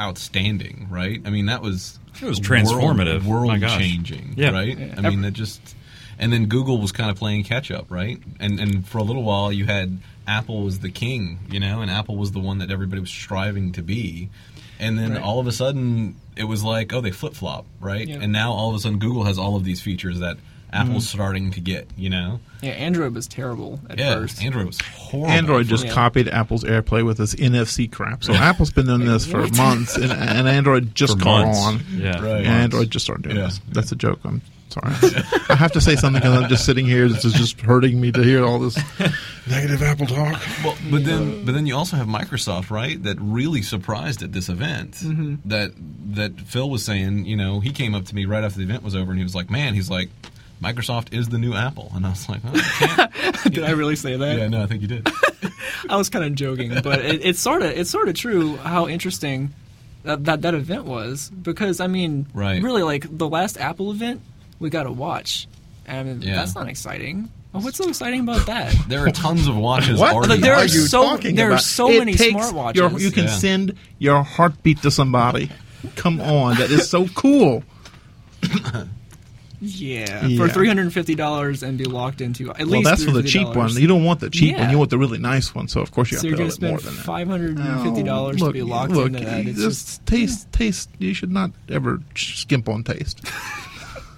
outstanding, 0.00 0.86
right? 0.90 1.20
I 1.24 1.30
mean, 1.30 1.46
that 1.46 1.62
was 1.62 1.98
It 2.20 2.26
was 2.26 2.40
transformative. 2.40 3.22
My 3.24 3.28
world 3.28 3.60
changing, 3.78 4.34
Yeah. 4.36 4.50
right? 4.50 4.78
Yeah. 4.78 4.94
I 4.96 5.10
mean, 5.10 5.22
that 5.22 5.32
just 5.32 5.74
and 6.18 6.32
then 6.32 6.46
Google 6.46 6.78
was 6.78 6.90
kind 6.92 7.10
of 7.10 7.16
playing 7.16 7.44
catch 7.44 7.70
up, 7.70 7.86
right? 7.90 8.18
And 8.40 8.58
and 8.60 8.86
for 8.86 8.98
a 8.98 9.02
little 9.02 9.22
while, 9.22 9.52
you 9.52 9.66
had 9.66 9.98
Apple 10.26 10.62
was 10.62 10.80
the 10.80 10.90
king, 10.90 11.38
you 11.50 11.60
know, 11.60 11.80
and 11.80 11.90
Apple 11.90 12.16
was 12.16 12.32
the 12.32 12.40
one 12.40 12.58
that 12.58 12.70
everybody 12.70 13.00
was 13.00 13.10
striving 13.10 13.72
to 13.72 13.82
be. 13.82 14.28
And 14.80 14.96
then 14.98 15.12
Right. 15.14 15.22
all 15.22 15.40
of 15.40 15.46
a 15.48 15.52
sudden, 15.52 16.14
it 16.36 16.44
was 16.44 16.62
like, 16.62 16.92
oh, 16.92 17.00
they 17.00 17.10
flip 17.10 17.34
flop, 17.34 17.66
right? 17.80 18.06
Yeah. 18.06 18.18
And 18.20 18.30
now 18.32 18.52
all 18.52 18.70
of 18.70 18.76
a 18.76 18.78
sudden, 18.78 18.98
Google 19.00 19.24
has 19.24 19.36
all 19.38 19.56
of 19.56 19.64
these 19.64 19.80
features 19.80 20.20
that 20.20 20.36
Apple's 20.72 21.08
starting 21.08 21.50
to 21.52 21.60
get, 21.60 21.88
you 21.96 22.10
know? 22.10 22.40
yeah, 22.60 22.70
Android 22.72 23.14
was 23.14 23.26
terrible 23.26 23.80
at 23.88 23.98
Yeah, 23.98 24.14
first. 24.14 24.42
Android 24.42 24.66
was 24.66 24.80
horrible. 24.80 25.30
Android 25.30 25.66
just 25.66 25.86
Yeah. 25.86 25.92
copied 25.94 26.28
Apple's 26.28 26.64
AirPlay 26.64 27.04
with 27.04 27.18
this 27.18 27.34
NFC 27.36 27.90
crap. 27.90 28.22
So 28.24 28.34
Apple's 28.34 28.70
been 28.70 28.86
doing 28.86 29.04
this 29.06 29.24
for 29.26 29.46
months, 29.56 29.96
and, 29.96 30.12
and 30.12 30.48
Android 30.48 30.94
just 30.94 31.18
For 31.18 31.24
caught 31.24 31.46
on. 31.46 31.80
Yeah. 31.94 32.20
Right. 32.20 32.38
And 32.38 32.46
Android 32.48 32.90
just 32.90 33.04
started 33.06 33.22
doing 33.22 33.36
Yeah. 33.36 33.44
this. 33.46 33.60
That's 33.72 33.92
a 33.92 33.96
joke. 33.96 34.20
I'm 34.24 34.42
sorry. 34.68 34.92
I 35.48 35.54
have 35.54 35.72
to 35.72 35.80
say 35.80 35.96
something 35.96 36.20
because 36.20 36.42
I'm 36.42 36.48
just 36.50 36.66
sitting 36.66 36.84
here. 36.84 37.08
This 37.08 37.24
is 37.24 37.32
just 37.32 37.60
hurting 37.60 37.98
me 38.00 38.12
to 38.12 38.22
hear 38.22 38.44
all 38.44 38.58
this 38.58 38.76
negative 39.48 39.82
Apple 39.82 40.06
talk. 40.06 40.40
Well, 40.62 40.76
but 40.90 41.04
then, 41.04 41.44
but 41.46 41.52
then 41.52 41.66
you 41.66 41.74
also 41.76 41.96
have 41.96 42.06
Microsoft, 42.06 42.70
right? 42.70 43.02
That 43.02 43.16
really 43.20 43.62
surprised 43.62 44.22
at 44.22 44.32
this 44.32 44.48
event. 44.50 44.92
Mm-hmm. 44.96 45.36
That 45.48 45.72
that 46.14 46.40
Phil 46.40 46.68
was 46.68 46.84
saying, 46.84 47.24
you 47.24 47.36
know, 47.36 47.60
he 47.60 47.70
came 47.70 47.94
up 47.94 48.04
to 48.06 48.14
me 48.14 48.24
right 48.26 48.44
after 48.44 48.58
the 48.58 48.64
event 48.64 48.82
was 48.82 48.94
over, 48.94 49.10
and 49.10 49.18
he 49.18 49.24
was 49.24 49.34
like, 49.34 49.48
"Man, 49.50 49.74
he's 49.74 49.88
like, 49.90 50.10
Microsoft 50.62 51.12
is 51.12 51.28
the 51.28 51.38
new 51.38 51.54
Apple," 51.54 51.90
and 51.94 52.04
I 52.06 52.10
was 52.10 52.28
like, 52.28 52.40
oh, 52.44 52.50
I 52.54 53.08
can't. 53.10 53.44
Did 53.54 53.64
I 53.64 53.70
really 53.70 53.96
say 53.96 54.16
that? 54.16 54.38
"Yeah, 54.38 54.48
no, 54.48 54.62
I 54.62 54.66
think 54.66 54.82
you 54.82 54.88
did." 54.88 55.08
I 55.88 55.96
was 55.96 56.08
kind 56.10 56.24
of 56.24 56.34
joking, 56.34 56.72
but 56.82 56.98
it, 57.04 57.24
it's 57.24 57.38
sort 57.40 57.62
of 57.62 57.70
it's 57.70 57.90
sort 57.90 58.08
of 58.08 58.14
true 58.14 58.56
how 58.56 58.88
interesting 58.88 59.50
that, 60.02 60.24
that 60.24 60.42
that 60.42 60.54
event 60.54 60.84
was 60.84 61.30
because 61.30 61.80
I 61.80 61.86
mean, 61.86 62.26
Right. 62.34 62.62
really, 62.62 62.82
like 62.82 63.06
the 63.08 63.28
last 63.28 63.58
Apple 63.58 63.90
event, 63.92 64.20
we 64.58 64.70
got 64.70 64.86
a 64.86 64.92
watch, 64.92 65.46
and 65.86 66.22
Yeah. 66.24 66.34
that's 66.36 66.54
not 66.54 66.68
exciting. 66.68 67.30
Well, 67.52 67.62
what's 67.62 67.78
so 67.78 67.88
exciting 67.88 68.20
about 68.20 68.46
that? 68.46 68.74
There 68.88 69.06
are 69.06 69.10
tons 69.10 69.46
of 69.48 69.56
watches 69.56 69.98
What 70.00 70.12
already. 70.14 70.40
There 70.42 70.52
are 70.54 70.58
are 70.60 70.64
you 70.64 70.86
so- 70.86 71.02
talking 71.02 71.34
there 71.36 71.52
are 71.52 71.58
so 71.58 71.88
It 71.90 71.98
many 72.00 72.14
takes 72.14 72.34
smartwatches. 72.50 72.74
your- 72.74 72.98
you 73.00 73.10
can 73.10 73.24
Yeah. 73.24 73.30
send 73.36 73.74
your 73.98 74.22
heartbeat 74.22 74.82
to 74.82 74.90
somebody. 74.90 75.50
Come 75.96 76.20
on, 76.20 76.56
that 76.56 76.70
is 76.70 76.88
so 76.90 77.06
cool. 77.14 77.62
Yeah, 79.60 80.26
Yeah. 80.26 80.36
for 80.38 80.48
three 80.52 80.68
hundred 80.68 80.82
and 80.82 80.92
fifty 80.94 81.14
dollars 81.14 81.62
and 81.64 81.76
be 81.76 81.84
locked 81.84 82.20
into 82.20 82.50
at 82.50 82.58
Well, 82.58 82.66
least 82.68 82.84
that's 82.84 83.04
for 83.04 83.10
the 83.10 83.22
cheap 83.24 83.48
one. 83.56 83.70
You 83.72 83.86
don't 83.88 84.04
want 84.04 84.20
the 84.20 84.30
cheap 84.30 84.54
one. 84.54 84.62
Yeah. 84.64 84.70
You 84.70 84.78
want 84.78 84.90
the 84.90 84.98
really 84.98 85.18
nice 85.18 85.54
one. 85.54 85.66
So 85.68 85.80
of 85.80 85.90
course 85.90 86.12
you 86.12 86.18
so 86.18 86.28
have 86.28 86.36
to 86.36 86.36
going 86.44 86.50
pay 86.50 86.56
a 86.56 86.60
little 86.60 86.68
more 86.70 86.78
than 86.80 86.94
that. 86.96 87.04
five 87.04 87.26
hundred 87.28 87.58
and 87.58 87.82
fifty 87.82 88.02
dollars 88.04 88.40
Oh, 88.42 88.46
to 88.46 88.52
be 88.52 88.62
locked 88.62 88.92
look, 88.92 89.08
into 89.08 89.20
that. 89.24 89.46
It's 89.46 89.58
just, 89.58 89.86
just 89.86 90.06
taste, 90.06 90.52
taste. 90.52 90.90
You 90.98 91.12
should 91.14 91.32
not 91.32 91.50
ever 91.68 92.00
skimp 92.14 92.68
on 92.68 92.84
taste. 92.84 93.20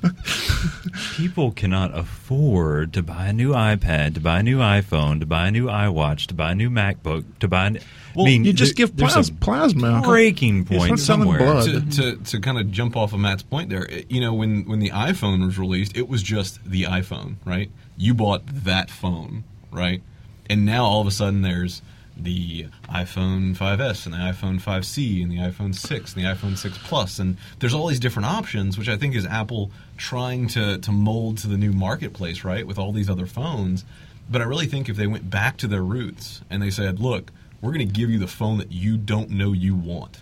People 1.17 1.53
cannot 1.53 1.97
afford 1.97 2.93
to 2.95 3.03
buy 3.03 3.27
a 3.27 3.33
new 3.33 3.53
iPad, 3.53 4.15
to 4.15 4.21
buy 4.21 4.41
a 4.41 4.43
new 4.43 4.59
iPhone, 4.59 5.21
to 5.21 5.27
buy 5.27 5.49
a 5.49 5.51
new 5.51 5.67
iWatch, 5.67 6.27
to 6.29 6.35
buy 6.35 6.53
a 6.53 6.55
new 6.55 6.71
MacBook, 6.71 7.25
to 7.41 7.49
buy. 7.49 7.67
An, 7.67 7.79
Well, 8.15 8.27
I 8.27 8.31
mean, 8.31 8.45
you 8.45 8.53
just 8.53 8.77
there- 8.77 8.87
give 8.87 8.97
plas- 8.97 9.29
a 9.29 9.33
plasma. 9.33 10.01
breaking 10.05 10.65
point 10.65 10.83
start 10.85 10.99
selling 11.01 11.23
somewhere. 11.23 11.39
blood. 11.39 11.93
to, 11.93 12.17
to, 12.17 12.25
to 12.25 12.41
kind 12.41 12.59
of 12.59 12.71
jump 12.71 12.97
off 12.97 13.13
of 13.13 13.21
Matt's 13.21 13.43
point 13.43 13.69
there, 13.71 13.85
it- 13.87 14.11
you 14.11 14.21
know, 14.21 14.33
when, 14.35 14.65
when 14.69 14.79
the 14.79 14.91
iPhone 14.91 15.45
was 15.45 15.59
released, 15.59 15.97
it 15.97 16.09
was 16.09 16.23
just 16.23 16.65
the 16.65 16.85
iPhone, 16.85 17.37
right? 17.45 17.71
You 17.97 18.15
bought 18.15 18.43
that 18.47 18.91
phone, 18.91 19.45
right? 19.71 20.03
And 20.49 20.65
now 20.65 20.85
all 20.85 21.01
of 21.01 21.07
a 21.07 21.11
sudden 21.13 21.43
there's 21.43 21.83
the 22.17 22.67
iPhone 22.91 23.57
5S 23.57 24.05
and 24.05 24.15
the 24.15 24.19
iPhone 24.19 24.61
5C 24.61 25.23
and 25.23 25.33
the 25.33 25.39
iPhone 25.39 25.75
6 25.75 26.15
and 26.15 26.23
the 26.25 26.29
iPhone 26.29 26.57
6 26.57 26.79
Plus, 26.85 27.19
and 27.19 27.37
there's 27.61 27.73
all 27.73 27.87
these 27.87 28.01
different 28.01 28.27
options, 28.27 28.77
which 28.77 28.89
I 28.91 28.97
think 28.99 29.15
is 29.15 29.25
Apple 29.25 29.71
trying 30.01 30.49
to, 30.49 30.79
to 30.79 30.91
mold 30.91 31.39
to 31.39 31.47
the 31.47 31.57
new 31.59 31.73
marketplace, 31.73 32.43
right? 32.43 32.67
With 32.67 32.79
all 32.79 32.91
these 32.93 33.11
other 33.11 33.27
phones. 33.27 33.85
But 34.31 34.41
I 34.41 34.45
really 34.45 34.67
think 34.67 34.89
if 34.89 34.97
they 34.97 35.07
went 35.07 35.29
back 35.31 35.59
to 35.59 35.69
their 35.69 35.83
roots 35.83 36.41
and 36.49 36.63
they 36.63 36.71
said, 36.71 36.99
look, 37.01 37.31
we're 37.61 37.73
going 37.73 37.87
to 37.87 37.93
give 37.93 38.09
you 38.11 38.19
the 38.19 38.27
phone 38.27 38.59
that 38.59 38.73
you 38.73 38.97
don't 38.97 39.31
know 39.31 39.53
you 39.53 39.75
want. 39.75 40.19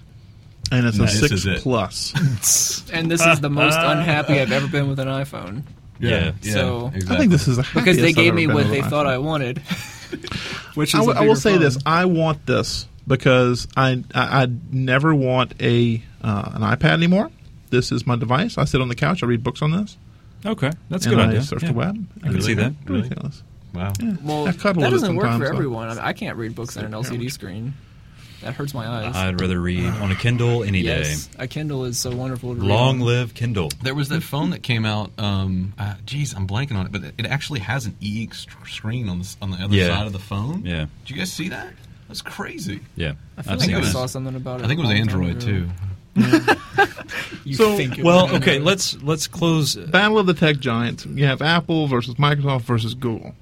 and 0.73 0.87
it's 0.87 0.99
a 0.99 1.07
six 1.07 1.45
it. 1.47 1.61
plus. 1.63 2.13
and 2.93 3.11
this 3.11 3.25
is 3.25 3.41
the 3.41 3.51
most 3.51 3.79
unhappy 3.79 4.41
I've 4.41 4.51
ever 4.53 4.67
been 4.67 4.89
with 4.89 4.99
an 4.99 5.09
iPhone 5.09 5.63
Yeah. 6.01 6.33
So- 6.43 6.91
I 6.95 7.17
think 7.17 7.31
this 7.31 7.47
is 7.49 7.57
the 7.59 7.69
because 7.75 7.97
they 7.99 8.13
gave 8.13 8.35
me 8.35 8.47
what 8.47 8.69
they 8.69 8.83
thought 8.83 9.07
iPhone. 9.07 9.11
I 9.15 9.19
wanted. 9.19 9.59
Which 10.75 10.95
I 10.95 11.01
is 11.01 11.07
will- 11.07 11.27
will 11.27 11.37
say 11.37 11.53
phone. 11.53 11.61
this: 11.61 11.79
I 11.87 12.05
want 12.07 12.47
this 12.47 12.87
because 13.07 13.69
I 13.77 14.03
I, 14.15 14.43
I 14.43 14.49
never 14.73 15.15
want 15.15 15.55
a 15.61 16.03
uh, 16.23 16.51
an 16.55 16.63
iPad 16.63 16.93
anymore. 16.93 17.31
This 17.69 17.93
is 17.93 18.07
my 18.07 18.17
device. 18.17 18.59
I 18.59 18.65
sit 18.65 18.81
on 18.81 18.89
the 18.89 18.95
couch. 18.95 19.23
I 19.23 19.27
read 19.27 19.43
books 19.43 19.63
on 19.63 19.71
this. 19.73 19.97
Okay, 20.47 20.71
that's 20.89 21.05
a 21.07 21.09
good 21.11 21.19
I 21.19 21.29
idea. 21.29 21.43
surf 21.43 21.63
Yeah. 21.63 21.69
the 21.69 21.75
web. 21.75 22.07
I 22.23 22.29
can 22.29 22.41
see 22.43 22.55
that. 22.55 22.73
Really? 22.87 23.03
Ridiculous. 23.03 23.43
Wow. 23.75 23.93
Yeah. 24.01 24.15
Well, 24.23 24.47
I 24.49 24.53
cuddle 24.53 24.83
that 24.83 24.93
with 24.93 25.01
it 25.01 25.01
doesn't 25.03 25.17
work 25.17 25.37
for 25.39 25.47
so- 25.47 25.53
everyone. 25.53 25.89
I, 25.89 25.95
mean, 25.95 26.05
I 26.05 26.13
can't 26.13 26.37
read 26.37 26.55
books 26.55 26.77
on 26.77 26.85
an 26.85 26.93
LCD 26.93 27.31
screen. 27.31 27.75
That 28.43 28.55
hurts 28.55 28.73
my 28.73 28.87
eyes. 28.87 29.17
I'd 29.17 29.41
rather 29.41 29.61
read 29.61 29.85
on 29.85 30.13
a 30.13 30.15
Kindle 30.15 30.63
any 30.63 30.79
yes, 30.83 31.29
a 31.41 31.49
Kindle 31.49 31.85
is 31.87 31.99
so 31.99 32.15
wonderful. 32.15 32.55
To 32.55 32.61
day. 32.61 32.67
read 32.69 32.73
Long 32.73 33.01
live 33.01 33.35
Kindle. 33.35 33.69
There 33.83 33.97
was 33.97 34.11
that 34.11 34.23
phone 34.23 34.51
that 34.51 34.63
came 34.63 34.85
out. 34.85 35.11
Um, 35.19 35.73
uh, 35.77 35.95
geez, 36.07 36.35
I'm 36.35 36.47
blanking 36.47 36.77
on 36.77 36.87
it, 36.87 36.93
but 36.93 37.03
it 37.19 37.27
actually 37.27 37.59
has 37.61 37.87
an 37.87 37.97
e 38.01 38.29
screen 38.65 39.09
on 39.09 39.19
the 39.19 39.37
on 39.43 39.51
the 39.51 39.57
other 39.57 39.75
Yeah. 39.75 39.89
side 39.89 40.07
of 40.07 40.13
the 40.13 40.21
phone. 40.21 40.65
Yeah, 40.65 40.87
Did 41.05 41.11
you 41.11 41.17
guys 41.17 41.33
see 41.33 41.49
that? 41.49 41.73
That's 42.07 42.23
crazy. 42.23 42.81
yeah. 42.95 43.15
I 43.37 43.43
feel 43.43 43.53
I've 43.55 43.59
like 43.59 43.67
seen 43.71 43.75
I 43.77 43.83
saw 43.83 44.07
something 44.07 44.37
about 44.37 44.61
it. 44.61 44.65
I 44.65 44.69
think 44.69 44.79
it 44.79 44.83
was 44.85 44.93
a 44.93 44.95
long 44.95 45.07
time 45.09 45.21
Android 45.21 45.41
too. 45.41 45.69
Mm. 46.19 47.05
You 47.45 47.55
So- 47.55 47.77
think 47.77 47.99
it 47.99 48.05
Well, 48.05 48.27
okay. 48.27 48.35
Android. 48.57 48.63
Let's 48.63 49.03
let's 49.03 49.27
close. 49.27 49.77
Uh, 49.77 49.87
Battle 49.87 50.19
of 50.19 50.27
the 50.27 50.35
tech 50.35 50.59
giants. 50.59 51.07
You 51.07 51.25
have 51.27 51.41
Apple 51.41 51.87
versus 51.87 52.17
Microsoft 52.17 52.63
versus 52.63 52.95
Google. 52.95 53.35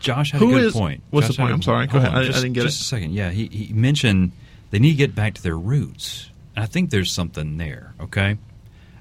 Josh 0.00 0.32
had 0.32 0.38
Who 0.40 0.50
a 0.50 0.52
good 0.54 0.64
is- 0.66 0.72
point. 0.72 1.02
what's 1.10 1.26
Josh 1.26 1.36
the 1.36 1.42
point? 1.42 1.52
I'm 1.54 1.62
sorry. 1.62 1.86
Go 1.86 1.98
ahead. 1.98 2.10
on, 2.10 2.16
I- 2.16 2.20
I 2.20 2.24
just, 2.24 2.40
didn't 2.40 2.54
get 2.54 2.62
just 2.62 2.80
it. 2.80 2.84
a 2.84 2.84
second. 2.88 3.12
Yeah, 3.12 3.30
he, 3.30 3.46
he 3.48 3.72
mentioned 3.74 4.32
they 4.70 4.78
need 4.78 4.92
to 4.92 4.96
get 4.96 5.14
back 5.14 5.34
to 5.34 5.42
their 5.42 5.58
roots. 5.58 6.30
And 6.56 6.62
I 6.62 6.66
think 6.66 6.88
there's 6.90 7.12
something 7.12 7.58
there. 7.58 7.92
Okay, 8.00 8.38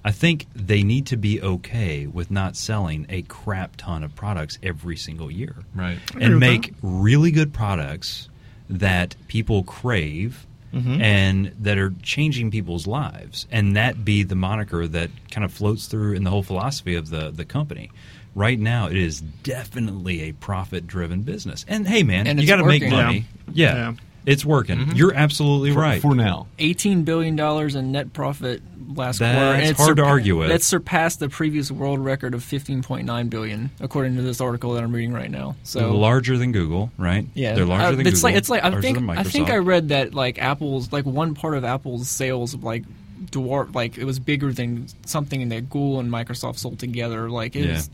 I 0.04 0.12
think 0.12 0.46
they 0.54 0.84
need 0.84 1.06
to 1.08 1.18
be 1.18 1.42
okay 1.42 2.06
with 2.08 2.30
not 2.30 2.58
selling 2.58 3.06
a 3.10 3.22
crap 3.24 3.78
ton 3.78 4.04
of 4.04 4.14
products 4.16 4.60
every 4.62 4.98
single 4.98 5.32
year, 5.32 5.56
Right. 5.74 5.98
and 6.20 6.34
with 6.34 6.40
make 6.42 6.74
really 6.82 7.32
good 7.32 7.54
products 7.54 8.28
that 8.70 9.16
people 9.30 9.64
crave. 9.64 10.46
Mm-hmm. 10.74 11.02
And 11.02 11.56
that 11.60 11.78
are 11.78 11.94
changing 12.04 12.52
people's 12.52 12.86
lives, 12.86 13.48
and 13.52 13.76
that 13.76 14.06
be 14.06 14.24
the 14.24 14.36
moniker 14.36 14.88
that 14.88 15.10
kind 15.32 15.44
of 15.44 15.52
floats 15.52 15.88
through 15.88 16.14
in 16.14 16.24
the 16.24 16.30
whole 16.30 16.44
philosophy 16.44 16.96
of 16.96 17.10
the 17.10 17.32
the 17.32 17.46
company. 17.46 17.92
Right 18.36 18.60
now, 18.60 18.88
it 18.88 18.96
is 18.96 19.22
definitely 19.22 20.22
a 20.30 20.34
profit 20.34 20.86
driven 20.86 21.24
business. 21.24 21.66
And 21.68 21.88
hey, 21.88 22.04
man, 22.04 22.28
And 22.28 22.40
you 22.40 22.48
got 22.48 22.58
to 22.58 22.66
make 22.66 22.88
money. 22.88 23.26
Yeah, 23.52 23.76
Yeah. 23.76 23.94
It's 24.26 24.46
working. 24.46 24.96
You're 24.96 25.14
absolutely 25.14 25.74
For, 25.74 25.80
right. 25.80 26.02
for 26.02 26.16
now. 26.16 26.48
eighteen 26.60 27.04
billion 27.04 27.36
dollars 27.36 27.76
in 27.76 27.92
net 27.92 28.14
profit 28.14 28.62
last 28.96 29.20
That's 29.20 29.36
quarter. 29.38 29.54
and 29.60 29.70
it's 29.70 29.80
hard 29.80 29.98
to 29.98 30.04
argue 30.04 30.38
with. 30.40 30.50
That 30.50 30.64
surpassed 30.64 31.20
the 31.20 31.30
previous 31.30 31.70
world 31.72 32.00
record 32.00 32.34
of 32.34 32.44
fifteen 32.44 32.82
point 32.82 33.06
nine 33.06 33.28
billion, 33.30 33.70
according 33.80 34.16
to 34.16 34.22
this 34.22 34.42
article 34.42 34.74
that 34.74 34.84
I'm 34.84 34.94
reading 34.94 35.14
right 35.14 35.30
now. 35.32 35.56
So 35.64 35.96
larger 35.96 36.38
than 36.38 36.52
Google, 36.52 36.92
right? 36.98 37.26
Yeah, 37.34 37.54
they're 37.54 37.66
larger 37.66 37.86
Uh, 37.86 37.92
than 37.92 38.08
it's 38.08 38.20
Google. 38.22 38.24
like 38.24 38.36
it's 38.36 38.50
like 38.50 38.64
I 38.64 38.82
think 38.82 38.98
I 39.10 39.24
think 39.24 39.50
I 39.50 39.58
read 39.58 39.90
that 39.90 40.14
like 40.14 40.40
Apple's 40.40 40.92
like 40.92 41.06
one 41.06 41.34
part 41.36 41.56
of 41.56 41.64
Apple's 41.64 42.10
sales 42.10 42.56
like 42.56 42.84
dwarf 43.26 43.76
like 43.76 43.98
it 43.98 44.06
was 44.06 44.18
bigger 44.18 44.52
than 44.54 44.88
something 45.06 45.50
that 45.50 45.70
Google 45.70 46.00
and 46.00 46.12
Microsoft 46.12 46.58
sold 46.58 46.80
together. 46.80 47.30
Like 47.30 47.56
it's, 47.56 47.90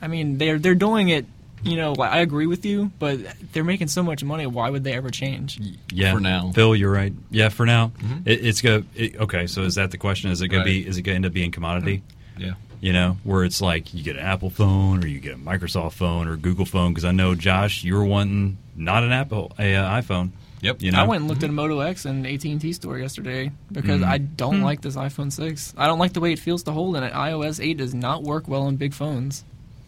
I 0.00 0.08
mean 0.08 0.38
they're 0.38 0.58
they're 0.58 0.74
doing 0.74 1.08
it. 1.08 1.26
You 1.64 1.76
know, 1.76 1.92
like, 1.92 2.10
I 2.12 2.18
agree 2.18 2.46
with 2.46 2.64
you, 2.66 2.90
but 2.98 3.20
they're 3.52 3.62
making 3.62 3.88
so 3.88 4.02
much 4.02 4.24
money. 4.24 4.46
Why 4.46 4.68
would 4.68 4.82
they 4.82 4.94
ever 4.94 5.10
change? 5.10 5.60
Yeah, 5.92 6.12
For 6.12 6.20
now. 6.20 6.50
Phil, 6.52 6.74
you're 6.74 6.90
right. 6.90 7.12
Yeah, 7.30 7.50
for 7.50 7.64
now, 7.66 7.92
Mm-hmm. 7.98 8.28
it, 8.28 8.44
it's 8.44 8.60
go. 8.60 8.82
It, 8.96 9.16
okay, 9.20 9.46
so 9.46 9.62
is 9.62 9.76
that 9.76 9.90
the 9.92 9.98
question? 9.98 10.30
Is 10.30 10.40
it 10.42 10.48
going 10.48 10.62
Right. 10.64 10.72
to 10.72 10.82
be? 10.82 10.88
Is 10.88 10.98
it 10.98 11.02
going 11.02 11.14
to 11.14 11.16
end 11.16 11.26
up 11.26 11.32
being 11.32 11.52
commodity? 11.52 12.02
Yeah. 12.36 12.54
You 12.80 12.92
know, 12.92 13.16
where 13.22 13.44
it's 13.44 13.60
like 13.62 13.94
you 13.94 14.02
get 14.02 14.16
an 14.16 14.22
Apple 14.24 14.50
phone 14.50 15.04
or 15.04 15.06
you 15.06 15.20
get 15.20 15.34
a 15.34 15.38
Microsoft 15.38 15.92
phone 15.92 16.26
or 16.26 16.36
Google 16.36 16.64
phone. 16.66 16.92
Because 16.92 17.04
I 17.04 17.12
know 17.12 17.36
Josh, 17.36 17.84
you 17.84 17.94
were 17.94 18.04
wanting 18.04 18.58
not 18.74 19.04
an 19.04 19.12
Apple, 19.12 19.52
a 19.56 19.76
uh, 19.76 20.00
iPhone. 20.00 20.30
Yep. 20.62 20.82
You 20.82 20.90
know, 20.90 20.98
I 20.98 21.04
went 21.06 21.20
and 21.20 21.28
looked 21.28 21.44
at 21.44 21.50
a 21.50 21.52
Moto 21.52 21.78
X 21.78 22.04
and 22.06 22.26
AT 22.26 22.44
and 22.44 22.60
T 22.60 22.72
store 22.72 22.98
yesterday 22.98 23.52
because 23.70 24.00
Mm. 24.00 24.06
I 24.08 24.18
don't 24.18 24.58
Hmm. 24.58 24.62
like 24.64 24.80
this 24.80 24.96
iPhone 24.96 25.30
six. 25.30 25.74
I 25.76 25.86
don't 25.86 26.00
like 26.00 26.12
the 26.12 26.20
way 26.20 26.32
it 26.32 26.38
feels 26.40 26.64
to 26.64 26.72
hold, 26.72 26.96
and 26.96 27.04
it. 27.04 27.12
iOS 27.12 27.62
eight 27.64 27.76
does 27.76 27.94
not 27.94 28.24
work 28.24 28.48
well 28.48 28.62
on 28.62 28.74
big 28.76 28.94
phones. 28.94 29.44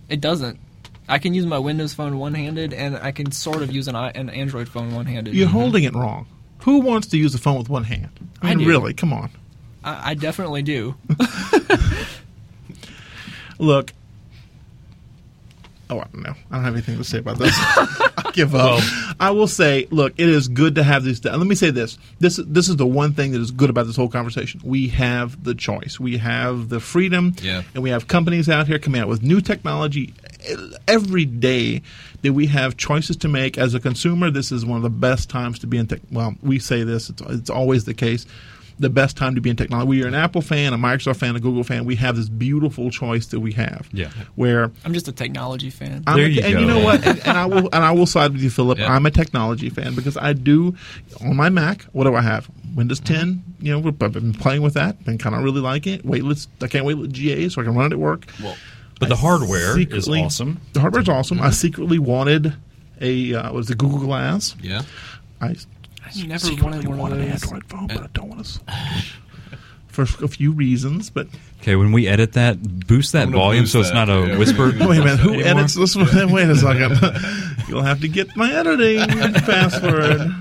It 0.08 0.20
doesn't. 0.20 0.58
I 1.08 1.18
can 1.18 1.34
use 1.34 1.46
my 1.46 1.58
Windows 1.58 1.94
phone 1.94 2.18
one 2.18 2.34
handed, 2.34 2.72
and 2.72 2.96
I 2.96 3.12
can 3.12 3.30
sort 3.30 3.62
of 3.62 3.70
use 3.70 3.88
an, 3.88 3.96
an 3.96 4.30
Android 4.30 4.68
phone 4.68 4.94
one 4.94 5.06
handed. 5.06 5.34
You're 5.34 5.48
mm-hmm. 5.48 5.56
holding 5.56 5.84
it 5.84 5.94
wrong. 5.94 6.26
Who 6.60 6.80
wants 6.80 7.08
to 7.08 7.18
use 7.18 7.34
a 7.34 7.38
phone 7.38 7.58
with 7.58 7.68
one 7.68 7.84
hand? 7.84 8.10
I 8.40 8.50
I 8.50 8.54
mean, 8.54 8.66
do. 8.66 8.70
really? 8.70 8.94
Come 8.94 9.12
on. 9.12 9.30
I, 9.82 10.10
I 10.10 10.14
definitely 10.14 10.62
do. 10.62 10.94
Look. 13.58 13.92
Oh, 15.90 15.98
I 15.98 16.04
don't 16.12 16.22
know. 16.22 16.34
I 16.50 16.54
don't 16.56 16.64
have 16.64 16.74
anything 16.74 16.96
to 16.96 17.04
say 17.04 17.18
about 17.18 17.38
this. 17.38 17.52
I 17.56 18.30
give 18.32 18.54
up. 18.54 18.82
I 19.20 19.30
will 19.30 19.46
say, 19.46 19.86
look, 19.90 20.14
it 20.16 20.28
is 20.28 20.48
good 20.48 20.74
to 20.76 20.82
have 20.82 21.04
these. 21.04 21.22
Let 21.24 21.38
me 21.38 21.54
say 21.54 21.70
this: 21.70 21.98
this 22.20 22.40
this 22.46 22.68
is 22.68 22.76
the 22.76 22.86
one 22.86 23.12
thing 23.12 23.32
that 23.32 23.40
is 23.40 23.50
good 23.50 23.68
about 23.70 23.86
this 23.86 23.96
whole 23.96 24.08
conversation. 24.08 24.60
We 24.64 24.88
have 24.88 25.44
the 25.44 25.54
choice. 25.54 26.00
We 26.00 26.16
have 26.18 26.68
the 26.70 26.80
freedom, 26.80 27.34
Yeah. 27.42 27.62
and 27.74 27.82
we 27.82 27.90
have 27.90 28.08
companies 28.08 28.48
out 28.48 28.66
here 28.66 28.78
coming 28.78 29.00
out 29.00 29.08
with 29.08 29.22
new 29.22 29.40
technology 29.40 30.14
every 30.88 31.24
day. 31.24 31.82
That 32.22 32.32
we 32.32 32.46
have 32.46 32.78
choices 32.78 33.16
to 33.18 33.28
make 33.28 33.58
as 33.58 33.74
a 33.74 33.80
consumer. 33.80 34.30
This 34.30 34.50
is 34.50 34.64
one 34.64 34.78
of 34.78 34.82
the 34.82 34.88
best 34.90 35.28
times 35.28 35.58
to 35.58 35.66
be 35.66 35.76
in 35.76 35.86
tech. 35.86 36.00
Well, 36.10 36.34
we 36.42 36.58
say 36.58 36.82
this; 36.82 37.10
it's, 37.10 37.20
it's 37.20 37.50
always 37.50 37.84
the 37.84 37.92
case. 37.94 38.24
The 38.78 38.90
best 38.90 39.16
time 39.16 39.36
to 39.36 39.40
be 39.40 39.50
in 39.50 39.56
technology. 39.56 39.88
We 39.88 40.02
are 40.02 40.08
an 40.08 40.14
Apple 40.14 40.40
fan, 40.42 40.72
a 40.72 40.76
Microsoft 40.76 41.18
fan, 41.18 41.36
a 41.36 41.40
Google 41.40 41.62
fan. 41.62 41.84
We 41.84 41.94
have 41.96 42.16
this 42.16 42.28
beautiful 42.28 42.90
choice 42.90 43.26
that 43.26 43.38
we 43.38 43.52
have. 43.52 43.88
Yeah. 43.92 44.10
Where 44.34 44.72
I'm 44.84 44.92
just 44.92 45.06
a 45.06 45.12
technology 45.12 45.70
fan. 45.70 46.02
I'm 46.08 46.16
There 46.16 46.26
a- 46.26 46.28
you 46.28 46.42
and 46.42 46.52
go. 46.54 46.58
you 46.60 46.66
know 46.66 46.80
what? 46.80 47.06
And, 47.06 47.18
and 47.20 47.38
I 47.38 47.46
will 47.46 47.68
and 47.72 47.84
I 47.84 47.92
will 47.92 48.06
side 48.06 48.32
with 48.32 48.42
you, 48.42 48.50
Philip. 48.50 48.78
Yeah. 48.78 48.92
I'm 48.92 49.06
a 49.06 49.10
technology 49.12 49.70
fan 49.70 49.94
because 49.94 50.16
I 50.16 50.32
do 50.32 50.74
on 51.20 51.36
my 51.36 51.50
Mac. 51.50 51.82
What 51.92 52.04
do 52.04 52.14
I 52.16 52.20
have? 52.22 52.50
Windows 52.74 52.98
10. 52.98 53.44
You 53.60 53.78
know, 53.80 53.88
I've 54.00 54.12
been 54.12 54.32
playing 54.34 54.62
with 54.62 54.74
that 54.74 54.96
and 55.06 55.20
kind 55.20 55.36
of 55.36 55.44
really 55.44 55.60
like 55.60 55.86
it. 55.86 56.04
Waitlist. 56.04 56.48
I 56.60 56.66
can't 56.66 56.84
wait 56.84 56.94
with 56.94 57.12
GA 57.12 57.48
so 57.50 57.60
I 57.62 57.64
can 57.64 57.74
run 57.76 57.86
it 57.86 57.92
at 57.92 57.98
work. 58.00 58.26
Well, 58.42 58.56
but 58.98 59.08
the 59.08 59.14
hardware 59.16 59.78
is 59.78 60.08
awesome. 60.08 60.60
The 60.72 60.80
hardware 60.80 61.02
is 61.02 61.08
awesome. 61.08 61.40
I 61.40 61.50
secretly 61.50 62.00
wanted 62.00 62.54
a 63.00 63.34
uh, 63.34 63.52
was 63.52 63.68
the 63.68 63.76
Google 63.76 64.00
Glass. 64.00 64.56
yeah. 64.60 64.82
I 65.40 65.54
I 66.22 66.26
never 66.26 66.38
secretly 66.38 66.86
wanted 66.86 66.88
one 66.88 66.94
of 66.94 66.98
wanted 67.00 67.20
an 67.20 67.30
those. 67.30 67.42
Android 67.44 67.64
phone, 67.66 67.86
but 67.88 67.98
I 68.02 68.06
don't 68.12 68.28
want 68.28 68.44
to. 68.44 68.60
For 69.94 70.02
a 70.02 70.28
few 70.28 70.50
reasons, 70.50 71.08
but 71.08 71.28
Okay, 71.62 71.76
when 71.76 71.92
we 71.92 72.08
edit 72.08 72.32
that, 72.32 72.60
boost 72.86 73.12
that 73.12 73.22
I'm 73.22 73.30
gonna 73.30 73.42
volume 73.42 73.62
boost 73.62 73.72
so 73.72 73.80
it's 73.80 73.90
that, 73.90 73.94
not 73.94 74.10
a 74.10 74.26
yeah. 74.26 74.38
whisper. 74.38 74.66
Wait 74.80 74.80
a 74.80 74.86
minute, 75.04 75.18
who 75.20 75.34
anymore. 75.34 75.50
edits 75.50 75.74
this 75.74 75.94
one? 75.94 76.32
Wait 76.32 76.48
a 76.48 76.56
second. 76.56 76.98
You'll 77.68 77.82
have 77.82 78.00
to 78.00 78.08
get 78.08 78.36
my 78.36 78.52
editing 78.52 78.98
password. 79.44 80.32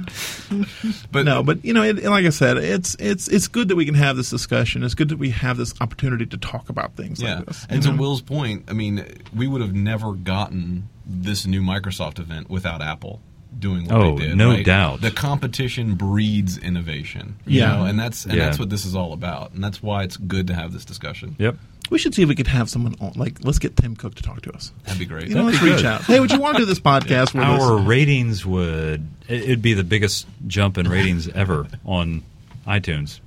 But 1.11 1.25
no, 1.25 1.43
but 1.43 1.63
you 1.63 1.73
know, 1.73 1.83
it, 1.83 2.03
like 2.03 2.25
I 2.25 2.29
said, 2.29 2.57
it's 2.57 2.95
it's 2.99 3.27
it's 3.27 3.47
good 3.47 3.67
that 3.69 3.75
we 3.75 3.85
can 3.85 3.95
have 3.95 4.17
this 4.17 4.29
discussion. 4.29 4.83
It's 4.83 4.95
good 4.95 5.09
that 5.09 5.17
we 5.19 5.29
have 5.29 5.57
this 5.57 5.73
opportunity 5.79 6.25
to 6.25 6.37
talk 6.37 6.69
about 6.69 6.95
things 6.95 7.21
Yeah, 7.21 7.37
like 7.37 7.45
this. 7.45 7.65
and 7.69 7.83
you 7.83 7.91
to 7.91 7.95
know? 7.95 8.01
Will's 8.01 8.21
point, 8.21 8.65
I 8.67 8.73
mean, 8.73 9.05
we 9.35 9.47
would 9.47 9.61
have 9.61 9.73
never 9.73 10.13
gotten 10.13 10.89
this 11.05 11.45
new 11.45 11.61
Microsoft 11.61 12.19
event 12.19 12.49
without 12.49 12.81
Apple 12.81 13.21
doing 13.59 13.85
what 13.85 13.95
Oh, 13.95 14.17
they 14.17 14.27
did. 14.27 14.37
no 14.37 14.49
right? 14.51 14.65
doubt. 14.65 15.01
The 15.01 15.11
competition 15.11 15.95
breeds 15.95 16.57
innovation. 16.57 17.35
you 17.45 17.59
Yeah. 17.61 17.75
know, 17.77 17.85
and 17.85 17.99
that's 17.99 18.25
and 18.25 18.33
Yeah. 18.35 18.45
that's 18.45 18.59
what 18.59 18.69
this 18.69 18.85
is 18.85 18.95
all 18.95 19.13
about, 19.13 19.53
and 19.53 19.63
that's 19.63 19.81
why 19.83 20.03
it's 20.03 20.17
good 20.17 20.47
to 20.47 20.53
have 20.55 20.73
this 20.73 20.85
discussion. 20.85 21.35
Yep. 21.39 21.57
we 21.89 21.99
should 21.99 22.15
see 22.15 22.23
if 22.23 22.29
we 22.29 22.33
could 22.33 22.47
have 22.47 22.69
someone 22.69 22.95
on. 23.01 23.11
Like, 23.15 23.43
let's 23.43 23.59
get 23.59 23.75
Tim 23.75 23.95
Cook 23.95 24.15
to 24.15 24.23
talk 24.23 24.41
to 24.43 24.51
us. 24.53 24.71
That'd 24.85 24.97
be 24.99 25.05
great. 25.05 25.27
You 25.27 25.35
know, 25.35 25.43
let's 25.43 25.57
That'd 25.59 25.69
be 25.73 25.75
reach 25.75 25.85
out. 25.85 26.01
Hey, 26.05 26.19
would 26.19 26.31
you 26.31 26.39
want 26.39 26.55
to 26.55 26.61
do 26.63 26.65
this 26.65 26.79
podcast 26.91 27.33
with 27.35 27.43
Our 27.43 27.77
us? 27.79 27.85
ratings 27.85 28.45
would 28.45 29.05
it- 29.27 29.43
it'd 29.43 29.61
be 29.61 29.73
the 29.73 29.83
biggest 29.83 30.25
jump 30.47 30.77
in 30.77 30.87
ratings 30.89 31.27
ever 31.27 31.67
on 31.85 32.23
iTunes. 32.65 33.19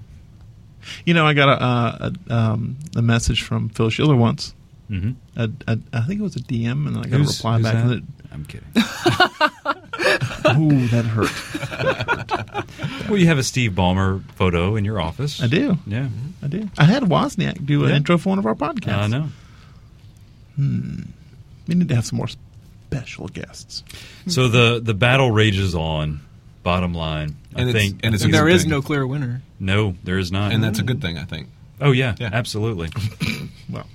You 1.05 1.15
know, 1.15 1.27
I 1.27 1.35
got 1.35 1.49
a 1.49 1.65
a, 1.65 2.12
a, 2.29 2.35
um, 2.35 2.77
a 2.97 3.03
message 3.03 3.43
from 3.43 3.69
Phil 3.69 3.91
Schiller 3.91 4.17
once. 4.17 4.55
Mm-hmm. 4.91 5.12
A, 5.37 5.51
a, 5.69 5.79
I 5.93 6.01
think 6.03 6.21
it 6.21 6.23
was 6.23 6.37
a 6.37 6.41
DM, 6.41 6.87
and 6.89 6.97
I 6.97 7.03
got 7.09 7.21
a 7.21 7.25
reply 7.25 7.61
back. 7.61 7.75
that? 7.75 7.93
And 7.93 8.07
I'm 8.33 8.45
kidding. 8.47 8.69
it, 10.07 10.23
ooh, 10.59 10.88
that 10.88 11.05
hurt. 11.05 13.05
well, 13.09 13.18
you 13.18 13.26
have 13.26 13.39
a 13.39 13.43
Steve 13.43 13.72
Ballmer 13.72 14.22
photo 14.33 14.76
in 14.76 14.85
your 14.85 15.01
office. 15.01 15.43
I 15.43 15.47
do. 15.47 15.76
Yeah, 15.87 16.09
I 16.43 16.47
do. 16.49 16.68
I 16.78 16.85
had 16.85 17.03
Wozniak 17.05 17.64
do 17.66 17.85
an 17.85 17.91
Yeah. 17.91 17.97
intro 17.97 18.18
for 18.18 18.31
one 18.31 18.39
of 18.39 18.47
our 18.47 18.55
podcasts. 18.55 18.99
I 18.99 19.07
know. 19.09 19.28
Hmm. 20.57 21.03
We 21.68 21.74
need 21.74 21.89
to 21.89 21.95
have 21.95 22.07
some 22.07 22.18
more 22.18 22.28
special 22.28 23.28
guests. 23.28 23.83
So 24.26 24.49
the 24.49 24.81
the 24.83 24.95
battle 24.95 25.31
rages 25.31 25.74
on. 25.74 26.20
Bottom 26.62 26.95
line, 26.95 27.37
And 27.55 27.66
I 27.66 27.68
it's- 27.70 27.85
think 27.85 28.01
and 28.03 28.14
And 28.16 28.24
a 28.24 28.26
there 28.26 28.45
good 28.47 28.55
is 28.57 28.62
thing. 28.62 28.70
no 28.72 28.83
clear 28.83 29.07
winner. 29.07 29.41
no, 29.61 29.95
there 30.03 30.18
is 30.18 30.33
not. 30.33 30.51
and 30.53 30.64
that's 30.64 30.81
a 30.81 30.83
good 30.83 31.01
thing, 31.01 31.16
I 31.16 31.22
think. 31.24 31.47
oh 31.81 31.93
yeah, 31.93 32.16
Yeah. 32.18 32.31
absolutely. 32.33 32.89
Well, 33.70 33.87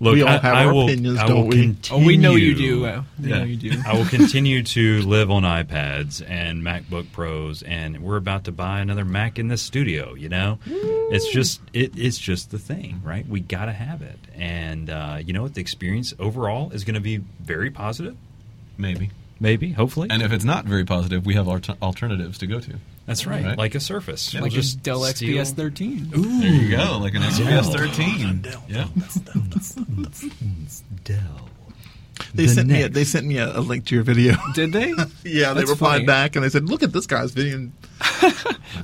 Look, 0.00 0.14
We 0.14 0.22
all 0.22 0.28
I, 0.28 0.32
have 0.38 0.44
I 0.44 0.64
our 0.66 0.72
will, 0.74 0.84
opinions, 0.84 1.18
I 1.18 1.26
don't 1.26 1.48
we? 1.48 1.62
Continue, 1.62 2.04
Oh, 2.04 2.06
we 2.06 2.16
know 2.16 2.34
you 2.36 2.54
do. 2.54 2.86
Uh, 2.86 3.02
we 3.20 3.30
Yeah. 3.30 3.38
know 3.38 3.44
you 3.44 3.56
do. 3.56 3.72
I 3.86 3.94
will 3.96 4.04
continue 4.18 4.62
to 4.62 5.02
live 5.02 5.30
on 5.30 5.42
iPads 5.42 6.22
and 6.28 6.62
MacBook 6.62 7.10
Pros, 7.12 7.62
and 7.62 7.98
we're 8.00 8.16
about 8.16 8.44
to 8.44 8.52
buy 8.52 8.78
another 8.80 9.04
Mac 9.04 9.38
in 9.38 9.48
this 9.48 9.60
studio. 9.62 10.14
You 10.14 10.28
know, 10.28 10.58
it's 10.66 11.28
just 11.32 11.60
it, 11.72 11.98
it's 11.98 12.18
just 12.18 12.50
the 12.52 12.58
thing, 12.58 13.00
right? 13.04 13.26
We 13.28 13.40
got 13.40 13.64
to 13.64 13.72
have 13.72 14.02
it, 14.02 14.18
and 14.36 14.88
uh, 14.88 15.18
you 15.24 15.32
know 15.32 15.42
what? 15.42 15.54
The 15.54 15.60
experience 15.60 16.14
overall 16.18 16.70
is 16.70 16.84
going 16.84 16.94
to 16.94 17.00
be 17.00 17.16
very 17.40 17.70
positive. 17.70 18.16
Maybe. 18.76 19.10
Maybe, 19.40 19.70
hopefully. 19.72 20.08
And 20.10 20.22
if 20.22 20.32
it's 20.32 20.44
not 20.44 20.64
very 20.64 20.84
positive, 20.84 21.24
we 21.26 21.34
have 21.34 21.48
alter- 21.48 21.76
alternatives 21.82 22.38
to 22.38 22.46
go 22.46 22.60
to. 22.60 22.74
That's 23.06 23.26
right, 23.26 23.44
Right. 23.44 23.58
like 23.58 23.74
a 23.74 23.80
Surface. 23.80 24.34
Yeah. 24.34 24.40
We'll 24.42 24.50
like 24.50 24.58
a 24.58 24.62
Dell 24.82 25.04
steal- 25.04 25.36
XPS 25.38 25.52
13. 25.54 26.12
Ooh, 26.16 26.40
There 26.40 26.52
you 26.52 26.76
go, 26.76 26.98
like 27.00 27.14
an 27.14 27.22
XPS 27.22 27.72
13. 27.74 28.40
Dell. 28.42 28.64
Yeah. 28.68 28.86
Dell. 31.04 31.48
They 32.34 32.46
The 32.46 32.52
sent 32.52 32.68
me. 32.68 32.82
A, 32.82 32.88
they 32.88 33.04
sent 33.04 33.26
me 33.26 33.38
a, 33.38 33.58
a 33.58 33.60
link 33.60 33.86
to 33.86 33.94
your 33.94 34.02
video. 34.04 34.34
Did 34.54 34.72
they? 34.72 34.88
yeah, 35.24 35.52
they 35.54 35.60
That's 35.60 35.70
replied 35.70 35.92
funny. 35.98 36.06
back 36.06 36.34
and 36.36 36.44
they 36.44 36.48
said, 36.48 36.68
"Look 36.68 36.82
at 36.82 36.92
this 36.92 37.06
guy's 37.06 37.30
video." 37.32 37.70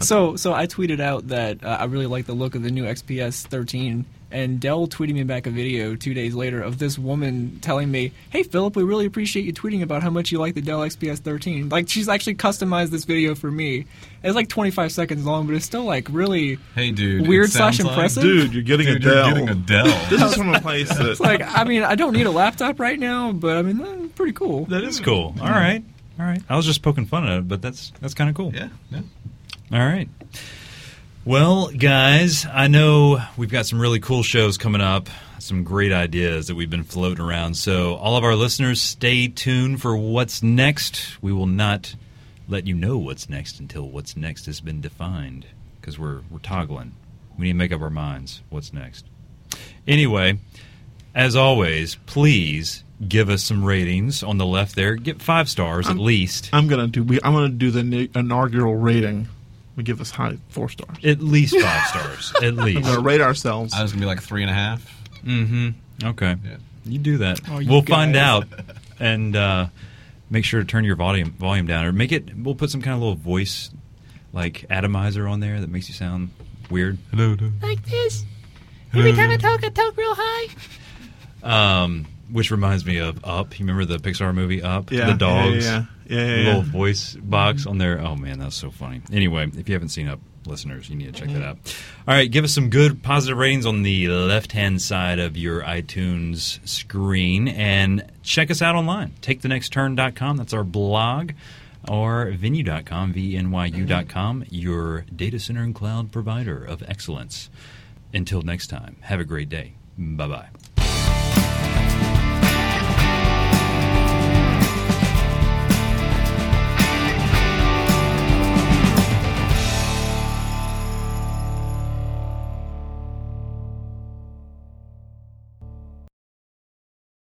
So, 0.01 0.35
so 0.37 0.53
I 0.53 0.67
tweeted 0.67 0.99
out 1.01 1.29
that 1.29 1.63
uh, 1.63 1.77
I 1.81 1.85
really 1.85 2.07
like 2.07 2.27
the 2.27 2.33
look 2.33 2.55
of 2.55 2.63
the 2.63 2.71
new 2.71 2.85
XPS 2.85 3.47
13, 3.47 4.05
and 4.35 4.59
Dell 4.61 4.87
tweeted 4.89 5.15
me 5.15 5.23
back 5.23 5.47
a 5.47 5.51
video 5.51 5.95
two 5.95 6.13
days 6.13 6.35
later 6.35 6.61
of 6.61 6.79
this 6.79 6.99
woman 6.99 7.59
telling 7.63 7.91
me, 7.91 8.13
"Hey, 8.31 8.43
Philip, 8.43 8.75
we 8.77 8.83
really 8.83 9.07
appreciate 9.07 9.47
you 9.47 9.53
tweeting 9.53 9.81
about 9.83 10.03
how 10.03 10.11
much 10.11 10.33
you 10.33 10.39
like 10.41 10.55
the 10.55 10.61
Dell 10.61 10.81
XPS 10.81 11.21
13." 11.21 11.69
Like 11.69 11.89
she's 11.89 12.09
actually 12.09 12.35
customized 12.35 12.91
this 12.91 13.05
video 13.05 13.35
for 13.35 13.51
me. 13.51 13.87
It's 14.23 14.35
like 14.35 14.49
25 14.49 14.91
seconds 14.93 15.25
long, 15.25 15.47
but 15.47 15.55
it's 15.55 15.65
still 15.65 15.85
like 15.85 16.09
really. 16.11 16.59
Hey, 16.75 16.91
dude. 16.91 17.29
Weird 17.29 17.47
it 17.49 17.53
sounds 17.53 17.77
slash 17.77 17.85
like- 17.87 17.95
impressive? 17.95 18.23
Dude, 18.25 18.53
you're 18.55 18.63
getting 18.63 18.87
Dude, 18.87 18.97
a 18.97 18.99
Dell. 18.99 19.27
you're 19.29 19.35
getting 19.47 19.49
a 19.51 19.55
Dell. 19.55 20.07
this 20.11 20.21
is 20.23 20.35
from 20.35 20.53
a 20.55 20.61
place 20.69 20.89
that 20.89 21.07
It's 21.07 21.21
like 21.21 21.41
I 21.43 21.65
mean, 21.65 21.83
I 21.85 21.95
don't 21.95 22.13
need 22.13 22.27
a 22.27 22.31
laptop 22.33 22.81
right 22.81 22.99
now, 22.99 23.33
but 23.33 23.57
I 23.57 23.63
mean, 23.63 23.81
eh, 23.81 24.09
pretty 24.15 24.33
cool. 24.33 24.65
That 24.67 24.83
is 24.83 24.99
cool. 25.01 25.35
All 25.41 25.49
right, 25.49 25.83
all 26.19 26.27
right. 26.27 26.43
I 26.49 26.57
was 26.57 26.67
just 26.67 26.83
poking 26.83 27.07
fun 27.07 27.25
at 27.27 27.39
it, 27.39 27.49
but 27.49 27.63
that's 27.63 27.93
that's 28.01 28.15
kind 28.15 28.29
of 28.29 28.35
cool. 28.37 28.53
yeah, 28.55 28.69
yeah. 28.91 29.01
All 29.73 29.79
right. 29.87 30.09
Well, 31.27 31.69
guys, 31.69 32.45
I 32.45 32.67
know 32.67 33.19
we've 33.39 33.51
got 33.51 33.65
some 33.65 33.81
really 33.81 33.99
cool 33.99 34.23
shows 34.23 34.59
coming 34.59 34.83
up, 34.83 35.09
some 35.39 35.65
great 35.65 35.91
ideas 35.91 36.49
that 36.49 36.55
we've 36.55 36.69
been 36.69 36.85
floating 36.85 37.25
around. 37.25 37.55
So, 37.57 37.95
all 37.95 38.19
of 38.19 38.25
our 38.25 38.35
listeners, 38.35 38.83
stay 38.83 39.29
tuned 39.29 39.81
for 39.81 39.97
what's 39.97 40.43
next. 40.43 41.23
We 41.23 41.33
will 41.33 41.47
not 41.47 41.95
let 42.47 42.67
you 42.67 42.75
know 42.75 42.99
what's 42.99 43.31
next 43.31 43.59
until 43.59 43.89
what's 43.89 44.19
next 44.19 44.45
has 44.45 44.61
been 44.61 44.83
defined 44.83 45.47
because 45.81 45.99
we're 45.99 46.21
we're 46.31 46.41
toggling. 46.41 46.93
We 47.39 47.45
need 47.45 47.53
to 47.53 47.59
make 47.59 47.73
up 47.73 47.81
our 47.81 47.89
minds 47.89 48.43
what's 48.51 48.75
next. 48.75 49.07
Anyway, 49.89 50.39
as 51.15 51.37
always, 51.37 51.95
please 52.05 52.85
give 53.09 53.31
us 53.31 53.43
some 53.43 53.65
ratings 53.65 54.23
on 54.23 54.37
the 54.37 54.45
left 54.45 54.77
there. 54.77 54.95
Get 54.95 55.23
five 55.23 55.49
stars 55.49 55.89
at 55.89 55.97
least. 55.97 56.51
I'm 56.53 56.69
gonna 56.69 56.89
do. 56.89 57.03
We, 57.03 57.19
I'm 57.25 57.33
gonna 57.33 57.49
do 57.49 57.71
the 57.71 58.11
inaugural 58.15 58.77
rating. 58.77 59.29
We 59.77 59.83
give 59.83 60.01
us 60.01 60.11
high 60.11 60.39
four 60.51 60.69
stars. 60.69 60.97
At 61.05 61.21
least 61.21 61.59
five 61.59 61.87
stars. 61.89 62.33
At 62.37 62.45
I'm 62.45 62.57
least. 62.57 62.83
gonna 62.83 63.01
rate 63.01 63.21
ourselves. 63.21 63.75
I 63.75 63.83
was 63.83 63.93
going 63.93 64.01
to 64.01 64.05
be 64.05 64.09
like 64.09 64.23
three 64.23 64.43
and 64.43 64.51
a 64.51 64.55
half. 64.55 65.03
Mm-hmm. 65.25 66.07
Okay. 66.09 66.37
Yeah. 66.45 66.57
You 66.85 66.99
do 66.99 67.19
that. 67.19 67.41
Oh, 67.51 67.59
you 67.59 67.71
we'll 67.71 67.83
find 67.83 68.15
out, 68.15 68.47
and 69.01 69.35
uh, 69.35 69.67
make 70.31 70.45
sure 70.45 70.61
to 70.61 70.67
turn 70.67 70.85
your 70.85 70.97
volume 70.97 71.31
volume 71.33 71.67
down, 71.67 71.87
or 71.87 71.93
make 71.93 72.13
it. 72.13 72.37
We'll 72.37 72.55
put 72.55 72.71
some 72.71 72.83
kind 72.83 72.95
of 72.95 73.01
little 73.01 73.15
voice, 73.17 73.71
like 74.33 74.67
atomizer, 74.71 75.27
on 75.27 75.41
there 75.41 75.61
that 75.61 75.71
makes 75.71 75.89
you 75.89 75.95
sound 75.95 76.31
weird. 76.71 76.99
Hello. 77.11 77.37
like 77.63 77.83
this. 77.87 78.25
Every 78.95 79.13
time 79.15 79.31
I 79.31 79.37
talk, 79.39 79.65
I 79.65 79.71
talk 79.71 79.97
real 79.97 80.15
high. 80.17 80.55
Um, 81.43 82.07
which 82.31 82.51
reminds 82.51 82.85
me 82.87 82.99
of 82.99 83.25
Up. 83.25 83.59
You 83.59 83.67
remember 83.67 83.85
the 83.85 83.99
Pixar 83.99 84.35
movie 84.35 84.63
Up? 84.63 84.91
yeah, 84.93 85.07
The 85.07 85.15
dogs. 85.15 85.65
Yeah, 85.65 85.73
yeah, 85.73 85.85
yeah. 86.07 86.19
yeah, 86.19 86.37
yeah. 86.37 86.47
little 86.47 86.63
voice 86.63 87.15
box 87.15 87.67
on 87.67 87.79
there. 87.79 88.01
Oh 88.01 88.17
man, 88.17 88.39
that's 88.39 88.57
so 88.57 88.71
funny. 88.71 89.03
Anyway, 89.13 89.51
if 89.57 89.69
you 89.69 89.75
haven't 89.75 89.91
seen 89.91 90.09
Up, 90.09 90.21
listeners, 90.47 90.89
you 90.89 90.97
need 90.97 91.15
to 91.15 91.21
check 91.21 91.31
that 91.31 91.43
out. 91.43 91.59
All 92.07 92.15
right, 92.15 92.31
give 92.31 92.45
us 92.45 92.53
some 92.53 92.71
good 92.71 93.03
positive 93.03 93.39
ratings 93.39 93.67
on 93.67 93.83
the 93.83 94.09
left 94.09 94.53
hand 94.53 94.83
side 94.83 95.19
of 95.19 95.37
your 95.37 95.63
iTunes 95.63 96.67
screen, 96.69 97.49
and 97.49 98.05
check 98.23 98.51
us 98.51 98.63
out 98.63 98.75
online. 98.75 99.13
TakeTheNextTurn.com. 99.23 100.37
That's 100.37 100.53
our 100.53 100.65
blog. 100.65 101.33
Or 101.87 102.33
venyu.com, 102.33 103.13
V-N-Y-U.com, 103.13 104.45
your 104.49 105.05
data 105.15 105.39
center 105.39 105.63
and 105.63 105.75
cloud 105.75 106.11
provider 106.13 106.65
of 106.65 106.83
excellence. 106.89 107.51
Until 108.15 108.41
next 108.41 108.69
time, 108.69 108.97
have 109.03 109.21
a 109.21 109.25
great 109.25 109.51
day. 109.51 109.75
Bye 109.99 110.29
bye. 110.29 110.49